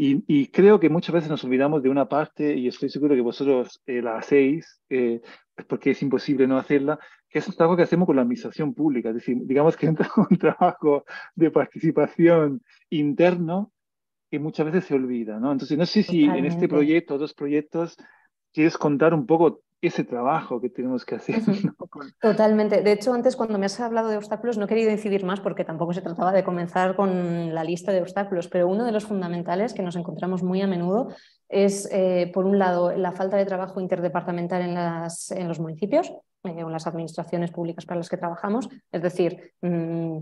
y, 0.00 0.46
creo 0.52 0.78
que 0.78 0.88
muchas 0.88 1.12
veces 1.12 1.28
nos 1.28 1.42
olvidamos 1.42 1.82
de 1.82 1.88
una 1.88 2.08
parte, 2.08 2.54
y 2.54 2.68
estoy 2.68 2.88
seguro 2.88 3.16
que 3.16 3.20
vosotros 3.20 3.82
eh, 3.84 4.00
la 4.00 4.16
hacéis, 4.18 4.80
eh, 4.88 5.20
porque 5.68 5.90
es 5.90 6.02
imposible 6.02 6.46
no 6.46 6.56
hacerla, 6.56 7.00
que 7.28 7.40
es 7.40 7.48
el 7.48 7.56
trabajo 7.56 7.76
que 7.76 7.82
hacemos 7.82 8.06
con 8.06 8.14
la 8.14 8.22
administración 8.22 8.74
pública. 8.74 9.08
Es 9.08 9.16
decir, 9.16 9.38
digamos 9.40 9.76
que 9.76 9.86
es 9.98 10.08
un 10.16 10.38
trabajo 10.38 11.04
de 11.34 11.50
participación 11.50 12.62
interno 12.90 13.72
que 14.30 14.38
muchas 14.38 14.66
veces 14.66 14.84
se 14.84 14.94
olvida. 14.94 15.40
¿no? 15.40 15.50
Entonces, 15.50 15.76
no 15.76 15.84
sé 15.84 16.04
si 16.04 16.26
en 16.26 16.44
este 16.44 16.68
proyecto 16.68 17.16
o 17.16 17.18
dos 17.18 17.34
proyectos 17.34 17.96
quieres 18.52 18.78
contar 18.78 19.14
un 19.14 19.26
poco 19.26 19.62
ese 19.80 20.04
trabajo 20.04 20.60
que 20.60 20.70
tenemos 20.70 21.04
que 21.04 21.14
hacer. 21.14 21.40
Totalmente. 22.20 22.82
De 22.82 22.92
hecho, 22.92 23.12
antes 23.12 23.36
cuando 23.36 23.58
me 23.58 23.66
has 23.66 23.78
hablado 23.78 24.08
de 24.08 24.16
obstáculos 24.16 24.58
no 24.58 24.64
he 24.64 24.68
querido 24.68 24.90
incidir 24.90 25.24
más 25.24 25.40
porque 25.40 25.64
tampoco 25.64 25.92
se 25.92 26.02
trataba 26.02 26.32
de 26.32 26.42
comenzar 26.42 26.96
con 26.96 27.54
la 27.54 27.62
lista 27.62 27.92
de 27.92 28.02
obstáculos, 28.02 28.48
pero 28.48 28.68
uno 28.68 28.84
de 28.84 28.92
los 28.92 29.04
fundamentales 29.04 29.74
que 29.74 29.82
nos 29.82 29.96
encontramos 29.96 30.42
muy 30.42 30.60
a 30.62 30.66
menudo 30.66 31.08
es, 31.48 31.88
eh, 31.92 32.30
por 32.34 32.44
un 32.44 32.58
lado, 32.58 32.92
la 32.96 33.12
falta 33.12 33.36
de 33.36 33.46
trabajo 33.46 33.80
interdepartamental 33.80 34.62
en, 34.62 34.74
las, 34.74 35.30
en 35.30 35.46
los 35.46 35.60
municipios 35.60 36.12
eh, 36.44 36.64
o 36.64 36.66
en 36.66 36.72
las 36.72 36.86
administraciones 36.86 37.52
públicas 37.52 37.86
para 37.86 37.98
las 37.98 38.08
que 38.08 38.16
trabajamos. 38.16 38.68
Es 38.90 39.02
decir, 39.02 39.54
mm, 39.62 40.18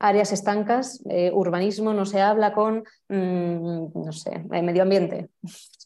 áreas 0.00 0.32
estancas, 0.32 1.02
eh, 1.08 1.30
urbanismo, 1.32 1.92
no 1.92 2.04
se 2.04 2.20
habla 2.20 2.52
con, 2.52 2.84
mm, 3.08 3.86
no 3.94 4.12
sé, 4.12 4.44
medio 4.48 4.82
ambiente. 4.82 5.30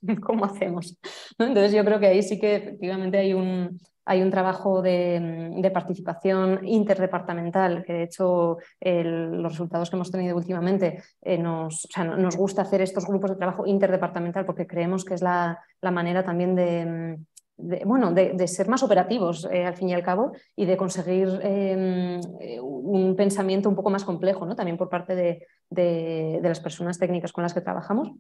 ¿Cómo 0.23 0.45
hacemos? 0.45 0.99
Entonces 1.39 1.73
yo 1.73 1.85
creo 1.85 2.01
que 2.01 2.07
ahí 2.07 2.23
sí 2.23 2.39
que 2.39 2.57
efectivamente 2.57 3.19
hay 3.19 3.35
un, 3.35 3.79
hay 4.05 4.23
un 4.23 4.31
trabajo 4.31 4.83
de, 4.83 5.71
participación 5.73 6.67
interdepartamental, 6.67 7.85
que 7.85 7.93
de 7.93 8.03
hecho 8.05 8.59
los 8.81 9.53
resultados 9.53 9.91
que 9.91 9.97
hemos 9.97 10.11
tenido 10.11 10.37
últimamente 10.37 11.03
eh, 11.23 11.39
nos, 11.39 11.89
nos 12.19 12.37
gusta 12.37 12.63
hacer 12.63 12.83
estos 12.83 13.07
grupos 13.07 13.31
de 13.31 13.37
trabajo 13.37 13.67
interdepartamental 13.67 14.45
porque 14.45 14.67
creemos 14.67 15.05
que 15.05 15.15
es 15.15 15.23
la, 15.23 15.59
la 15.81 15.91
manera 15.91 16.25
también 16.25 16.55
de 16.55 17.19
de, 17.57 17.83
bueno, 17.85 18.13
de, 18.13 18.49
ser 18.49 18.69
más 18.69 18.83
operativos 18.83 19.47
eh, 19.51 19.65
al 19.65 19.75
fin 19.75 19.89
y 19.89 19.95
al 19.95 20.03
cabo 20.03 20.33
y 20.57 20.67
de 20.67 20.77
conseguir 20.77 21.29
em, 21.43 22.21
un 22.61 23.15
pensamiento 23.17 23.69
un 23.69 23.77
poco 23.77 23.91
más 23.91 24.05
complejo, 24.05 24.47
¿no? 24.47 24.57
también 24.57 24.77
por 24.77 24.89
parte 24.89 25.15
de, 25.15 25.47
de, 25.71 26.41
las 26.43 26.61
personas 26.61 26.99
técnicas 26.99 27.33
con 27.33 27.43
las 27.43 27.55
que 27.55 27.61
trabajamos. 27.61 28.11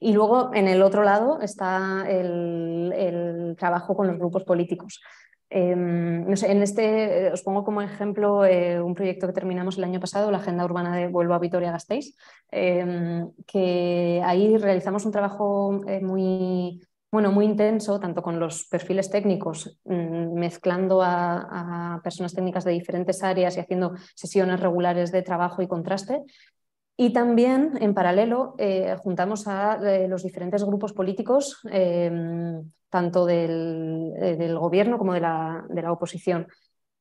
Y 0.00 0.12
luego, 0.12 0.50
en 0.54 0.68
el 0.68 0.82
otro 0.82 1.02
lado, 1.02 1.40
está 1.40 2.04
el, 2.08 3.54
trabajo 3.58 3.96
con 3.96 4.06
los 4.08 4.18
grupos 4.18 4.44
políticos. 4.44 5.00
Em, 5.48 6.28
en 6.28 6.62
este 6.62 7.28
eh, 7.28 7.32
os 7.32 7.42
pongo 7.42 7.62
como 7.62 7.80
ejemplo 7.80 8.44
eh, 8.44 8.82
un 8.82 8.96
proyecto 8.96 9.28
que 9.28 9.32
terminamos 9.32 9.78
el 9.78 9.84
año 9.84 10.00
pasado, 10.00 10.32
la 10.32 10.38
Agenda 10.38 10.64
Urbana 10.64 10.96
de 10.96 11.06
Vuelvo 11.06 11.34
a 11.34 11.38
Vitoria-Gasteiz, 11.38 12.16
em, 12.50 13.30
que 13.46 14.20
ahí 14.24 14.56
realizamos 14.56 15.06
un 15.06 15.12
trabajo 15.12 15.80
muy 16.02 16.80
bueno, 17.16 17.32
muy 17.32 17.46
intenso, 17.46 17.98
tanto 18.00 18.22
con 18.22 18.38
los 18.40 18.66
perfiles 18.68 19.10
técnicos, 19.10 19.78
mm, 19.84 20.34
mezclando 20.34 21.00
a, 21.02 21.98
personas 22.04 22.34
técnicas 22.34 22.64
de 22.64 22.72
diferentes 22.72 23.22
áreas 23.22 23.56
y 23.56 23.60
haciendo 23.60 23.94
sesiones 24.14 24.60
regulares 24.60 25.12
de 25.12 25.22
trabajo 25.22 25.62
y 25.62 25.66
contraste. 25.66 26.22
Y 26.96 27.12
también, 27.12 27.72
en 27.80 27.92
paralelo, 27.92 28.54
eh, 28.58 28.96
juntamos 28.98 29.46
a 29.46 29.78
eh, 29.82 30.08
los 30.08 30.22
diferentes 30.22 30.64
grupos 30.64 30.94
políticos, 30.94 31.60
em, 31.70 32.70
tanto 32.88 33.26
del, 33.26 34.14
eh, 34.16 34.36
del, 34.36 34.58
gobierno 34.58 34.96
como 34.96 35.12
de 35.12 35.20
la, 35.20 35.66
de 35.68 35.82
la 35.82 35.92
oposición. 35.92 36.46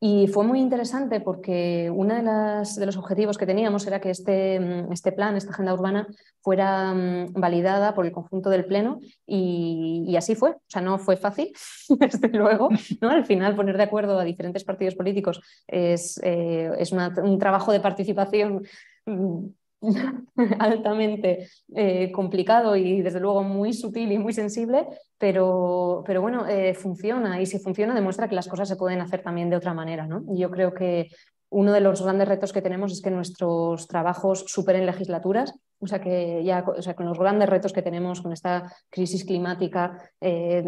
Y 0.01 0.27
fue 0.27 0.43
muy 0.43 0.59
interesante 0.59 1.21
porque 1.21 1.89
uno 1.89 2.13
de, 2.13 2.21
de, 2.21 2.85
los 2.85 2.97
objetivos 2.97 3.37
que 3.37 3.45
teníamos 3.45 3.87
era 3.87 4.01
que 4.01 4.09
este, 4.09 4.59
mm, 4.59 4.91
este 4.91 5.13
plan, 5.13 5.37
esta 5.37 5.51
agenda 5.51 5.73
urbana, 5.73 6.07
fuera 6.41 6.93
mm, 6.93 7.33
validada 7.33 7.95
por 7.95 8.05
el 8.05 8.11
conjunto 8.11 8.49
del 8.49 8.65
Pleno 8.65 8.99
y, 9.25 10.13
así 10.17 10.35
fue. 10.35 10.51
O 10.51 10.61
sea, 10.67 10.81
no 10.81 10.99
fue 10.99 11.15
fácil, 11.15 11.53
desde 11.99 12.29
luego. 12.29 12.69
¿no? 13.01 13.09
Al 13.09 13.25
final, 13.25 13.55
poner 13.55 13.77
de 13.77 13.83
acuerdo 13.83 14.19
a 14.19 14.25
diferentes 14.25 14.65
partidos 14.65 14.95
políticos 14.95 15.41
es, 15.65 16.19
eh, 16.21 16.71
es 16.77 16.91
un 16.91 17.39
trabajo 17.39 17.71
de 17.71 17.79
participación 17.79 18.63
mm, 19.05 19.45
altamente 20.59 21.47
eh, 21.73 22.11
complicado 22.11 22.75
y 22.75 23.01
desde 23.01 23.19
luego 23.19 23.43
muy 23.43 23.73
sutil 23.73 24.11
y 24.11 24.17
muy 24.17 24.33
sensible, 24.33 24.87
pero, 25.17 26.03
pero 26.05 26.21
bueno, 26.21 26.47
eh, 26.47 26.73
funciona 26.73 27.41
y 27.41 27.45
si 27.45 27.59
funciona 27.59 27.95
demuestra 27.95 28.27
que 28.27 28.35
las 28.35 28.47
cosas 28.47 28.67
se 28.67 28.75
pueden 28.75 29.01
hacer 29.01 29.21
también 29.21 29.49
de 29.49 29.55
otra 29.55 29.73
manera. 29.73 30.07
¿no? 30.07 30.23
Yo 30.35 30.49
creo 30.51 30.73
que 30.73 31.09
uno 31.49 31.71
de 31.71 31.79
los 31.79 32.01
grandes 32.01 32.27
retos 32.27 32.51
que 32.51 32.61
tenemos 32.61 32.91
es 32.91 33.01
que 33.01 33.11
nuestros 33.11 33.87
trabajos 33.87 34.45
superen 34.47 34.85
legislaturas, 34.85 35.53
o 35.79 35.87
sea 35.87 36.01
que 36.01 36.43
ya 36.43 36.65
o 36.67 36.81
sea, 36.81 36.95
con 36.95 37.05
los 37.05 37.19
grandes 37.19 37.47
retos 37.47 37.71
que 37.71 37.81
tenemos 37.81 38.21
con 38.21 38.33
esta 38.33 38.73
crisis 38.89 39.23
climática, 39.23 39.97
eh, 40.19 40.63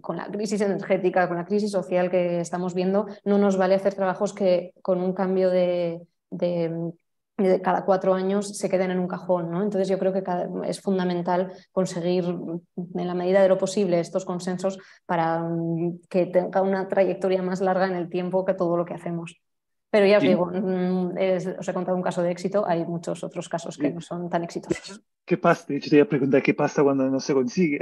con 0.00 0.16
la 0.16 0.26
crisis 0.26 0.60
energética, 0.60 1.28
con 1.28 1.36
la 1.36 1.46
crisis 1.46 1.70
social 1.70 2.10
que 2.10 2.40
estamos 2.40 2.74
viendo, 2.74 3.06
no 3.24 3.38
nos 3.38 3.56
vale 3.56 3.76
hacer 3.76 3.94
trabajos 3.94 4.34
que 4.34 4.74
con 4.82 5.00
un 5.00 5.14
cambio 5.14 5.48
de 5.48 6.00
cada 7.62 7.84
cuatro 7.84 8.14
años 8.14 8.56
se 8.56 8.68
queden 8.68 8.90
en 8.90 8.98
un 8.98 9.08
cajón. 9.08 9.50
¿no? 9.50 9.62
Entonces 9.62 9.88
yo 9.88 9.98
creo 9.98 10.12
que 10.12 10.22
es 10.64 10.80
fundamental 10.80 11.52
conseguir 11.72 12.24
en 12.24 13.06
la 13.06 13.14
medida 13.14 13.42
de 13.42 13.48
lo 13.48 13.58
posible 13.58 14.00
estos 14.00 14.24
consensos 14.24 14.78
para 15.06 15.48
que 16.08 16.26
tenga 16.26 16.62
una 16.62 16.88
trayectoria 16.88 17.42
más 17.42 17.60
larga 17.60 17.86
en 17.86 17.94
el 17.94 18.08
tiempo 18.08 18.44
que 18.44 18.54
todo 18.54 18.76
lo 18.76 18.84
que 18.84 18.94
hacemos. 18.94 19.40
Pero 19.90 20.06
ya 20.06 20.18
os 20.18 20.22
digo, 20.22 20.46
mm, 20.46 21.16
os 21.58 21.68
he 21.68 21.74
contado 21.74 21.96
un 21.96 22.02
caso 22.02 22.22
de 22.22 22.30
éxito, 22.30 22.64
hay 22.64 22.84
muchos 22.86 23.24
otros 23.24 23.48
casos 23.48 23.76
que 23.76 23.90
no 23.90 24.00
son 24.00 24.30
tan 24.30 24.44
exitosos. 24.44 25.02
¿Qué 25.24 25.36
pasa? 25.36 25.64
De 25.68 25.76
hecho, 25.76 25.90
te 25.90 25.96
iba 25.96 26.04
a 26.04 26.08
preguntar 26.08 26.42
qué 26.42 26.54
pasa 26.54 26.82
cuando 26.82 27.08
no 27.10 27.18
se 27.18 27.34
consigue. 27.34 27.80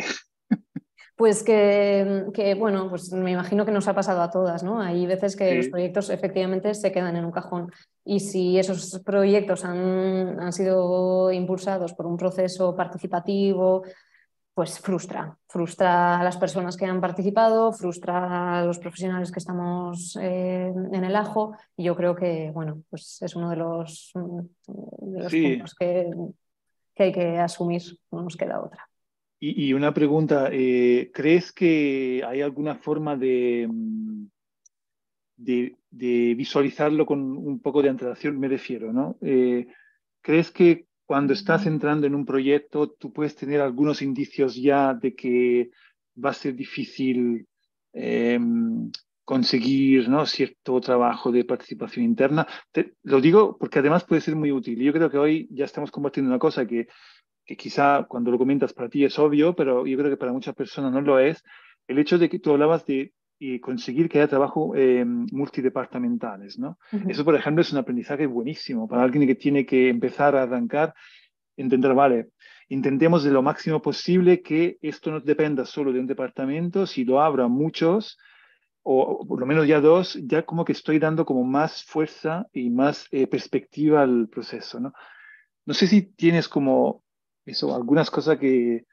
Pues 1.18 1.42
que, 1.42 2.54
bueno, 2.56 2.88
pues 2.88 3.12
me 3.12 3.32
imagino 3.32 3.66
que 3.66 3.72
nos 3.72 3.88
ha 3.88 3.92
pasado 3.92 4.22
a 4.22 4.30
todas, 4.30 4.62
¿no? 4.62 4.80
Hay 4.80 5.04
veces 5.04 5.34
que 5.34 5.56
los 5.56 5.66
proyectos 5.66 6.10
efectivamente 6.10 6.72
se 6.74 6.92
quedan 6.92 7.16
en 7.16 7.24
un 7.24 7.32
cajón. 7.32 7.72
Y 8.04 8.20
si 8.20 8.56
esos 8.56 9.02
proyectos 9.04 9.64
han, 9.64 10.38
han 10.38 10.52
sido 10.52 11.32
impulsados 11.32 11.92
por 11.94 12.06
un 12.06 12.16
proceso 12.16 12.76
participativo, 12.76 13.82
pues 14.54 14.78
frustra, 14.78 15.36
frustra 15.48 16.20
a 16.20 16.22
las 16.22 16.36
personas 16.36 16.76
que 16.76 16.86
han 16.86 17.00
participado, 17.00 17.72
frustra 17.72 18.60
a 18.60 18.64
los 18.64 18.78
profesionales 18.78 19.32
que 19.32 19.40
estamos 19.40 20.16
eh, 20.22 20.72
en 20.92 21.04
el 21.04 21.16
ajo. 21.16 21.56
Y 21.76 21.82
yo 21.82 21.96
creo 21.96 22.14
que, 22.14 22.52
bueno, 22.54 22.84
pues 22.90 23.20
es 23.22 23.34
uno 23.34 23.50
de 23.50 23.56
los, 23.56 24.12
puntos 24.12 25.74
que, 25.74 26.12
que 26.94 27.02
hay 27.02 27.12
que 27.12 27.40
asumir, 27.40 27.82
no 28.12 28.22
nos 28.22 28.36
queda 28.36 28.60
otra. 28.60 28.88
Y, 29.40 29.72
una 29.72 29.94
pregunta, 29.94 30.48
eh, 30.50 31.12
¿crees 31.14 31.52
que 31.52 32.22
hay 32.26 32.40
alguna 32.40 32.74
forma 32.74 33.16
de, 33.16 33.68
mm, 33.70 34.26
de, 35.36 36.34
visualizarlo 36.36 37.06
con 37.06 37.20
un 37.36 37.60
poco 37.60 37.80
de 37.80 37.88
antelación? 37.88 38.38
Me 38.38 38.48
refiero, 38.48 38.92
¿no? 38.92 39.16
Eh, 39.20 39.68
¿Crees 40.20 40.50
que 40.50 40.86
cuando 41.06 41.32
estás 41.34 41.66
entrando 41.66 42.06
en 42.06 42.16
un 42.16 42.26
proyecto 42.26 42.90
tú 42.90 43.12
puedes 43.12 43.36
tener 43.36 43.60
algunos 43.60 44.02
indicios 44.02 44.56
ya 44.56 44.92
de 44.92 45.14
que 45.14 45.70
va 46.22 46.30
a 46.30 46.34
ser 46.34 46.54
difícil 46.54 47.46
em, 47.92 48.90
conseguir 49.24 50.08
¿no? 50.08 50.26
cierto 50.26 50.80
trabajo 50.80 51.30
de 51.30 51.44
participación 51.44 52.04
interna? 52.04 52.46
lo 53.04 53.20
digo 53.20 53.56
porque 53.56 53.78
además 53.78 54.04
puede 54.04 54.20
ser 54.20 54.34
muy 54.34 54.50
útil. 54.50 54.80
Yo 54.80 54.92
creo 54.92 55.10
que 55.10 55.18
hoy 55.18 55.48
ya 55.52 55.64
estamos 55.64 55.90
compartiendo 55.92 56.28
una 56.28 56.40
cosa 56.40 56.66
que 56.66 56.88
que 57.48 57.56
quizá 57.56 58.04
cuando 58.06 58.30
lo 58.30 58.36
comentas 58.36 58.74
para 58.74 58.90
ti 58.90 59.06
es 59.06 59.18
obvio, 59.18 59.56
pero 59.56 59.86
yo 59.86 59.96
creo 59.96 60.10
que 60.10 60.18
para 60.18 60.34
muchas 60.34 60.54
personas 60.54 60.92
no 60.92 61.00
lo 61.00 61.18
es, 61.18 61.42
el 61.88 61.98
hecho 61.98 62.18
de 62.18 62.28
que 62.28 62.38
tú 62.38 62.52
hablabas 62.52 62.84
de 62.84 63.14
conseguir 63.62 64.10
que 64.10 64.18
haya 64.18 64.28
trabajo 64.28 64.74
eh, 64.76 65.02
multidepartamentales, 65.06 66.58
¿no? 66.58 66.78
Eso, 67.08 67.24
por 67.24 67.34
ejemplo, 67.34 67.62
es 67.62 67.72
un 67.72 67.78
aprendizaje 67.78 68.26
buenísimo 68.26 68.86
para 68.86 69.02
alguien 69.02 69.26
que 69.26 69.34
tiene 69.34 69.64
que 69.64 69.88
empezar 69.88 70.36
a 70.36 70.42
arrancar, 70.42 70.92
entender, 71.56 71.94
vale, 71.94 72.28
intentemos 72.68 73.24
de 73.24 73.30
lo 73.30 73.42
máximo 73.42 73.80
posible 73.80 74.42
que 74.42 74.76
esto 74.82 75.10
no 75.10 75.20
dependa 75.20 75.64
solo 75.64 75.90
de 75.90 76.00
un 76.00 76.06
departamento, 76.06 76.86
si 76.86 77.04
lo 77.04 77.22
abro 77.22 77.48
muchos, 77.48 78.18
o 78.82 79.26
por 79.26 79.40
lo 79.40 79.46
menos 79.46 79.66
ya 79.66 79.80
dos, 79.80 80.18
ya 80.22 80.42
como 80.42 80.66
que 80.66 80.72
estoy 80.72 80.98
dando 80.98 81.24
como 81.24 81.44
más 81.44 81.82
fuerza 81.84 82.46
y 82.52 82.68
más 82.68 83.06
eh, 83.10 83.26
perspectiva 83.26 84.02
al 84.02 84.28
proceso, 84.28 84.80
¿no? 84.80 84.92
No 85.64 85.72
sé 85.72 85.86
si 85.86 86.02
tienes 86.02 86.48
como 86.48 87.04
eso, 87.48 87.74
algunas 87.74 88.10
cosas 88.10 88.38
que, 88.38 88.84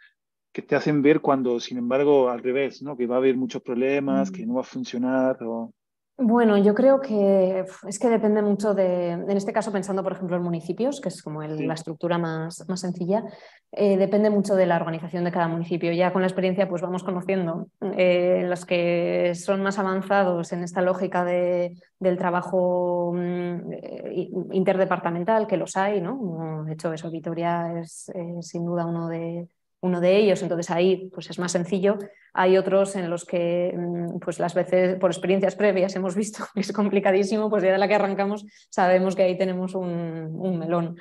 que 0.51 0.61
te 0.61 0.75
hacen 0.75 1.01
ver 1.01 1.21
cuando, 1.21 1.59
sin 1.59 1.77
embargo, 1.77 2.29
al 2.29 2.41
revés, 2.41 2.81
¿no? 2.81 2.95
Que 2.95 3.07
va 3.07 3.15
a 3.15 3.17
haber 3.17 3.35
muchos 3.35 3.61
problemas, 3.61 4.31
que 4.31 4.45
mm. 4.45 4.47
no 4.47 4.55
va 4.55 4.61
a 4.61 4.63
funcionar. 4.63 5.37
O... 5.43 5.73
Bueno, 6.17 6.57
yo 6.57 6.73
creo 6.73 7.01
que 7.01 7.65
es 7.87 7.99
que 7.99 8.07
depende 8.07 8.41
mucho 8.41 8.73
de, 8.73 9.09
en 9.09 9.31
este 9.31 9.51
caso 9.51 9.73
pensando 9.73 10.01
por 10.01 10.13
ejemplo 10.13 10.37
en 10.37 10.43
municipios, 10.43 11.01
que 11.01 11.09
es 11.09 11.21
como 11.21 11.43
la 11.43 11.73
estructura 11.73 12.17
más, 12.17 12.63
más 12.69 12.79
sencilla, 12.79 13.25
eh, 13.73 13.97
depende 13.97 14.29
mucho 14.29 14.55
de 14.55 14.65
la 14.65 14.77
organización 14.77 15.25
de 15.25 15.33
cada 15.33 15.49
municipio. 15.49 15.91
Ya 15.91 16.13
con 16.13 16.21
la 16.21 16.29
experiencia 16.29 16.69
pues 16.69 16.81
vamos 16.81 17.03
conociendo 17.03 17.67
eh, 17.97 18.45
los 18.47 18.65
que 18.65 19.33
son 19.35 19.61
más 19.61 19.77
avanzados 19.77 20.53
en 20.53 20.63
esta 20.63 20.81
lógica 20.81 21.25
de, 21.25 21.75
del 21.99 22.17
trabajo 22.17 23.11
mm, 23.13 23.73
eh, 23.73 24.29
interdepartamental, 24.53 25.47
que 25.47 25.57
los 25.57 25.75
hay, 25.75 25.99
¿no? 25.99 26.63
De 26.63 26.73
hecho, 26.73 26.93
eso, 26.93 27.11
Vitoria 27.11 27.77
es 27.81 28.09
sin 28.39 28.65
duda 28.65 28.85
uno 28.85 29.09
de, 29.09 29.49
uno 29.85 30.01
de 30.01 30.17
ellos, 30.17 30.41
entonces 30.41 30.69
ahí 30.71 31.09
pues 31.13 31.29
es 31.29 31.39
más 31.39 31.51
sencillo. 31.51 31.97
Hay 32.33 32.57
otros 32.57 32.95
en 32.95 33.09
los 33.09 33.23
que 33.25 33.73
mm, 33.77 34.19
pues 34.19 34.39
las 34.39 34.53
veces 34.53 34.97
por 34.99 35.11
experiencias 35.11 35.55
previas 35.55 35.95
hemos 35.95 36.15
visto 36.15 36.45
que 36.53 36.61
es 36.61 36.71
complicadísimo, 36.71 37.49
pues 37.49 37.63
ya 37.63 37.71
de 37.71 37.77
la 37.77 37.87
que 37.87 37.95
arrancamos 37.95 38.45
sabemos 38.69 39.15
que 39.15 39.23
ahí 39.23 39.37
tenemos 39.37 39.75
un, 39.75 40.59
melón. 40.59 40.97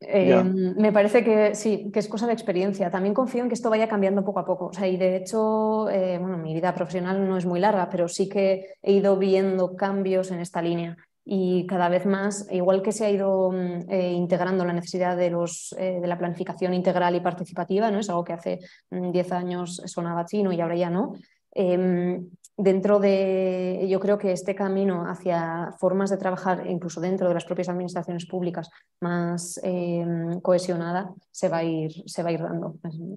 Em, 0.00 0.74
me 0.76 0.92
parece 0.92 1.24
que 1.24 1.54
sí, 1.54 1.90
que 1.90 2.00
es 2.00 2.08
cosa 2.08 2.26
de 2.26 2.34
experiencia. 2.34 2.90
También 2.90 3.14
confío 3.14 3.42
en 3.42 3.48
que 3.48 3.54
esto 3.54 3.70
vaya 3.70 3.88
cambiando 3.88 4.24
poco 4.24 4.40
a 4.40 4.44
poco. 4.44 4.66
O 4.66 4.72
sea, 4.72 4.86
y 4.86 4.96
de 4.96 5.16
hecho, 5.16 5.88
eh, 5.88 6.18
bueno, 6.18 6.36
mi 6.36 6.52
vida 6.52 6.74
profesional 6.74 7.26
no 7.26 7.38
es 7.38 7.46
muy 7.46 7.60
larga, 7.60 7.88
pero 7.88 8.06
sí 8.08 8.28
que 8.28 8.74
he 8.82 8.92
ido 8.92 9.16
viendo 9.16 9.74
cambios 9.74 10.30
en 10.30 10.40
esta 10.40 10.60
línea 10.60 10.96
y 11.28 11.66
cada 11.66 11.88
vez 11.88 12.06
más, 12.06 12.46
igual 12.52 12.82
que 12.82 12.92
se 12.92 13.04
ha 13.04 13.10
ido 13.10 13.50
mm, 13.50 13.90
eh, 13.90 14.12
integrando 14.12 14.64
la 14.64 14.72
necesidad 14.72 15.16
de, 15.16 15.28
los, 15.30 15.74
eh, 15.76 15.98
de 16.00 16.06
la 16.06 16.16
planificación 16.16 16.72
integral 16.72 17.16
y 17.16 17.20
participativa, 17.20 17.90
¿no? 17.90 17.98
es 17.98 18.08
algo 18.08 18.22
que 18.22 18.32
hace 18.32 18.60
10 18.90 19.28
mm, 19.28 19.34
años 19.34 19.82
sonaba 19.86 20.24
chino 20.24 20.52
y 20.52 20.60
ahora 20.60 20.76
ya 20.76 20.88
no. 20.88 21.14
Em, 21.50 22.28
dentro 22.56 23.00
de, 23.00 23.86
yo 23.90 23.98
creo 23.98 24.18
que 24.18 24.30
este 24.30 24.54
camino 24.54 25.04
hacia 25.08 25.72
formas 25.80 26.10
de 26.10 26.16
trabajar, 26.16 26.64
incluso 26.68 27.00
dentro 27.00 27.26
de 27.26 27.34
las 27.34 27.44
propias 27.44 27.70
administraciones 27.70 28.26
públicas, 28.26 28.70
más 29.00 29.60
em, 29.64 30.40
cohesionada, 30.40 31.12
se 31.32 31.48
va, 31.48 31.58
a 31.58 31.64
ir, 31.64 31.90
se 32.06 32.22
va 32.22 32.28
a 32.28 32.32
ir 32.32 32.40
dando. 32.40 32.76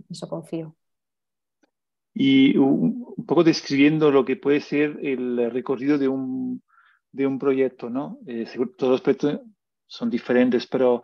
Eso 0.10 0.28
confío. 0.28 0.76
Y 2.16 2.58
un 2.58 3.24
poco 3.28 3.44
describiendo 3.44 4.10
lo 4.10 4.26
que 4.26 4.36
puede 4.36 4.62
ser 4.62 4.98
el 5.04 5.52
recorrido 5.52 6.00
de 6.00 6.08
un 6.08 6.64
de 7.12 7.28
un 7.28 7.40
proyecto, 7.40 7.90
¿no? 7.90 8.20
Eh, 8.28 8.46
todos 8.78 8.92
los 8.92 9.02
proyectos 9.02 9.42
son 9.88 10.10
diferentes, 10.10 10.68
pero 10.68 11.04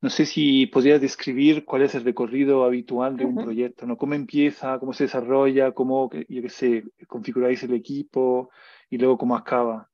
no 0.00 0.10
sé 0.10 0.26
si 0.26 0.66
podrías 0.66 1.00
describir 1.00 1.64
cuál 1.64 1.82
es 1.82 1.94
el 1.94 2.04
recorrido 2.04 2.64
habitual 2.64 3.16
de 3.16 3.24
un 3.24 3.36
proyecto, 3.36 3.86
¿no? 3.86 3.96
Cómo 3.96 4.14
empieza, 4.14 4.78
cómo 4.78 4.92
se 4.92 5.04
desarrolla, 5.04 5.72
cómo, 5.72 6.10
yo 6.28 6.42
qué 6.42 6.48
sé, 6.50 6.84
configuráis 7.06 7.62
el 7.62 7.72
equipo 7.74 8.50
y 8.90 8.98
luego 8.98 9.16
cómo 9.16 9.36
acaba. 9.36 9.90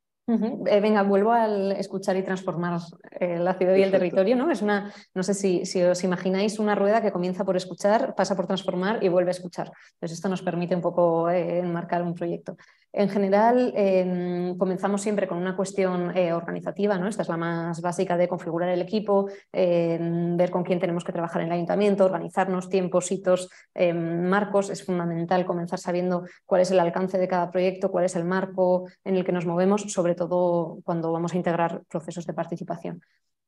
Eh, 0.67 0.81
venga, 0.81 1.03
vuelvo 1.03 1.33
al 1.33 1.73
escuchar 1.73 2.17
y 2.17 2.23
transformar 2.23 2.81
eh, 3.19 3.39
la 3.39 3.55
ciudad 3.55 3.75
y 3.75 3.83
el 3.83 3.91
territorio, 3.91 4.37
¿no? 4.37 4.51
Es 4.51 4.63
una, 4.63 4.93
no 5.15 5.23
sé 5.23 5.35
si, 5.35 5.65
si, 5.67 5.83
os 5.83 6.05
imagináis 6.05 6.59
una 6.59 6.75
rueda 6.75 7.03
que 7.03 7.13
comienza 7.13 7.45
por 7.45 7.57
escuchar, 7.57 8.15
pasa 8.15 8.37
por 8.37 8.47
transformar 8.47 9.03
y 9.03 9.09
vuelve 9.09 9.31
a 9.31 9.33
escuchar. 9.33 9.73
Entonces 9.95 10.19
esto 10.19 10.29
nos 10.29 10.43
permite 10.43 10.75
un 10.75 10.83
poco 10.83 11.29
enmarcar 11.31 12.03
un 12.03 12.15
proyecto. 12.15 12.57
En 12.93 13.09
general, 13.09 13.73
em, 13.77 14.59
comenzamos 14.59 15.01
siempre 15.01 15.29
con 15.29 15.39
una 15.39 15.55
cuestión 15.55 16.17
eh, 16.17 16.33
organizativa, 16.33 16.99
¿no? 16.99 17.07
Esta 17.07 17.23
es 17.23 17.29
la 17.29 17.37
más 17.37 17.81
básica 17.81 18.17
de 18.17 18.27
configurar 18.27 18.69
el 18.71 18.83
equipo, 18.83 19.29
em, 19.53 20.37
ver 20.37 20.51
con 20.51 20.65
quién 20.65 20.81
tenemos 20.81 21.05
que 21.05 21.13
trabajar 21.13 21.43
en 21.43 21.49
el 21.49 21.53
ayuntamiento, 21.53 22.05
organizarnos, 22.05 22.69
tiempos, 22.69 23.13
hitos, 23.13 23.49
em, 23.75 24.29
marcos. 24.29 24.71
Es 24.71 24.85
fundamental 24.85 25.47
comenzar 25.47 25.79
sabiendo 25.79 26.25
cuál 26.45 26.63
es 26.63 26.73
el 26.73 26.81
alcance 26.81 27.17
de 27.17 27.29
cada 27.29 27.51
proyecto, 27.53 27.93
cuál 27.93 28.07
es 28.07 28.17
el 28.17 28.25
marco 28.25 28.89
en 29.05 29.17
el 29.17 29.25
que 29.25 29.33
nos 29.33 29.47
movemos, 29.47 29.83
sobre 29.83 30.17
todo 30.17 30.20
cuando 30.29 31.13
vamos 31.13 31.33
a 31.33 31.37
integrar 31.37 31.83
procesos 31.89 32.27
de 32.27 32.35
participación. 32.35 33.01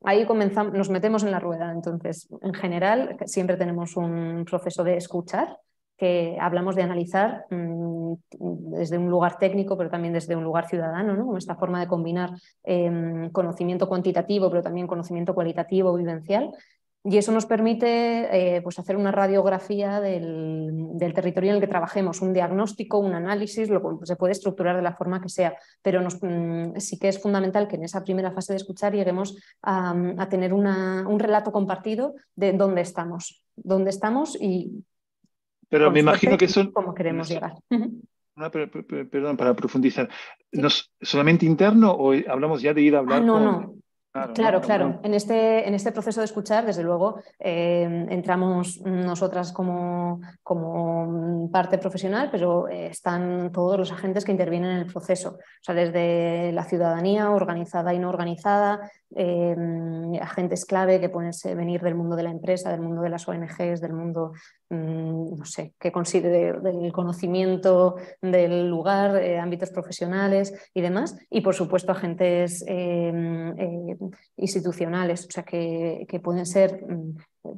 Ahí 0.04 0.26
comenzamos, 0.26 0.72
nos 0.72 0.90
metemos 0.90 1.22
en 1.22 1.30
la 1.30 1.38
rueda. 1.38 1.70
Entonces, 1.70 2.28
en 2.40 2.54
general, 2.54 3.16
siempre 3.26 3.56
tenemos 3.56 3.96
un 3.96 4.44
proceso 4.44 4.82
de 4.82 4.96
escuchar 4.96 5.58
que 5.96 6.36
hablamos 6.40 6.74
de 6.74 6.82
analizar 6.82 7.46
mm, 7.50 8.14
desde 8.76 8.98
un 8.98 9.08
lugar 9.08 9.38
técnico, 9.38 9.76
pero 9.76 9.88
también 9.88 10.12
desde 10.12 10.34
un 10.34 10.42
lugar 10.42 10.66
ciudadano, 10.66 11.14
¿no? 11.14 11.36
esta 11.36 11.54
forma 11.54 11.78
de 11.78 11.86
combinar 11.86 12.30
em, 12.64 13.30
conocimiento 13.30 13.88
cuantitativo, 13.88 14.50
pero 14.50 14.64
también 14.64 14.88
conocimiento 14.88 15.32
cualitativo, 15.32 15.94
vivencial. 15.94 16.50
Y 17.04 17.18
eso 17.18 17.32
nos 17.32 17.46
permite 17.46 18.56
eh, 18.56 18.62
pues 18.62 18.78
hacer 18.78 18.96
una 18.96 19.10
radiografía 19.10 20.00
del, 20.00 20.94
territorio 21.14 21.50
en 21.50 21.56
el 21.56 21.60
que 21.60 21.66
trabajemos, 21.66 22.22
un 22.22 22.32
diagnóstico, 22.32 22.98
un 22.98 23.14
análisis, 23.14 23.68
lo, 23.68 23.98
se 24.04 24.14
puede 24.14 24.32
estructurar 24.32 24.76
de 24.76 24.82
la 24.82 24.94
forma 24.94 25.20
que 25.20 25.28
sea, 25.28 25.56
pero 25.82 26.00
mm, 26.00 26.78
sí 26.78 27.00
que 27.00 27.08
es 27.08 27.20
fundamental 27.20 27.66
que 27.66 27.74
en 27.74 27.82
esa 27.82 28.04
primera 28.04 28.30
fase 28.30 28.52
de 28.52 28.58
escuchar 28.58 28.92
lleguemos 28.94 29.36
a, 29.62 29.96
a 30.16 30.28
tener 30.28 30.54
una, 30.54 31.04
un 31.08 31.18
relato 31.18 31.50
compartido 31.50 32.14
de 32.36 32.52
dónde 32.52 32.82
estamos, 32.82 33.42
dónde 33.56 33.90
estamos 33.90 34.36
y 34.40 34.84
pero 35.72 35.90
me 35.90 36.00
imagino 36.00 36.36
que 36.36 36.48
son... 36.48 36.70
¿Cómo 36.70 36.92
queremos 36.92 37.30
llegar? 37.30 37.54
perdón, 39.10 39.38
para 39.38 39.54
profundizar. 39.54 40.06
¿Solamente 41.00 41.46
interno 41.46 41.92
o 41.92 42.12
hablamos 42.28 42.60
ya 42.60 42.74
de 42.74 42.82
ir 42.82 42.94
a 42.94 42.98
hablar? 42.98 43.22
Ah, 43.22 43.24
no, 43.24 43.40
no. 43.40 43.74
Claro, 44.34 44.60
claro. 44.60 45.00
En, 45.02 45.14
este, 45.14 45.66
en 45.66 45.72
este 45.72 45.90
proceso 45.90 46.20
de 46.20 46.26
escuchar, 46.26 46.66
desde 46.66 46.82
luego, 46.82 47.22
eh, 47.38 48.06
entramos 48.10 48.78
nosotras 48.82 49.52
como, 49.52 50.20
como 50.42 51.48
parte 51.50 51.78
profesional, 51.78 52.28
pero 52.30 52.68
eh, 52.68 52.88
están 52.88 53.50
todos 53.52 53.78
los 53.78 53.90
agentes 53.90 54.26
que 54.26 54.32
intervienen 54.32 54.72
en 54.72 54.78
el 54.80 54.86
proceso. 54.86 55.38
O 55.38 55.64
sea, 55.64 55.74
desde 55.74 56.52
la 56.52 56.64
ciudadanía, 56.64 57.30
organizada 57.30 57.94
y 57.94 57.98
no 57.98 58.10
organizada, 58.10 58.90
eh, 59.16 59.56
agentes 60.20 60.66
clave 60.66 61.00
que 61.00 61.08
pueden 61.08 61.32
venir 61.56 61.80
del 61.80 61.94
mundo 61.94 62.14
de 62.14 62.22
la 62.22 62.30
empresa, 62.30 62.70
del 62.70 62.82
mundo 62.82 63.00
de 63.00 63.08
las 63.08 63.26
ONGs, 63.26 63.80
del 63.80 63.94
mundo, 63.94 64.32
mm, 64.68 65.38
no 65.38 65.44
sé, 65.46 65.72
que 65.78 65.90
considere 65.90 66.60
del 66.60 66.92
conocimiento 66.92 67.96
del 68.20 68.68
lugar, 68.68 69.16
ámbitos 69.40 69.70
profesionales 69.70 70.52
y 70.74 70.82
demás. 70.82 71.16
Y, 71.30 71.40
por 71.40 71.54
supuesto, 71.54 71.92
agentes 71.92 72.62
institucionales, 74.36 75.26
o 75.26 75.30
sea, 75.30 75.42
que, 75.44 76.06
pueden 76.22 76.46
ser 76.46 76.84
mm, 76.86 77.16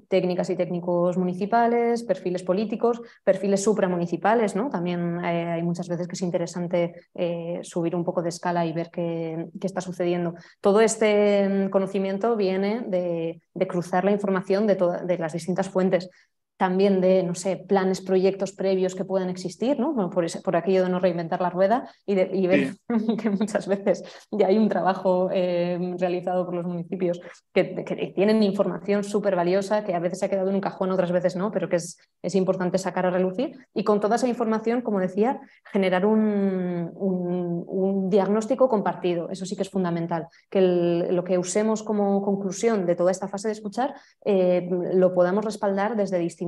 técnicas 0.08 0.48
y 0.50 0.56
técnicos 0.56 1.16
municipales, 1.16 2.02
perfiles 2.02 2.42
políticos, 2.42 3.02
perfiles 3.22 3.62
supramunicipales, 3.62 4.56
¿no? 4.56 4.70
También 4.70 5.22
eh, 5.24 5.52
hay 5.52 5.62
muchas 5.62 5.88
veces 5.88 6.08
que 6.08 6.14
es 6.14 6.22
interesante 6.22 6.94
eh, 7.14 7.60
subir 7.62 7.94
un 7.94 8.04
poco 8.04 8.22
de 8.22 8.30
escala 8.30 8.64
y 8.64 8.72
ver 8.72 8.90
qué, 8.90 9.48
está 9.60 9.80
sucediendo. 9.80 10.34
Todo 10.60 10.80
este 10.80 11.48
mm, 11.48 11.70
conocimiento 11.70 12.36
viene 12.36 12.84
de, 12.86 13.40
cruzar 13.66 14.04
la 14.04 14.12
información 14.12 14.66
de, 14.66 14.76
de 15.04 15.18
las 15.18 15.32
distintas 15.32 15.68
fuentes 15.68 16.10
también 16.56 17.00
de, 17.00 17.22
no 17.22 17.34
sé, 17.34 17.56
planes, 17.56 18.00
proyectos 18.00 18.52
previos 18.52 18.94
que 18.94 19.04
puedan 19.04 19.28
existir, 19.28 19.78
¿no? 19.80 19.94
por, 20.10 20.26
por, 20.42 20.56
aquello 20.56 20.84
de 20.84 20.88
no 20.88 21.00
reinventar 21.00 21.40
la 21.40 21.50
rueda 21.50 21.88
y, 22.06 22.14
de, 22.14 22.26
ver 22.46 22.74
que 23.18 23.30
muchas 23.30 23.66
veces 23.66 24.04
ya 24.30 24.46
hay 24.46 24.58
un 24.58 24.68
trabajo 24.68 25.30
eh, 25.32 25.94
realizado 25.98 26.44
por 26.44 26.54
los 26.54 26.64
municipios 26.64 27.20
que, 27.52 28.12
tienen 28.14 28.42
información 28.42 29.02
súper 29.02 29.34
valiosa, 29.34 29.84
que 29.84 29.94
a 29.94 29.98
veces 29.98 30.20
se 30.20 30.26
ha 30.26 30.28
quedado 30.28 30.48
en 30.50 30.56
un 30.56 30.60
cajón, 30.60 30.92
otras 30.92 31.10
veces 31.10 31.34
no, 31.34 31.50
pero 31.50 31.68
que 31.68 31.76
es, 31.76 31.98
es 32.22 32.34
importante 32.34 32.78
sacar 32.78 33.06
a 33.06 33.10
relucir. 33.10 33.56
Y 33.74 33.82
con 33.82 34.00
toda 34.00 34.16
esa 34.16 34.28
información, 34.28 34.82
como 34.82 35.00
decía, 35.00 35.40
generar 35.72 36.06
un, 36.06 36.90
un, 36.94 38.10
diagnóstico 38.10 38.68
compartido. 38.68 39.30
Eso 39.30 39.46
sí 39.46 39.56
que 39.56 39.62
es 39.62 39.70
fundamental. 39.70 40.28
Que 40.50 40.60
lo 40.60 41.24
que 41.24 41.38
usemos 41.38 41.82
como 41.82 42.22
conclusión 42.22 42.86
de 42.86 42.94
toda 42.94 43.10
esta 43.10 43.28
fase 43.28 43.48
de 43.48 43.52
escuchar 43.52 43.94
eh, 44.24 44.68
lo 44.70 45.14
podamos 45.14 45.44
respaldar 45.44 45.96
desde 45.96 46.18
distintos 46.18 46.43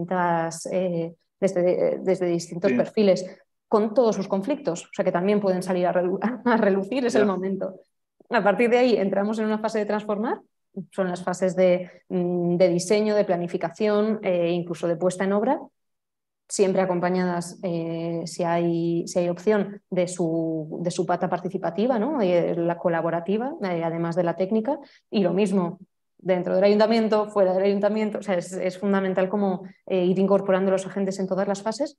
eh, 0.71 1.15
desde, 1.41 1.99
desde, 2.03 2.27
distintos 2.27 2.73
perfiles, 2.73 3.25
con 3.69 3.95
todos 3.95 4.17
sus 4.17 4.29
conflictos, 4.29 4.85
o 4.85 4.89
sea 4.93 5.05
que 5.05 5.13
también 5.13 5.41
pueden 5.41 5.63
salir 5.63 5.87
a, 5.87 5.93
relucir, 6.57 7.05
es 7.05 7.15
el 7.15 7.27
momento. 7.27 7.81
A 8.31 8.43
partir 8.43 8.71
de 8.71 8.79
ahí 8.79 8.97
entramos 8.97 9.39
en 9.39 9.47
una 9.47 9.59
fase 9.59 9.79
de 9.79 9.87
transformar, 9.87 10.41
son 10.93 11.09
las 11.09 11.23
fases 11.23 11.57
de, 11.57 11.91
mm, 12.09 12.57
diseño, 12.57 13.15
de 13.15 13.25
planificación 13.25 14.21
e 14.23 14.51
incluso 14.51 14.87
de 14.87 14.97
puesta 14.97 15.25
en 15.25 15.33
obra, 15.33 15.61
siempre 16.49 16.81
acompañadas, 16.81 17.59
eh, 17.63 18.23
si, 18.25 18.45
hay, 18.45 19.07
si 19.07 19.19
hay 19.19 19.29
opción, 19.29 19.83
de 19.91 20.07
su, 20.07 20.79
de 20.83 20.91
su 20.91 21.05
pata 21.05 21.29
participativa, 21.29 21.99
¿no? 21.99 22.19
la 22.21 22.79
colaborativa, 22.79 23.53
además 23.61 24.15
de 24.15 24.23
la 24.23 24.37
técnica, 24.37 24.79
y 25.11 25.21
lo 25.21 25.33
mismo, 25.33 25.81
dentro 26.27 26.55
del 26.55 26.65
ayuntamiento, 26.65 27.29
fuera 27.29 27.55
del 27.55 27.63
ayuntamiento. 27.63 28.19
O 28.19 28.23
sea, 28.23 28.37
es, 28.37 28.79
fundamental 28.79 29.29
como 29.29 29.63
eh, 29.87 30.05
ir 30.05 30.19
incorporando 30.19 30.71
los 30.71 30.87
agentes 30.87 31.19
en 31.19 31.29
todas 31.29 31.47
las 31.47 31.63
fases. 31.63 31.99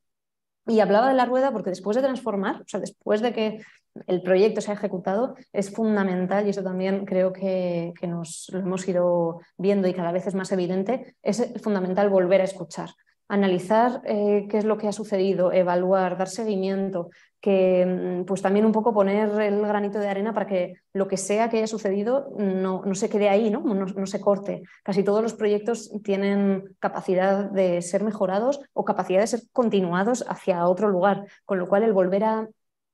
Y 0.67 0.81
hablaba 0.81 1.07
de 1.07 1.13
la 1.13 1.25
rueda 1.25 1.51
porque 1.53 1.69
después 1.69 1.95
de 1.95 2.03
transformar, 2.03 2.61
o 2.61 2.67
sea, 2.67 2.81
después 2.81 3.21
de 3.21 3.31
que 3.31 3.61
el 4.05 4.21
proyecto 4.21 4.59
se 4.59 4.69
ha 4.69 4.73
ejecutado, 4.73 5.35
es 5.53 5.71
fundamental, 5.71 6.45
y 6.45 6.49
eso 6.49 6.61
también 6.61 7.05
creo 7.05 7.31
que, 7.31 7.93
nos 8.05 8.49
lo 8.51 8.59
hemos 8.59 8.85
ido 8.87 9.39
viendo 9.57 9.87
y 9.87 9.93
cada 9.93 10.11
vez 10.11 10.27
es 10.27 10.35
más 10.35 10.51
evidente, 10.51 11.15
es 11.23 11.53
fundamental 11.63 12.09
volver 12.09 12.41
a 12.41 12.43
escuchar. 12.43 12.89
Analizar 13.27 14.01
qué 14.03 14.47
es 14.51 14.65
lo 14.65 14.77
que 14.77 14.87
ha 14.87 14.93
sucedido, 14.93 15.51
evaluar, 15.51 16.17
dar 16.17 16.29
seguimiento, 16.29 17.09
que 17.39 17.85
mm, 17.85 18.25
pues 18.25 18.41
también 18.41 18.65
un 18.65 18.71
poco 18.71 18.93
poner 18.93 19.29
el 19.41 19.61
granito 19.61 19.99
de 19.99 20.07
arena 20.07 20.33
para 20.33 20.47
que 20.47 20.75
lo 20.93 21.07
que 21.07 21.17
sea 21.17 21.49
que 21.49 21.57
haya 21.57 21.67
sucedido 21.67 22.29
no, 22.37 22.83
no 22.83 22.95
se 22.95 23.09
quede 23.09 23.29
ahí, 23.29 23.49
¿no? 23.49 23.61
¿no? 23.61 24.05
se 24.05 24.21
corte. 24.21 24.63
Casi 24.83 25.03
todos 25.03 25.21
los 25.21 25.33
proyectos 25.33 25.91
tienen 26.03 26.75
capacidad 26.79 27.49
de 27.49 27.81
ser 27.81 28.03
mejorados 28.03 28.59
o 28.73 28.85
capacidad 28.85 29.21
de 29.21 29.27
ser 29.27 29.41
continuados 29.51 30.25
hacia 30.27 30.67
otro 30.67 30.89
lugar, 30.89 31.25
con 31.45 31.59
lo 31.59 31.67
cual 31.67 31.83
el 31.83 31.93
volver 31.93 32.23
a 32.23 32.47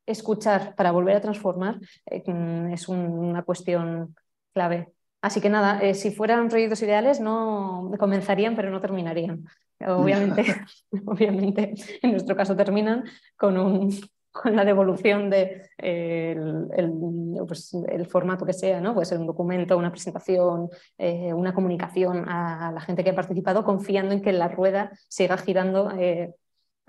escuchar 0.06 0.76
para 0.76 0.92
volver 0.92 1.16
a 1.16 1.22
transformar 1.22 1.80
eh, 2.06 2.24
mm, 2.26 2.74
es 2.74 2.90
una 2.90 3.44
cuestión 3.44 4.16
clave. 4.54 4.94
Así 5.22 5.40
que 5.40 5.50
nada, 5.50 5.80
eh, 5.82 5.94
si 5.94 6.12
fueran 6.12 6.50
proyectos 6.50 6.82
ideales 6.82 7.22
no 7.22 7.90
comenzarían 7.98 8.56
pero 8.56 8.70
no 8.70 8.82
terminarían. 8.82 9.46
Obviamente, 9.88 10.44
obviamente, 11.06 11.74
en 12.02 12.12
nuestro 12.12 12.36
caso 12.36 12.56
terminan 12.56 13.04
con 13.36 13.58
un 13.58 13.92
con 14.34 14.56
la 14.56 14.66
devolución 14.66 15.30
de 15.30 15.70
eh, 15.78 16.36
pues, 17.48 17.72
el, 17.88 18.08
formato 18.08 18.46
que 18.46 18.52
sea, 18.52 18.82
¿no? 18.82 18.96
Puede 18.96 19.06
ser 19.06 19.20
un 19.20 19.28
documento, 19.28 19.78
una 19.78 19.92
presentación, 19.92 20.70
eh, 20.98 21.32
una 21.32 21.54
comunicación 21.54 22.28
a 22.28 22.72
la 22.74 22.82
gente 22.82 23.04
que 23.04 23.12
ha 23.12 23.16
participado, 23.16 23.64
confiando 23.64 24.12
en 24.12 24.24
que 24.24 24.34
la 24.34 24.48
rueda 24.48 24.92
siga 25.08 25.38
girando, 25.38 25.92
eh, 25.92 26.34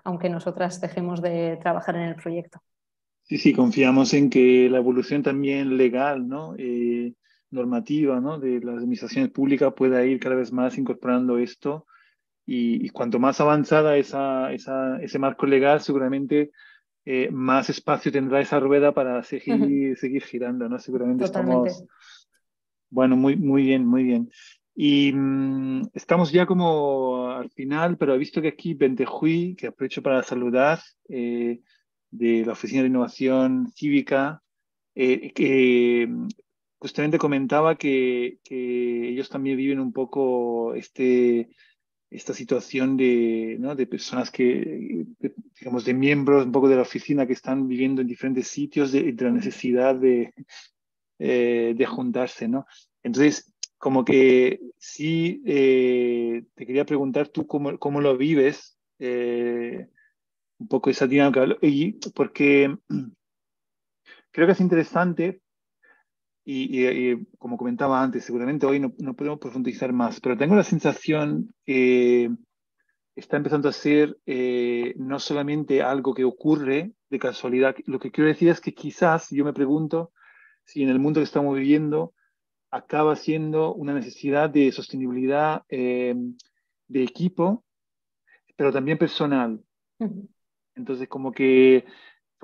aunque 0.05 0.31
nosotras 0.31 0.81
dejemos 0.81 1.21
de 1.21 1.59
trabajar 1.61 1.97
en 1.97 2.03
el 2.05 2.17
proyecto. 2.17 2.61
Sí, 3.25 3.37
sí, 3.37 3.53
confiamos 3.53 4.15
en 4.15 4.31
que 4.31 4.69
la 4.71 4.79
evolución 4.79 5.23
también 5.23 5.77
legal, 5.77 6.27
¿no? 6.27 6.57
normativa, 7.51 8.21
¿no? 8.21 8.41
De 8.41 8.59
las 8.61 8.79
administraciones 8.79 9.31
públicas 9.31 9.73
pueda 9.77 10.05
ir 10.05 10.19
cada 10.19 10.35
vez 10.35 10.51
más 10.51 10.77
incorporando 10.77 11.39
esto 11.39 11.87
y, 12.47 12.89
cuanto 12.91 13.19
más 13.19 13.41
avanzada 13.41 13.97
esa, 13.97 14.53
esa, 14.53 15.01
ese 15.01 15.19
marco 15.19 15.47
legal, 15.47 15.81
seguramente 15.81 16.51
eh, 17.05 17.31
más 17.31 17.71
espacio 17.71 18.13
tendrá 18.13 18.41
esa 18.41 18.61
rueda 18.61 18.93
para 18.93 19.23
seguir, 19.23 19.97
seguir 19.97 20.23
girando, 20.23 20.69
¿no? 20.69 20.79
Seguramente 20.79 21.25
estamos... 21.25 21.85
Bueno, 22.91 23.17
muy, 23.17 23.37
muy 23.37 23.65
bien, 23.65 23.85
muy 23.87 24.05
bien. 24.05 24.31
Y 24.75 25.13
mm, 25.13 25.89
estamos 25.95 26.33
ya 26.33 26.47
como 26.47 27.29
al 27.29 27.51
final, 27.51 27.97
pero 27.97 28.15
he 28.15 28.19
visto 28.19 28.41
que 28.41 28.49
aquí 28.49 28.75
Bentejuy, 28.75 29.57
que 29.57 29.69
aprovecho 29.69 30.03
para 30.03 30.23
saludar, 30.23 30.81
eh, 31.09 31.61
de 32.11 32.45
la 32.45 32.53
Oficina 32.53 32.83
de 32.83 32.89
Innovación 32.89 33.69
Cívica, 33.75 34.43
eh, 34.95 35.33
que 35.33 36.07
mm, 36.09 36.29
justamente 36.79 37.19
comentaba 37.19 37.77
que, 37.77 38.39
que, 38.45 39.09
ellos 39.09 39.29
también 39.29 39.57
viven 39.57 39.81
un 39.81 39.93
poco 39.93 40.75
este, 40.75 41.51
esta 42.15 42.33
situación 42.33 42.97
de, 42.97 43.57
¿no? 43.59 43.75
de 43.75 43.87
personas 43.87 44.31
que, 44.31 45.05
digamos, 45.59 45.85
de 45.85 45.95
miembros 45.95 46.47
un 46.47 46.53
poco 46.53 46.69
de 46.69 46.77
la 46.77 46.83
oficina 46.83 47.27
que 47.27 47.33
están 47.33 47.67
viviendo 47.67 48.01
en 48.01 48.07
diferentes 48.07 48.47
sitios, 48.49 48.93
de, 48.93 49.13
de 49.13 49.25
la 49.25 49.33
necesidad 49.33 49.97
de, 49.97 50.33
eh, 51.19 51.75
de 51.77 51.87
juntarse, 51.87 52.47
¿no? 52.47 52.67
Entonces, 53.03 53.53
como 53.79 54.05
que 54.05 54.61
sí, 54.79 55.43
eh, 55.45 56.45
te 56.55 56.67
quería 56.67 56.87
preguntar 56.87 57.29
tú 57.29 57.47
cómo, 57.47 57.79
cómo 57.79 58.01
lo 58.01 58.17
vives, 58.17 58.79
eh, 58.99 59.89
un 60.59 60.69
poco 60.69 60.91
esa 60.91 61.07
dinámica, 61.07 61.47
y 61.63 61.93
porque 62.15 62.77
creo 64.31 64.47
que 64.47 64.53
es 64.53 64.61
interesante 64.61 65.41
y, 66.45 67.25
como 67.39 67.57
comentaba 67.57 68.03
antes, 68.03 68.25
seguramente 68.25 68.67
hoy 68.67 68.79
no, 68.79 68.93
no, 68.99 69.15
podemos 69.15 69.39
profundizar 69.39 69.93
más, 69.93 70.21
pero 70.21 70.37
tengo 70.37 70.55
la 70.55 70.63
sensación 70.63 71.55
que 71.65 72.31
está 73.17 73.37
empezando 73.37 73.69
a 73.69 73.73
ser 73.73 74.19
eh, 74.27 74.95
no 74.97 75.19
solamente 75.19 75.83
algo 75.83 76.15
que 76.15 76.25
ocurre 76.25 76.93
de 77.11 77.19
casualidad. 77.19 77.77
Lo 77.87 77.99
que 77.99 78.11
quiero 78.11 78.29
decir 78.29 78.49
es 78.49 78.61
que 78.61 78.75
quizás 78.75 79.29
yo 79.31 79.45
me 79.45 79.53
pregunto 79.53 80.13
si 80.65 80.83
en 80.83 80.89
el 80.89 80.99
mundo 80.99 81.21
que 81.21 81.25
estamos 81.25 81.55
viviendo 81.57 82.13
acaba 82.71 83.15
siendo 83.15 83.73
una 83.73 83.95
necesidad 83.95 84.51
de 84.51 84.73
sostenibilidad 84.73 85.63
eh, 85.69 86.15
de 86.89 87.03
equipo, 87.05 87.65
pero 88.57 88.73
también 88.73 88.99
personal. 88.99 89.63
Entonces, 90.75 91.09
como 91.09 91.31
que 91.31 91.85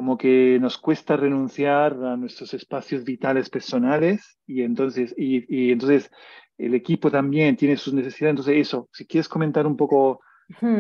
como 0.01 0.17
que 0.17 0.57
nos 0.59 0.79
cuesta 0.79 1.15
renunciar 1.15 1.93
a 1.93 2.17
nuestros 2.17 2.55
espacios 2.55 3.05
vitales 3.05 3.51
personales 3.51 4.39
y 4.47 4.63
entonces, 4.63 5.15
y, 5.15 5.73
entonces 5.73 6.11
el 6.57 6.73
equipo 6.73 7.11
también 7.11 7.55
tiene 7.55 7.77
sus 7.77 7.93
necesidades. 7.93 8.31
Entonces 8.31 8.67
eso, 8.67 8.89
si 8.95 9.05
quieres 9.05 9.29
comentar 9.29 9.67
un 9.67 9.77
poco 9.77 10.21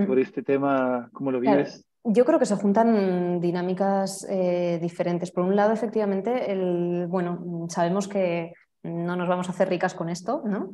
por 0.07 0.18
este 0.18 0.43
tema, 0.43 1.11
¿cómo 1.12 1.31
lo 1.31 1.39
vives? 1.39 1.87
Yo 2.03 2.25
creo 2.25 2.39
que 2.39 2.47
se 2.47 2.57
juntan 2.57 3.43
dinámicas 3.43 4.27
eh, 4.31 4.79
diferentes. 4.81 5.31
Por 5.31 5.45
un 5.45 5.55
lado, 5.55 5.75
efectivamente, 5.75 6.51
el, 6.51 7.07
bueno, 7.07 7.66
sabemos 7.68 8.09
que 8.09 8.55
no 8.83 9.16
nos 9.16 9.28
vamos 9.28 9.49
a 9.49 9.53
hacer 9.53 9.68
ricas 9.68 9.95
con 9.95 10.09
esto, 10.09 10.43
¿no? 10.45 10.70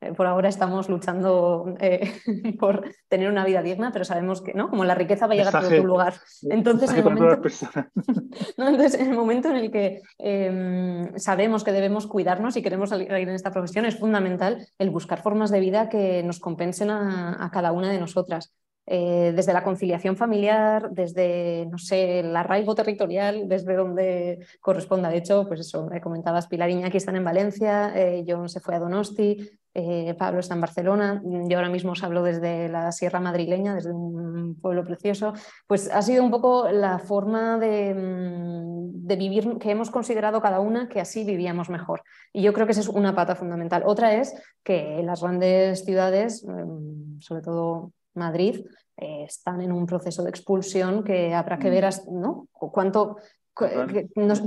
Eh, 0.00 0.12
por 0.14 0.26
ahora 0.26 0.48
estamos 0.48 0.88
luchando 0.88 1.74
eh, 1.80 2.12
por 2.58 2.90
tener 3.08 3.30
una 3.30 3.44
vida 3.44 3.62
digna, 3.62 3.92
pero 3.92 4.04
sabemos 4.04 4.42
que, 4.42 4.52
¿no? 4.54 4.68
Como 4.68 4.84
la 4.84 4.94
riqueza 4.94 5.26
va 5.26 5.34
a 5.34 5.36
llegar 5.36 5.54
a 5.54 5.60
otro 5.60 5.84
lugar. 5.84 6.14
Entonces, 6.50 6.90
en 6.90 6.98
el, 6.98 7.04
momento, 7.04 7.26
Entonces, 8.56 8.94
en 8.94 9.10
el 9.10 9.16
momento 9.16 9.48
en 9.48 9.56
el 9.56 9.70
que 9.70 10.02
em, 10.18 11.16
sabemos 11.16 11.64
que 11.64 11.72
debemos 11.72 12.06
cuidarnos 12.06 12.56
y 12.56 12.62
queremos 12.62 12.90
salir 12.90 13.10
en 13.10 13.28
esta 13.30 13.52
profesión, 13.52 13.84
es 13.84 13.98
fundamental 13.98 14.66
el 14.78 14.90
buscar 14.90 15.22
formas 15.22 15.50
de 15.50 15.60
vida 15.60 15.88
que 15.88 16.22
nos 16.22 16.40
compensen 16.40 16.90
a 16.90 17.50
cada 17.52 17.72
una 17.72 17.90
de 17.90 18.00
nosotras. 18.00 18.52
Eh, 18.90 19.34
desde 19.36 19.52
la 19.52 19.62
conciliación 19.62 20.16
familiar, 20.16 20.90
desde, 20.90 21.66
no 21.70 21.76
sé, 21.76 22.20
el 22.20 22.34
arraigo 22.34 22.74
territorial, 22.74 23.46
desde 23.46 23.74
donde 23.74 24.46
corresponda. 24.62 25.10
De 25.10 25.18
hecho, 25.18 25.46
pues 25.46 25.60
eso, 25.60 25.86
me 25.90 26.00
comentabas, 26.00 26.46
Pilar 26.46 26.70
Iñaki 26.70 26.96
están 26.96 27.16
en 27.16 27.24
Valencia, 27.24 27.92
eh, 27.94 28.24
John 28.26 28.48
se 28.48 28.60
fue 28.60 28.76
a 28.76 28.78
Donosti, 28.78 29.46
eh, 29.74 30.14
Pablo 30.18 30.40
está 30.40 30.54
en 30.54 30.62
Barcelona, 30.62 31.22
yo 31.22 31.58
ahora 31.58 31.68
mismo 31.68 31.92
os 31.92 32.02
hablo 32.02 32.22
desde 32.22 32.70
la 32.70 32.90
Sierra 32.90 33.20
Madrileña, 33.20 33.74
desde 33.74 33.92
un 33.92 34.58
pueblo 34.58 34.82
precioso. 34.84 35.34
Pues 35.66 35.90
ha 35.92 36.00
sido 36.00 36.24
un 36.24 36.30
poco 36.30 36.70
la 36.70 36.98
forma 36.98 37.58
de, 37.58 37.92
mm, 37.94 39.06
de 39.06 39.16
vivir 39.16 39.58
que 39.58 39.70
hemos 39.70 39.90
considerado 39.90 40.40
cada 40.40 40.60
una 40.60 40.88
que 40.88 41.00
así 41.00 41.24
vivíamos 41.24 41.68
mejor. 41.68 42.02
Y 42.32 42.40
yo 42.40 42.54
creo 42.54 42.64
que 42.64 42.72
esa 42.72 42.80
es 42.80 42.88
una 42.88 43.14
pata 43.14 43.34
fundamental. 43.34 43.82
Otra 43.84 44.14
es 44.14 44.34
que 44.62 45.02
las 45.02 45.20
grandes 45.20 45.84
ciudades, 45.84 46.42
mm, 46.48 47.20
sobre 47.20 47.42
todo 47.42 47.92
Madrid, 48.18 48.66
eh, 49.00 49.24
están 49.28 49.60
en 49.60 49.70
un 49.70 49.86
proceso 49.86 50.24
de 50.24 50.30
expulsión 50.30 51.04
que 51.04 51.32
habrá 51.32 51.58
que 51.58 51.68
mm. 51.68 51.70
ver 51.70 51.88
¿no? 52.10 52.48
cuánto 52.52 53.18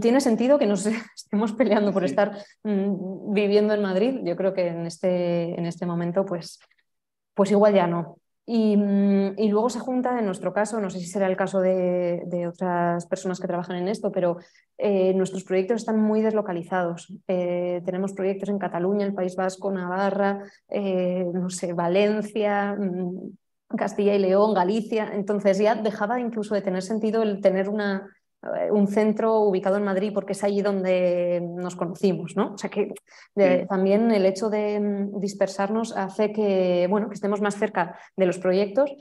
tiene 0.01 0.21
sentido 0.21 0.59
que 0.59 0.67
nos 0.67 0.85
estemos 1.15 1.53
peleando 1.53 1.93
por 1.93 2.03
estar 2.03 2.37
mm, 2.63 3.33
viviendo 3.33 3.73
en 3.73 3.81
Madrid. 3.81 4.19
Yo 4.23 4.35
creo 4.35 4.53
que 4.53 4.67
en 4.67 4.85
este, 4.85 5.57
en 5.57 5.65
este 5.65 5.85
momento, 5.85 6.25
pues, 6.25 6.59
pues 7.33 7.51
igual 7.51 7.73
ya 7.73 7.87
no. 7.87 8.17
Y, 8.45 8.75
mm, 8.75 9.35
luego 9.49 9.69
se 9.69 9.79
junta, 9.79 10.19
en 10.19 10.25
nuestro 10.25 10.51
caso, 10.51 10.81
no 10.81 10.89
sé 10.89 10.99
si 10.99 11.05
será 11.05 11.27
el 11.27 11.37
caso 11.37 11.61
de, 11.61 12.47
otras 12.49 13.05
personas 13.05 13.39
que 13.39 13.47
trabajan 13.47 13.77
en 13.77 13.87
esto, 13.87 14.11
pero 14.11 14.37
eh, 14.77 15.13
nuestros 15.13 15.45
proyectos 15.45 15.77
están 15.77 16.01
muy 16.01 16.21
deslocalizados. 16.21 17.13
Eh, 17.27 17.81
tenemos 17.85 18.11
proyectos 18.11 18.49
en 18.49 18.59
Cataluña, 18.59 19.05
el 19.05 19.13
País 19.13 19.37
Vasco, 19.37 19.71
Navarra, 19.71 20.43
no 20.69 21.49
sé, 21.49 21.71
Valencia, 21.71 22.75
Castilla 23.77 24.15
y 24.15 24.19
León, 24.19 24.53
Galicia. 24.53 25.11
Entonces 25.13 25.57
ya 25.57 25.75
dejaba 25.75 26.19
incluso 26.19 26.55
de 26.55 26.61
tener 26.61 26.83
sentido 26.83 27.21
el 27.23 27.41
tener 27.41 27.69
una, 27.69 28.09
eh, 28.43 28.71
un 28.71 28.87
centro 28.87 29.39
ubicado 29.39 29.77
en 29.77 29.83
Madrid 29.83 30.11
porque 30.13 30.33
es 30.33 30.43
allí 30.43 30.61
donde 30.61 31.41
nos 31.41 31.75
conocimos, 31.75 32.35
¿no? 32.35 32.53
O 32.53 32.57
sea 32.57 32.69
que 32.69 32.93
también 33.69 34.11
el 34.11 34.25
hecho 34.25 34.49
de 34.49 34.79
mm, 34.79 35.19
dispersarnos 35.19 35.95
hace 35.95 36.31
que, 36.31 36.87
bueno, 36.89 37.07
que 37.07 37.15
estemos 37.15 37.41
más 37.41 37.55
cerca 37.55 37.99
de 38.15 38.25
los 38.25 38.39
proyectos 38.39 38.91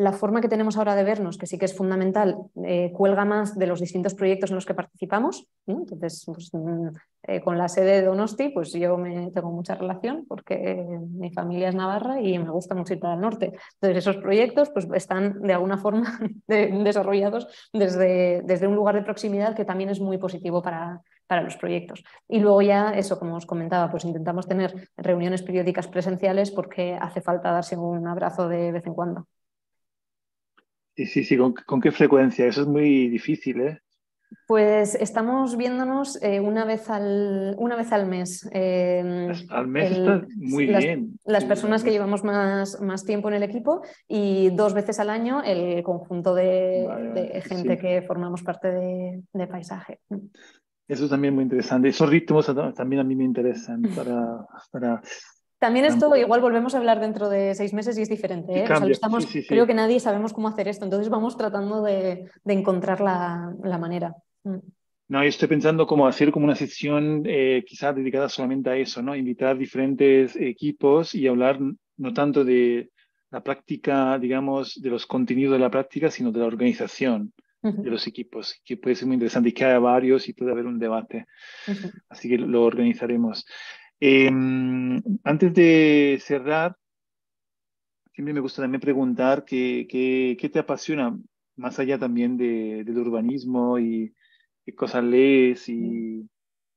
la 0.00 0.12
forma 0.12 0.40
que 0.40 0.48
tenemos 0.48 0.78
ahora 0.78 0.94
de 0.94 1.04
vernos, 1.04 1.36
que 1.36 1.46
sí 1.46 1.58
que 1.58 1.66
es 1.66 1.76
fundamental, 1.76 2.38
eh, 2.64 2.90
cuelga 2.90 3.26
más 3.26 3.58
de 3.58 3.66
los 3.66 3.80
distintos 3.80 4.14
proyectos 4.14 4.50
en 4.50 4.54
los 4.54 4.64
que 4.64 4.72
participamos. 4.72 5.46
Entonces, 5.66 6.22
pues, 6.24 6.48
mm, 6.54 6.88
eh, 7.24 7.40
con 7.42 7.58
la 7.58 7.68
sede 7.68 8.00
de 8.00 8.06
Donosti, 8.06 8.48
pues 8.48 8.72
yo 8.72 8.96
me 8.96 9.30
tengo 9.30 9.50
mucha 9.50 9.74
relación 9.74 10.24
porque 10.26 10.86
mi 11.10 11.30
familia 11.32 11.68
es 11.68 11.74
navarra 11.74 12.18
y 12.18 12.38
me 12.38 12.50
gusta 12.50 12.74
mucho 12.74 12.94
ir 12.94 13.00
para 13.00 13.12
el 13.14 13.20
norte. 13.20 13.52
Entonces, 13.74 13.98
esos 13.98 14.16
proyectos 14.16 14.70
pues, 14.70 14.88
están 14.94 15.42
de 15.42 15.52
alguna 15.52 15.76
forma 15.76 16.18
desarrollados 16.48 17.46
desde, 17.70 18.40
desde 18.42 18.66
un 18.66 18.76
lugar 18.76 18.94
de 18.94 19.02
proximidad 19.02 19.54
que 19.54 19.66
también 19.66 19.90
es 19.90 20.00
muy 20.00 20.16
positivo 20.16 20.62
para, 20.62 21.02
para 21.26 21.42
los 21.42 21.56
proyectos. 21.56 22.02
Y 22.26 22.40
luego 22.40 22.62
ya, 22.62 22.92
eso, 22.92 23.18
como 23.18 23.36
os 23.36 23.44
comentaba, 23.44 23.90
pues 23.90 24.06
intentamos 24.06 24.48
tener 24.48 24.88
reuniones 24.96 25.42
periódicas 25.42 25.88
presenciales 25.88 26.50
porque 26.50 26.96
hace 26.98 27.20
falta 27.20 27.52
darse 27.52 27.76
un 27.76 28.08
abrazo 28.08 28.48
de 28.48 28.72
vez 28.72 28.86
en 28.86 28.94
cuando. 28.94 29.26
Sí, 31.00 31.06
sí, 31.06 31.24
sí, 31.24 31.38
¿Con, 31.38 31.80
qué 31.80 31.92
frecuencia? 31.92 32.46
Eso 32.46 32.60
es 32.60 32.66
muy 32.66 33.08
difícil, 33.08 33.60
¿eh? 33.62 33.80
Pues 34.46 34.94
estamos 34.94 35.56
viéndonos 35.56 36.22
eh, 36.22 36.40
una, 36.40 36.66
vez 36.66 36.90
al, 36.90 37.54
una 37.58 37.74
vez 37.74 37.90
al 37.92 38.06
mes. 38.06 38.46
Em, 38.52 39.32
al 39.48 39.66
mes 39.66 39.92
está 39.92 40.26
muy 40.36 40.66
bien. 40.66 41.18
Las 41.24 41.46
personas 41.46 41.82
que 41.82 41.90
llevamos 41.90 42.22
más, 42.22 42.82
más 42.82 43.04
tiempo 43.06 43.28
en 43.28 43.34
el 43.34 43.42
equipo 43.42 43.80
y 44.06 44.50
dos 44.50 44.74
veces 44.74 45.00
al 45.00 45.08
año 45.08 45.42
el 45.42 45.82
conjunto 45.82 46.34
de, 46.34 47.42
gente 47.48 47.78
que 47.78 48.02
formamos 48.02 48.42
parte 48.42 48.68
de, 48.68 49.46
paisaje. 49.46 50.00
Eso 50.86 51.04
es 51.04 51.10
también 51.10 51.34
muy 51.34 51.44
interesante. 51.44 51.88
Esos 51.88 52.10
ritmos 52.10 52.54
también 52.76 53.00
a 53.00 53.04
mí 53.04 53.16
me 53.16 53.24
interesan 53.24 53.82
para, 53.96 54.46
para 54.70 55.00
también 55.60 55.84
esto, 55.84 56.16
igual 56.16 56.40
volvemos 56.40 56.74
a 56.74 56.78
hablar 56.78 57.00
dentro 57.00 57.28
de 57.28 57.54
seis 57.54 57.74
meses 57.74 57.98
y 57.98 58.02
es 58.02 58.08
diferente. 58.08 58.60
¿eh? 58.60 58.64
estamos, 58.90 59.28
Creo 59.46 59.66
que 59.66 59.74
nadie 59.74 60.00
sabemos 60.00 60.32
cómo 60.32 60.48
hacer 60.48 60.68
esto, 60.68 60.86
entonces 60.86 61.10
vamos 61.10 61.36
tratando 61.36 61.82
de, 61.82 62.30
encontrar 62.46 63.02
la, 63.02 63.78
manera. 63.78 64.16
Mm. 64.42 64.56
No, 65.08 65.22
yo 65.22 65.28
estoy 65.28 65.48
pensando 65.48 65.86
cómo 65.86 66.06
hacer 66.06 66.30
como 66.30 66.46
una 66.46 66.54
sesión 66.54 67.24
eh, 67.26 67.62
quizás 67.66 67.94
dedicada 67.94 68.30
solamente 68.30 68.70
a 68.70 68.76
eso, 68.76 69.02
¿no? 69.02 69.14
Invitar 69.14 69.58
diferentes 69.58 70.34
equipos 70.36 71.14
y 71.14 71.26
hablar 71.28 71.58
no 71.98 72.14
tanto 72.14 72.42
de 72.42 72.88
la 73.30 73.42
práctica, 73.42 74.18
digamos, 74.18 74.80
de 74.80 74.88
los 74.88 75.06
contenidos 75.06 75.52
de 75.52 75.58
la 75.58 75.70
práctica, 75.70 76.10
sino 76.10 76.32
de 76.32 76.40
la 76.40 76.46
organización 76.46 77.34
de 77.62 77.90
los 77.90 78.06
equipos, 78.06 78.58
que 78.64 78.78
puede 78.78 78.96
ser 78.96 79.06
muy 79.06 79.16
interesante 79.16 79.50
y 79.50 79.52
que 79.52 79.66
haya 79.66 79.78
varios 79.78 80.26
y 80.28 80.32
puede 80.32 80.52
haber 80.52 80.64
un 80.64 80.78
debate. 80.78 81.26
Así 82.08 82.28
que 82.28 82.38
lo 82.38 82.64
organizaremos. 82.64 83.44
Em, 84.00 85.02
antes 85.24 85.52
de 85.52 86.18
cerrar, 86.22 86.74
siempre 88.14 88.32
me 88.32 88.40
gusta 88.40 88.62
también 88.62 88.80
preguntar 88.80 89.44
qué, 89.44 89.86
qué, 89.88 90.48
te 90.48 90.58
apasiona, 90.58 91.18
más 91.56 91.78
allá 91.78 91.98
también 91.98 92.38
de, 92.38 92.82
del 92.84 92.98
urbanismo 92.98 93.78
y 93.78 94.14
qué 94.64 94.74
cosas 94.74 95.04
lees 95.04 95.68
y, 95.68 96.26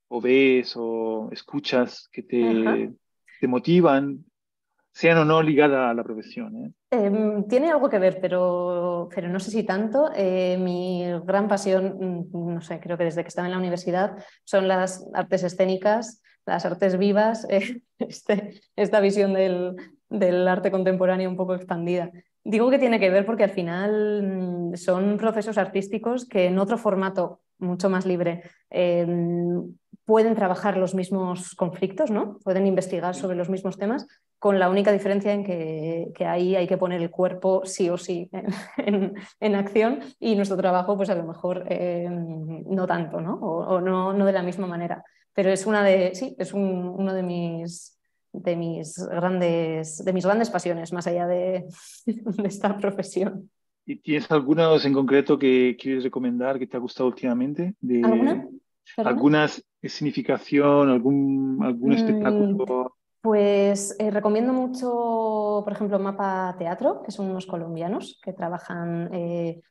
o 0.10 0.20
ves 0.20 0.74
o 0.76 1.30
escuchas 1.32 2.10
que 2.12 2.24
te, 2.24 2.94
te 3.40 3.48
motivan, 3.48 4.26
sean 4.92 5.18
o 5.20 5.26
no 5.26 5.42
ligadas 5.42 5.92
a 5.92 5.94
la 5.94 6.04
profesión. 6.04 6.58
¿eh? 6.58 6.72
Em, 6.92 7.48
tiene 7.48 7.72
algo 7.72 7.90
que 7.90 8.00
ver, 8.00 8.20
pero, 8.22 9.08
pero 9.14 9.30
no 9.30 9.40
sé 9.40 9.50
si 9.50 9.64
tanto. 9.64 10.12
Eh, 10.14 10.58
mi 10.60 11.06
gran 11.26 11.48
pasión, 11.48 12.28
mm, 12.32 12.54
no 12.56 12.62
sé, 12.62 12.82
creo 12.82 12.98
que 12.98 13.06
desde 13.06 13.24
que 13.24 13.30
estaba 13.30 13.48
en 13.48 13.54
la 13.54 13.60
universidad, 13.60 14.18
son 14.44 14.68
las 14.68 15.10
artes 15.14 15.44
escénicas 15.44 16.22
las 16.46 16.66
artes 16.66 16.98
vivas, 16.98 17.46
eh, 17.50 17.82
este, 18.00 18.62
esta 18.76 19.00
visión 19.00 19.34
del, 19.34 20.48
arte 20.48 20.72
contemporáneo 20.72 21.30
un 21.30 21.38
poco 21.38 21.56
expandida. 21.56 22.12
Digo 22.44 22.70
que 22.70 22.80
tiene 22.80 23.00
que 23.00 23.10
ver 23.10 23.26
porque 23.26 23.46
al 23.46 23.52
final 23.52 24.72
mm, 24.72 24.76
son 24.76 25.18
procesos 25.18 25.58
artísticos 25.58 26.26
que 26.26 26.46
en 26.46 26.60
otro 26.60 26.78
formato 26.78 27.39
mucho 27.58 27.89
más 27.89 28.06
libre 28.06 28.44
em, 28.70 29.74
pueden 30.06 30.36
trabajar 30.36 30.78
los 30.78 30.94
mismos 30.94 31.56
conflictos, 31.56 32.12
¿no? 32.12 32.39
pueden 32.44 32.68
investigar 32.68 33.16
sobre 33.16 33.38
los 33.38 33.50
mismos 33.50 33.78
temas, 33.78 34.06
con 34.38 34.60
la 34.60 34.70
única 34.70 34.91
diferencia 34.91 35.32
en 35.32 35.46
que, 35.46 36.12
que 36.14 36.26
ahí 36.26 36.58
hay 36.58 36.68
que 36.68 36.78
poner 36.78 37.02
el 37.02 37.10
cuerpo 37.10 37.62
sí 37.64 37.89
o 37.89 37.98
sí 37.98 38.30
en, 38.78 39.16
en, 39.39 39.56
acción 39.56 40.02
y 40.20 40.36
nuestro 40.36 40.58
trabajo 40.58 40.98
pues 40.98 41.10
a 41.10 41.16
lo 41.16 41.24
mejor 41.24 41.64
em, 41.70 42.66
no 42.68 42.86
tanto 42.86 43.22
¿no? 43.22 43.36
O, 43.36 43.76
o 43.76 43.82
no, 43.82 44.12
no 44.12 44.26
de 44.26 44.34
la 44.34 44.44
misma 44.44 44.68
manera 44.68 45.06
pero 45.34 45.50
es 45.50 45.66
una 45.66 45.84
de, 45.84 46.14
sí, 46.16 46.36
es 46.38 46.54
uno 46.54 47.14
de 47.14 47.24
mis, 47.24 48.00
de 48.32 48.56
mis 48.56 48.98
grandes, 49.08 50.04
de 50.04 50.14
mis 50.14 50.26
grandes 50.26 50.50
pasiones, 50.50 50.94
más 50.94 51.08
allá 51.08 51.28
de, 51.28 51.66
esta 52.44 52.78
profesión. 52.78 53.50
¿Y 53.86 53.98
tienes 53.98 54.32
algunos 54.32 54.86
en 54.86 54.94
concreto 54.94 55.38
que 55.38 55.76
quieres 55.80 56.04
recomendar 56.04 56.58
que 56.58 56.68
te 56.68 56.78
ha 56.78 56.80
gustado 56.80 57.10
últimamente? 57.10 57.76
De, 57.82 58.02
¿Alguna? 58.04 58.48
¿Alguna 58.98 59.48
significación, 59.82 60.90
algún, 60.90 61.60
algún 61.62 61.90
mm, 61.90 61.94
espectáculo? 61.94 62.96
Pues 63.22 63.96
eh, 64.00 64.12
recomiendo 64.12 64.54
mucho, 64.54 65.62
por 65.64 65.72
ejemplo, 65.72 65.98
Mapa 66.00 66.56
Teatro, 66.58 67.02
que 67.04 67.12
son 67.12 67.30
unos 67.30 67.46
colombianos 67.46 68.20
que 68.22 68.34
trabajan 68.34 69.10
eh, 69.14 69.62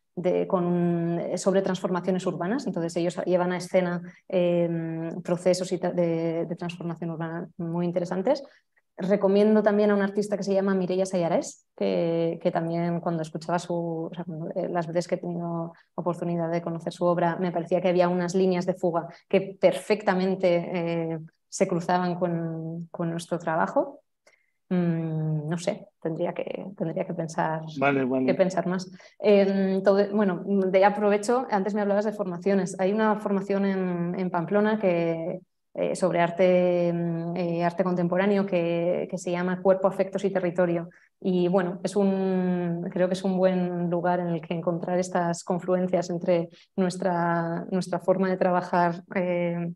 con, 0.46 1.18
eh, 1.18 1.38
sobre 1.38 1.62
transformaciones 1.62 2.26
urbanas. 2.26 2.66
Entonces 2.66 2.96
ellos 2.96 3.16
llevan 3.24 3.52
a 3.52 3.56
escena 3.56 4.02
em, 4.28 5.22
procesos 5.22 5.70
de, 5.70 6.54
transformación 6.58 7.10
urbana 7.10 7.48
muy 7.56 7.86
interesantes. 7.86 8.42
Recomiendo 8.98 9.62
también 9.62 9.90
a 9.90 9.94
un 9.94 10.02
artista 10.02 10.36
que 10.36 10.42
se 10.42 10.52
llama 10.52 10.74
Mireia 10.74 11.06
Sayarés, 11.06 11.66
que, 11.74 12.50
también 12.52 13.00
cuando 13.00 13.22
escuchaba 13.22 13.58
su, 13.58 14.10
eh, 14.54 14.68
las 14.68 14.86
veces 14.86 15.08
que 15.08 15.14
he 15.14 15.18
tenido 15.18 15.72
oportunidad 15.94 16.50
de 16.50 16.60
conocer 16.60 16.92
su 16.92 17.06
obra, 17.06 17.36
me 17.36 17.52
parecía 17.52 17.80
que 17.80 17.88
había 17.88 18.10
unas 18.10 18.34
líneas 18.34 18.66
de 18.66 18.74
fuga 18.74 19.08
que 19.28 19.56
perfectamente 19.58 21.12
eh, 21.12 21.18
se 21.48 21.66
cruzaban 21.66 22.16
con, 22.16 22.88
con 22.90 23.10
nuestro 23.10 23.38
trabajo. 23.38 24.01
Mm, 24.72 25.50
no 25.50 25.58
sé, 25.58 25.88
tendría 26.00 26.32
que, 26.32 26.64
tendría 26.78 27.04
que, 27.04 27.12
pensar, 27.12 27.60
Que 28.26 28.34
pensar 28.34 28.66
más. 28.66 28.90
bueno, 30.14 30.42
de 30.46 30.84
aprovecho, 30.86 31.46
antes 31.50 31.74
me 31.74 31.82
hablabas 31.82 32.06
de 32.06 32.12
formaciones. 32.12 32.74
Hay 32.80 32.94
una 32.94 33.16
formación 33.16 33.66
en, 33.66 34.30
Pamplona 34.30 34.78
que, 34.78 35.40
eh, 35.74 35.94
sobre 35.94 36.20
arte, 36.20 36.90
mm, 36.90 37.36
eh, 37.36 37.64
arte 37.64 37.84
contemporáneo 37.84 38.46
que, 38.46 39.10
se 39.14 39.30
llama 39.30 39.60
Cuerpo, 39.60 39.88
Afectos 39.88 40.24
y 40.24 40.30
Territorio. 40.30 40.88
Y 41.20 41.48
bueno, 41.48 41.78
es 41.84 41.94
un, 41.94 42.88
creo 42.90 43.08
que 43.08 43.14
es 43.14 43.24
un 43.24 43.36
buen 43.36 43.90
lugar 43.90 44.20
en 44.20 44.28
el 44.28 44.40
que 44.40 44.54
encontrar 44.54 44.98
estas 44.98 45.44
confluencias 45.44 46.08
entre 46.08 46.48
nuestra, 46.76 47.66
nuestra 47.70 47.98
forma 47.98 48.30
de 48.30 48.38
trabajar 48.38 49.02
eh, 49.14 49.70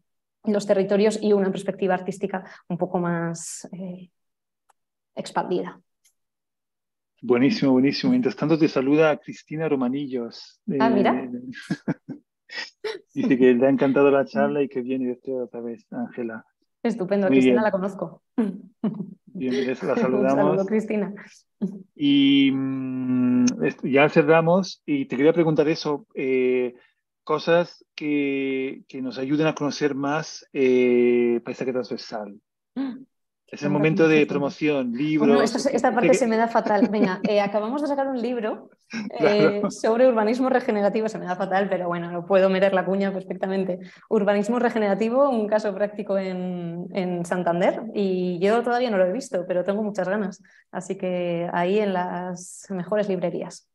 los 0.45 0.67
territorios 0.67 1.19
y 1.21 1.35
una 1.35 1.51
perspectiva 1.51 1.93
artística 1.93 2.45
un 2.69 2.79
poco 2.79 2.99
más 2.99 3.69
expandida. 5.17 5.81
Buenísimo, 7.23 7.73
buenísimo. 7.73 8.13
Mientras 8.13 8.37
tanto 8.37 8.59
te 8.59 8.69
saluda 8.69 9.17
Cristina 9.17 9.69
Romanillos. 9.69 10.61
ah, 10.79 10.91
mira. 10.91 11.29
Dice 13.15 13.37
que 13.39 13.55
le 13.55 13.67
ha 13.67 13.71
encantado 13.71 14.11
la 14.11 14.25
charla 14.25 14.63
y 14.63 14.69
que 14.69 14.81
viene 14.83 15.11
este 15.11 15.33
otra 15.33 15.61
vez, 15.61 15.87
Ángela. 15.91 16.45
Estupendo, 16.83 17.27
Cristina 17.27 17.63
la 17.63 17.73
conozco. 17.73 18.23
Bien, 19.25 19.67
la 19.67 19.75
saludamos. 19.75 20.05
Un 20.23 20.29
saludo, 20.29 20.67
Cristina. 20.67 21.15
Y 21.97 22.53
mm, 22.53 23.47
ya 23.85 24.09
cerramos 24.09 24.83
y 24.87 25.07
te 25.07 25.17
quería 25.17 25.33
preguntar 25.33 25.69
eso, 25.69 26.07
eh, 26.15 26.77
cosas 27.25 27.85
que, 27.97 28.85
que, 28.87 29.03
nos 29.03 29.19
ayuden 29.19 29.49
a 29.49 29.55
conocer 29.55 29.95
más 29.97 30.49
eh, 30.53 31.41
paisaje 31.45 31.73
transversal. 31.73 32.41
Es 33.49 33.63
el 33.63 33.71
momento 33.71 34.09
de 34.09 34.27
promoción, 34.27 34.93
libros. 34.93 35.55
esta 35.67 35.95
parte 35.95 36.15
se 36.15 36.27
me 36.27 36.37
da 36.37 36.49
fatal. 36.49 36.89
Venga, 36.91 37.21
eh, 37.29 37.41
acabamos 37.41 37.81
de 37.81 37.87
sacar 37.87 38.09
un 38.09 38.21
libro 38.21 38.71
eh, 39.21 39.63
sobre 39.71 40.09
urbanismo 40.09 40.49
regenerativo. 40.49 41.09
Se 41.09 41.19
me 41.19 41.27
da 41.27 41.37
fatal, 41.37 41.69
pero 41.69 41.87
bueno, 41.87 42.11
lo 42.11 42.27
puedo 42.27 42.51
meter 42.51 42.75
la 42.75 42.85
cuña 42.85 43.13
perfectamente. 43.13 43.79
Urbanismo 44.09 44.59
regenerativo, 44.59 45.31
un 45.31 45.47
caso 45.47 45.73
práctico 45.75 46.19
en, 46.19 46.89
en, 46.93 47.25
Santander. 47.25 47.83
Y 47.95 48.41
yo 48.41 48.65
todavía 48.65 48.91
no 48.91 48.99
lo 48.99 49.07
he 49.07 49.13
visto, 49.13 49.45
pero 49.47 49.65
tengo 49.65 49.83
muchas 49.85 50.09
ganas. 50.09 50.43
Así 50.73 50.99
que 50.99 51.49
ahí 51.53 51.79
en 51.79 51.93
las 51.93 52.67
mejores 52.71 53.09
librerías. 53.09 53.69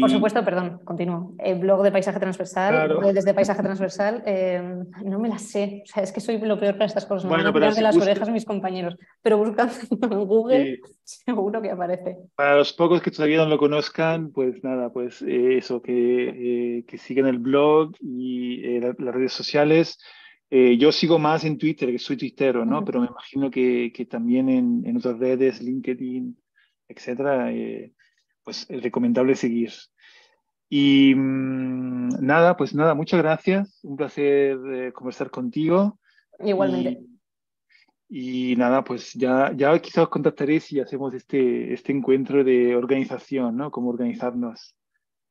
Por 0.00 0.10
supuesto, 0.10 0.44
perdón, 0.44 0.80
continúo. 0.84 1.34
El 1.38 1.58
blog 1.58 1.82
de 1.82 1.90
Paisaje 1.90 2.20
Transversal, 2.20 3.00
desde 3.12 3.34
Paisaje 3.34 3.62
Transversal, 3.62 4.22
em, 4.26 4.86
no 5.04 5.18
me 5.18 5.28
la 5.28 5.38
sé. 5.38 5.82
O 5.82 5.86
sea, 5.86 6.04
es 6.04 6.12
que 6.12 6.20
soy 6.20 6.38
lo 6.38 6.60
peor 6.60 6.74
para 6.74 6.84
estas 6.84 7.04
cosas. 7.04 7.28
Bueno, 7.28 7.42
me 7.42 7.50
van 7.50 7.70
a 7.70 7.74
de 7.74 7.82
las 7.82 7.96
orejas 7.96 8.30
mis 8.30 8.44
compañeros. 8.44 8.96
Pero 9.22 9.38
buscando 9.38 9.72
en 10.14 10.24
Google, 10.24 10.80
seguro 11.02 11.60
que 11.60 11.70
aparece. 11.70 12.18
Para 12.36 12.58
los 12.58 12.72
pocos 12.72 13.02
que 13.02 13.10
todavía 13.10 13.38
no 13.38 13.48
lo 13.48 13.58
conozcan, 13.58 14.30
pues 14.30 14.62
nada, 14.62 14.92
pues 14.92 15.20
eh, 15.22 15.56
eso, 15.56 15.82
que, 15.82 16.78
eh, 16.78 16.84
que 16.86 16.98
sigan 16.98 17.26
el 17.26 17.38
blog 17.38 17.92
y 18.00 18.64
eh, 18.64 18.94
las 18.98 19.14
redes 19.14 19.32
sociales. 19.32 19.98
yo 20.50 20.92
sigo 20.92 21.18
más 21.18 21.44
en 21.44 21.58
Twitter, 21.58 21.90
que 21.90 21.98
soy 21.98 22.16
tuitero, 22.16 22.64
¿no? 22.64 22.84
Pero 22.84 23.00
me 23.00 23.08
imagino 23.08 23.50
que, 23.50 23.92
que 23.92 24.04
también 24.04 24.48
en, 24.48 24.82
en, 24.86 24.96
otras 24.96 25.18
redes, 25.18 25.60
LinkedIn, 25.60 26.36
etcétera 26.86 27.50
pues 28.44 28.66
es 28.68 28.82
recomendable 28.82 29.34
seguir. 29.34 29.72
Y 30.68 31.14
mm, 31.14 32.24
nada, 32.24 32.56
pues 32.56 32.74
nada, 32.74 32.94
muchas 32.94 33.20
gracias. 33.20 33.80
Un 33.82 33.96
placer 33.96 34.58
eh, 34.72 34.92
conversar 34.92 35.30
contigo. 35.30 35.98
Igualmente. 36.40 37.02
Y, 38.08 38.54
nada, 38.56 38.84
pues 38.84 39.12
ya, 39.14 39.52
ya 39.56 39.76
quizás 39.78 40.08
contactaré 40.08 40.60
si 40.60 40.78
hacemos 40.78 41.14
este, 41.14 41.72
este 41.72 41.92
encuentro 41.92 42.44
de 42.44 42.76
organización, 42.76 43.56
¿no? 43.56 43.70
Cómo 43.70 43.90
organizarnos, 43.90 44.76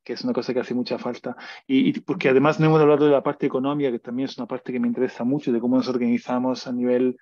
que 0.02 0.14
es 0.14 0.22
una 0.22 0.32
cosa 0.32 0.52
que 0.52 0.60
hace 0.60 0.74
mucha 0.74 0.98
falta. 0.98 1.36
Y, 1.66 1.98
porque 2.00 2.28
además 2.28 2.58
no 2.58 2.66
hemos 2.66 2.80
hablado 2.80 3.06
de 3.06 3.12
la 3.12 3.22
parte 3.22 3.46
económica, 3.46 3.90
que 3.90 4.00
también 4.00 4.28
es 4.28 4.36
una 4.36 4.46
parte 4.46 4.72
que 4.72 4.80
me 4.80 4.88
interesa 4.88 5.24
mucho, 5.24 5.52
de 5.52 5.60
cómo 5.60 5.76
nos 5.76 5.88
organizamos 5.88 6.66
a 6.66 6.72
nivel 6.72 7.16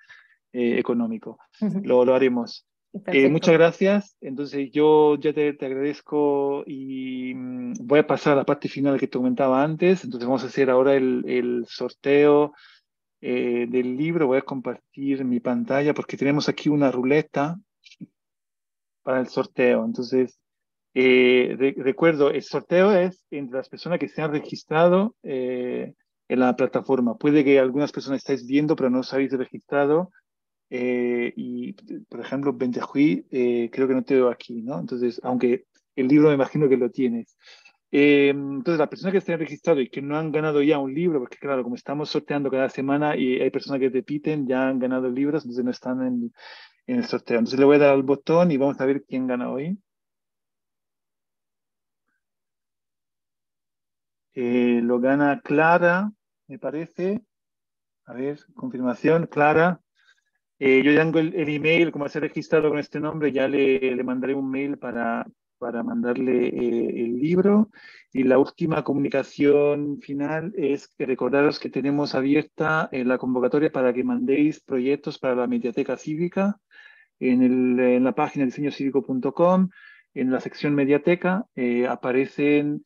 eh, 0.51 0.79
económico. 0.79 1.37
lo, 1.83 2.03
lo 2.03 2.15
haremos. 2.15 2.65
Eh, 3.07 3.29
muchas 3.29 3.53
gracias. 3.53 4.17
Entonces 4.21 4.69
yo 4.71 5.15
ya 5.15 5.33
te, 5.33 5.57
agradezco 5.59 6.63
y 6.67 7.33
mm, 7.33 7.73
voy 7.81 7.99
a 7.99 8.07
pasar 8.07 8.33
a 8.33 8.37
la 8.37 8.45
parte 8.45 8.69
final 8.69 8.99
que 8.99 9.07
te 9.07 9.17
comentaba 9.17 9.63
antes. 9.63 10.03
Entonces 10.03 10.27
vamos 10.27 10.43
a 10.43 10.47
hacer 10.47 10.69
ahora 10.69 10.95
el, 10.95 11.65
sorteo 11.67 12.53
eh, 13.21 13.65
del 13.67 13.97
libro. 13.97 14.27
Voy 14.27 14.37
a 14.37 14.43
compartir 14.43 15.25
mi 15.25 15.39
pantalla 15.39 15.93
porque 15.93 16.17
tenemos 16.17 16.49
aquí 16.49 16.69
una 16.69 16.91
ruleta 16.91 17.57
para 19.01 19.19
el 19.19 19.27
sorteo. 19.27 19.83
Entonces, 19.85 20.39
eh, 20.93 21.73
recuerdo, 21.77 22.29
el 22.29 22.43
sorteo 22.43 22.93
es 22.93 23.25
entre 23.31 23.57
las 23.57 23.69
personas 23.69 23.97
que 23.97 24.07
se 24.07 24.21
han 24.21 24.31
registrado 24.31 25.15
en 25.23 25.95
la 26.27 26.55
plataforma. 26.55 27.17
Puede 27.17 27.43
que 27.43 27.57
algunas 27.57 27.91
personas 27.91 28.19
estáis 28.19 28.45
viendo 28.45 28.75
pero 28.75 28.91
no 28.91 28.99
os 28.99 29.11
habéis 29.13 29.31
registrado 29.31 30.11
eh, 30.75 31.31
y, 31.35 31.73
por 32.09 32.19
ejemplo, 32.19 32.51
Bentejuí, 32.51 33.27
eh, 33.29 33.69
creo 33.71 33.87
que 33.87 33.93
no 33.93 34.03
te 34.03 34.15
veo 34.15 34.29
aquí, 34.31 34.63
¿no? 34.63 34.79
Entonces, 34.79 35.21
aunque 35.23 35.65
el 35.95 36.07
libro 36.07 36.29
me 36.29 36.33
imagino 36.33 36.67
que 36.67 36.77
lo 36.77 36.89
tienes. 36.89 37.37
Eh, 37.91 38.29
entonces, 38.29 38.79
las 38.79 38.89
personas 38.89 39.11
que 39.11 39.19
estén 39.19 39.37
registradas 39.37 39.83
y 39.83 39.89
que 39.89 40.01
no 40.01 40.17
han 40.17 40.31
ganado 40.31 40.63
ya 40.63 40.79
un 40.79 40.91
libro, 40.91 41.19
porque 41.19 41.37
claro, 41.37 41.61
como 41.61 41.75
estamos 41.75 42.09
sorteando 42.09 42.49
cada 42.49 42.69
semana 42.69 43.15
y 43.15 43.39
hay 43.39 43.51
personas 43.51 43.81
que 43.81 43.89
repiten, 43.89 44.47
ya 44.47 44.67
han 44.67 44.79
ganado 44.79 45.09
libros, 45.09 45.43
entonces 45.43 45.63
no 45.63 45.69
están 45.69 46.01
en, 46.07 46.33
en 46.87 46.95
el 46.97 47.05
sorteo. 47.05 47.37
Entonces 47.37 47.59
le 47.59 47.65
voy 47.65 47.75
a 47.75 47.79
dar 47.79 47.93
al 47.93 48.01
botón 48.01 48.49
y 48.51 48.57
vamos 48.57 48.81
a 48.81 48.85
ver 48.87 49.03
quién 49.03 49.27
gana 49.27 49.51
hoy. 49.51 49.77
lo 54.33 54.99
gana 54.99 55.39
Clara, 55.41 56.11
me 56.47 56.57
parece. 56.57 57.21
A 58.05 58.13
ver, 58.13 58.39
confirmación, 58.55 59.27
Clara. 59.27 59.83
Eh, 60.65 60.81
yo 60.81 60.95
tengo 60.95 61.19
el, 61.19 61.33
email, 61.49 61.91
como 61.91 62.07
se 62.07 62.19
ha 62.19 62.21
registrado 62.21 62.69
con 62.69 62.79
este 62.79 62.97
nombre, 62.97 63.33
ya 63.33 63.49
le, 63.49 63.93
le 63.93 64.01
mandaré 64.01 64.33
un 64.33 64.49
mail 64.49 64.77
para, 64.77 65.27
para 65.57 65.83
mandarle 65.83 66.47
eh, 66.47 67.03
el 67.03 67.19
libro. 67.19 67.69
Y 68.13 68.23
la 68.23 68.37
última 68.37 68.81
comunicación 68.81 69.99
final 69.99 70.53
es 70.55 70.87
que 70.87 71.05
recordaros 71.05 71.59
que 71.59 71.69
tenemos 71.69 72.15
abierta 72.15 72.87
eh, 72.93 73.03
la 73.03 73.17
convocatoria 73.17 73.73
para 73.73 73.93
que 73.93 74.05
mandéis 74.05 74.61
proyectos 74.61 75.19
para 75.19 75.35
la 75.35 75.47
mediateca 75.47 75.97
cívica 75.97 76.57
en, 77.19 77.43
el, 77.43 77.79
en 77.81 78.05
la 78.05 78.15
página 78.15 78.45
diseñocívico.com. 78.45 79.69
En 80.13 80.31
la 80.31 80.39
sección 80.39 80.75
mediateca 80.75 81.45
aparecen 81.89 82.85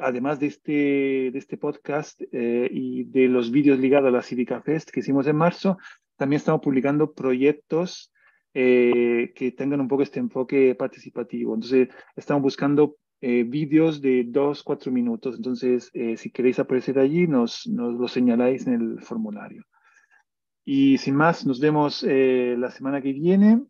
además 0.00 0.38
de 0.38 0.46
este, 0.46 1.30
de 1.30 1.38
este 1.38 1.56
podcast 1.56 2.20
y 2.30 3.04
de 3.04 3.26
los 3.28 3.50
vídeos 3.50 3.78
ligados 3.78 4.08
a 4.08 4.12
la 4.12 4.22
Cívica 4.22 4.60
Fest 4.60 4.90
que 4.90 5.00
hicimos 5.00 5.26
en 5.26 5.36
marzo, 5.36 5.78
también 6.16 6.38
estamos 6.38 6.60
publicando 6.60 7.12
proyectos 7.12 8.12
eh, 8.54 9.32
que 9.34 9.52
tengan 9.52 9.80
un 9.80 9.88
poco 9.88 10.02
este 10.02 10.20
enfoque 10.20 10.74
participativo. 10.74 11.54
Entonces, 11.54 11.88
estamos 12.16 12.42
buscando 12.42 12.96
eh, 13.20 13.44
vídeos 13.44 14.02
de 14.02 14.24
dos, 14.26 14.62
cuatro 14.62 14.92
minutos. 14.92 15.36
Entonces, 15.36 15.90
eh, 15.94 16.16
si 16.16 16.30
queréis 16.30 16.58
aparecer 16.58 16.98
allí, 16.98 17.26
nos, 17.26 17.66
nos, 17.66 17.94
lo 17.94 18.08
señaláis 18.08 18.66
en 18.66 18.74
el 18.74 19.02
formulario. 19.02 19.64
Y 20.64 20.98
sin 20.98 21.16
más, 21.16 21.46
nos 21.46 21.60
vemos 21.60 22.04
la 22.04 22.70
semana 22.70 23.02
que 23.02 23.12
viene. 23.12 23.62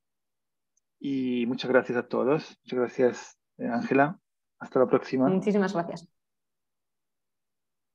Y 1.00 1.46
muchas 1.46 1.70
gracias 1.70 1.96
a 1.96 2.06
todos. 2.06 2.58
Muchas 2.64 2.78
gracias, 2.78 3.38
Ángela. 3.58 4.18
Hasta 4.58 4.80
la 4.80 4.86
próxima. 4.86 5.28
Muchísimas 5.28 5.72
gracias. 5.72 6.21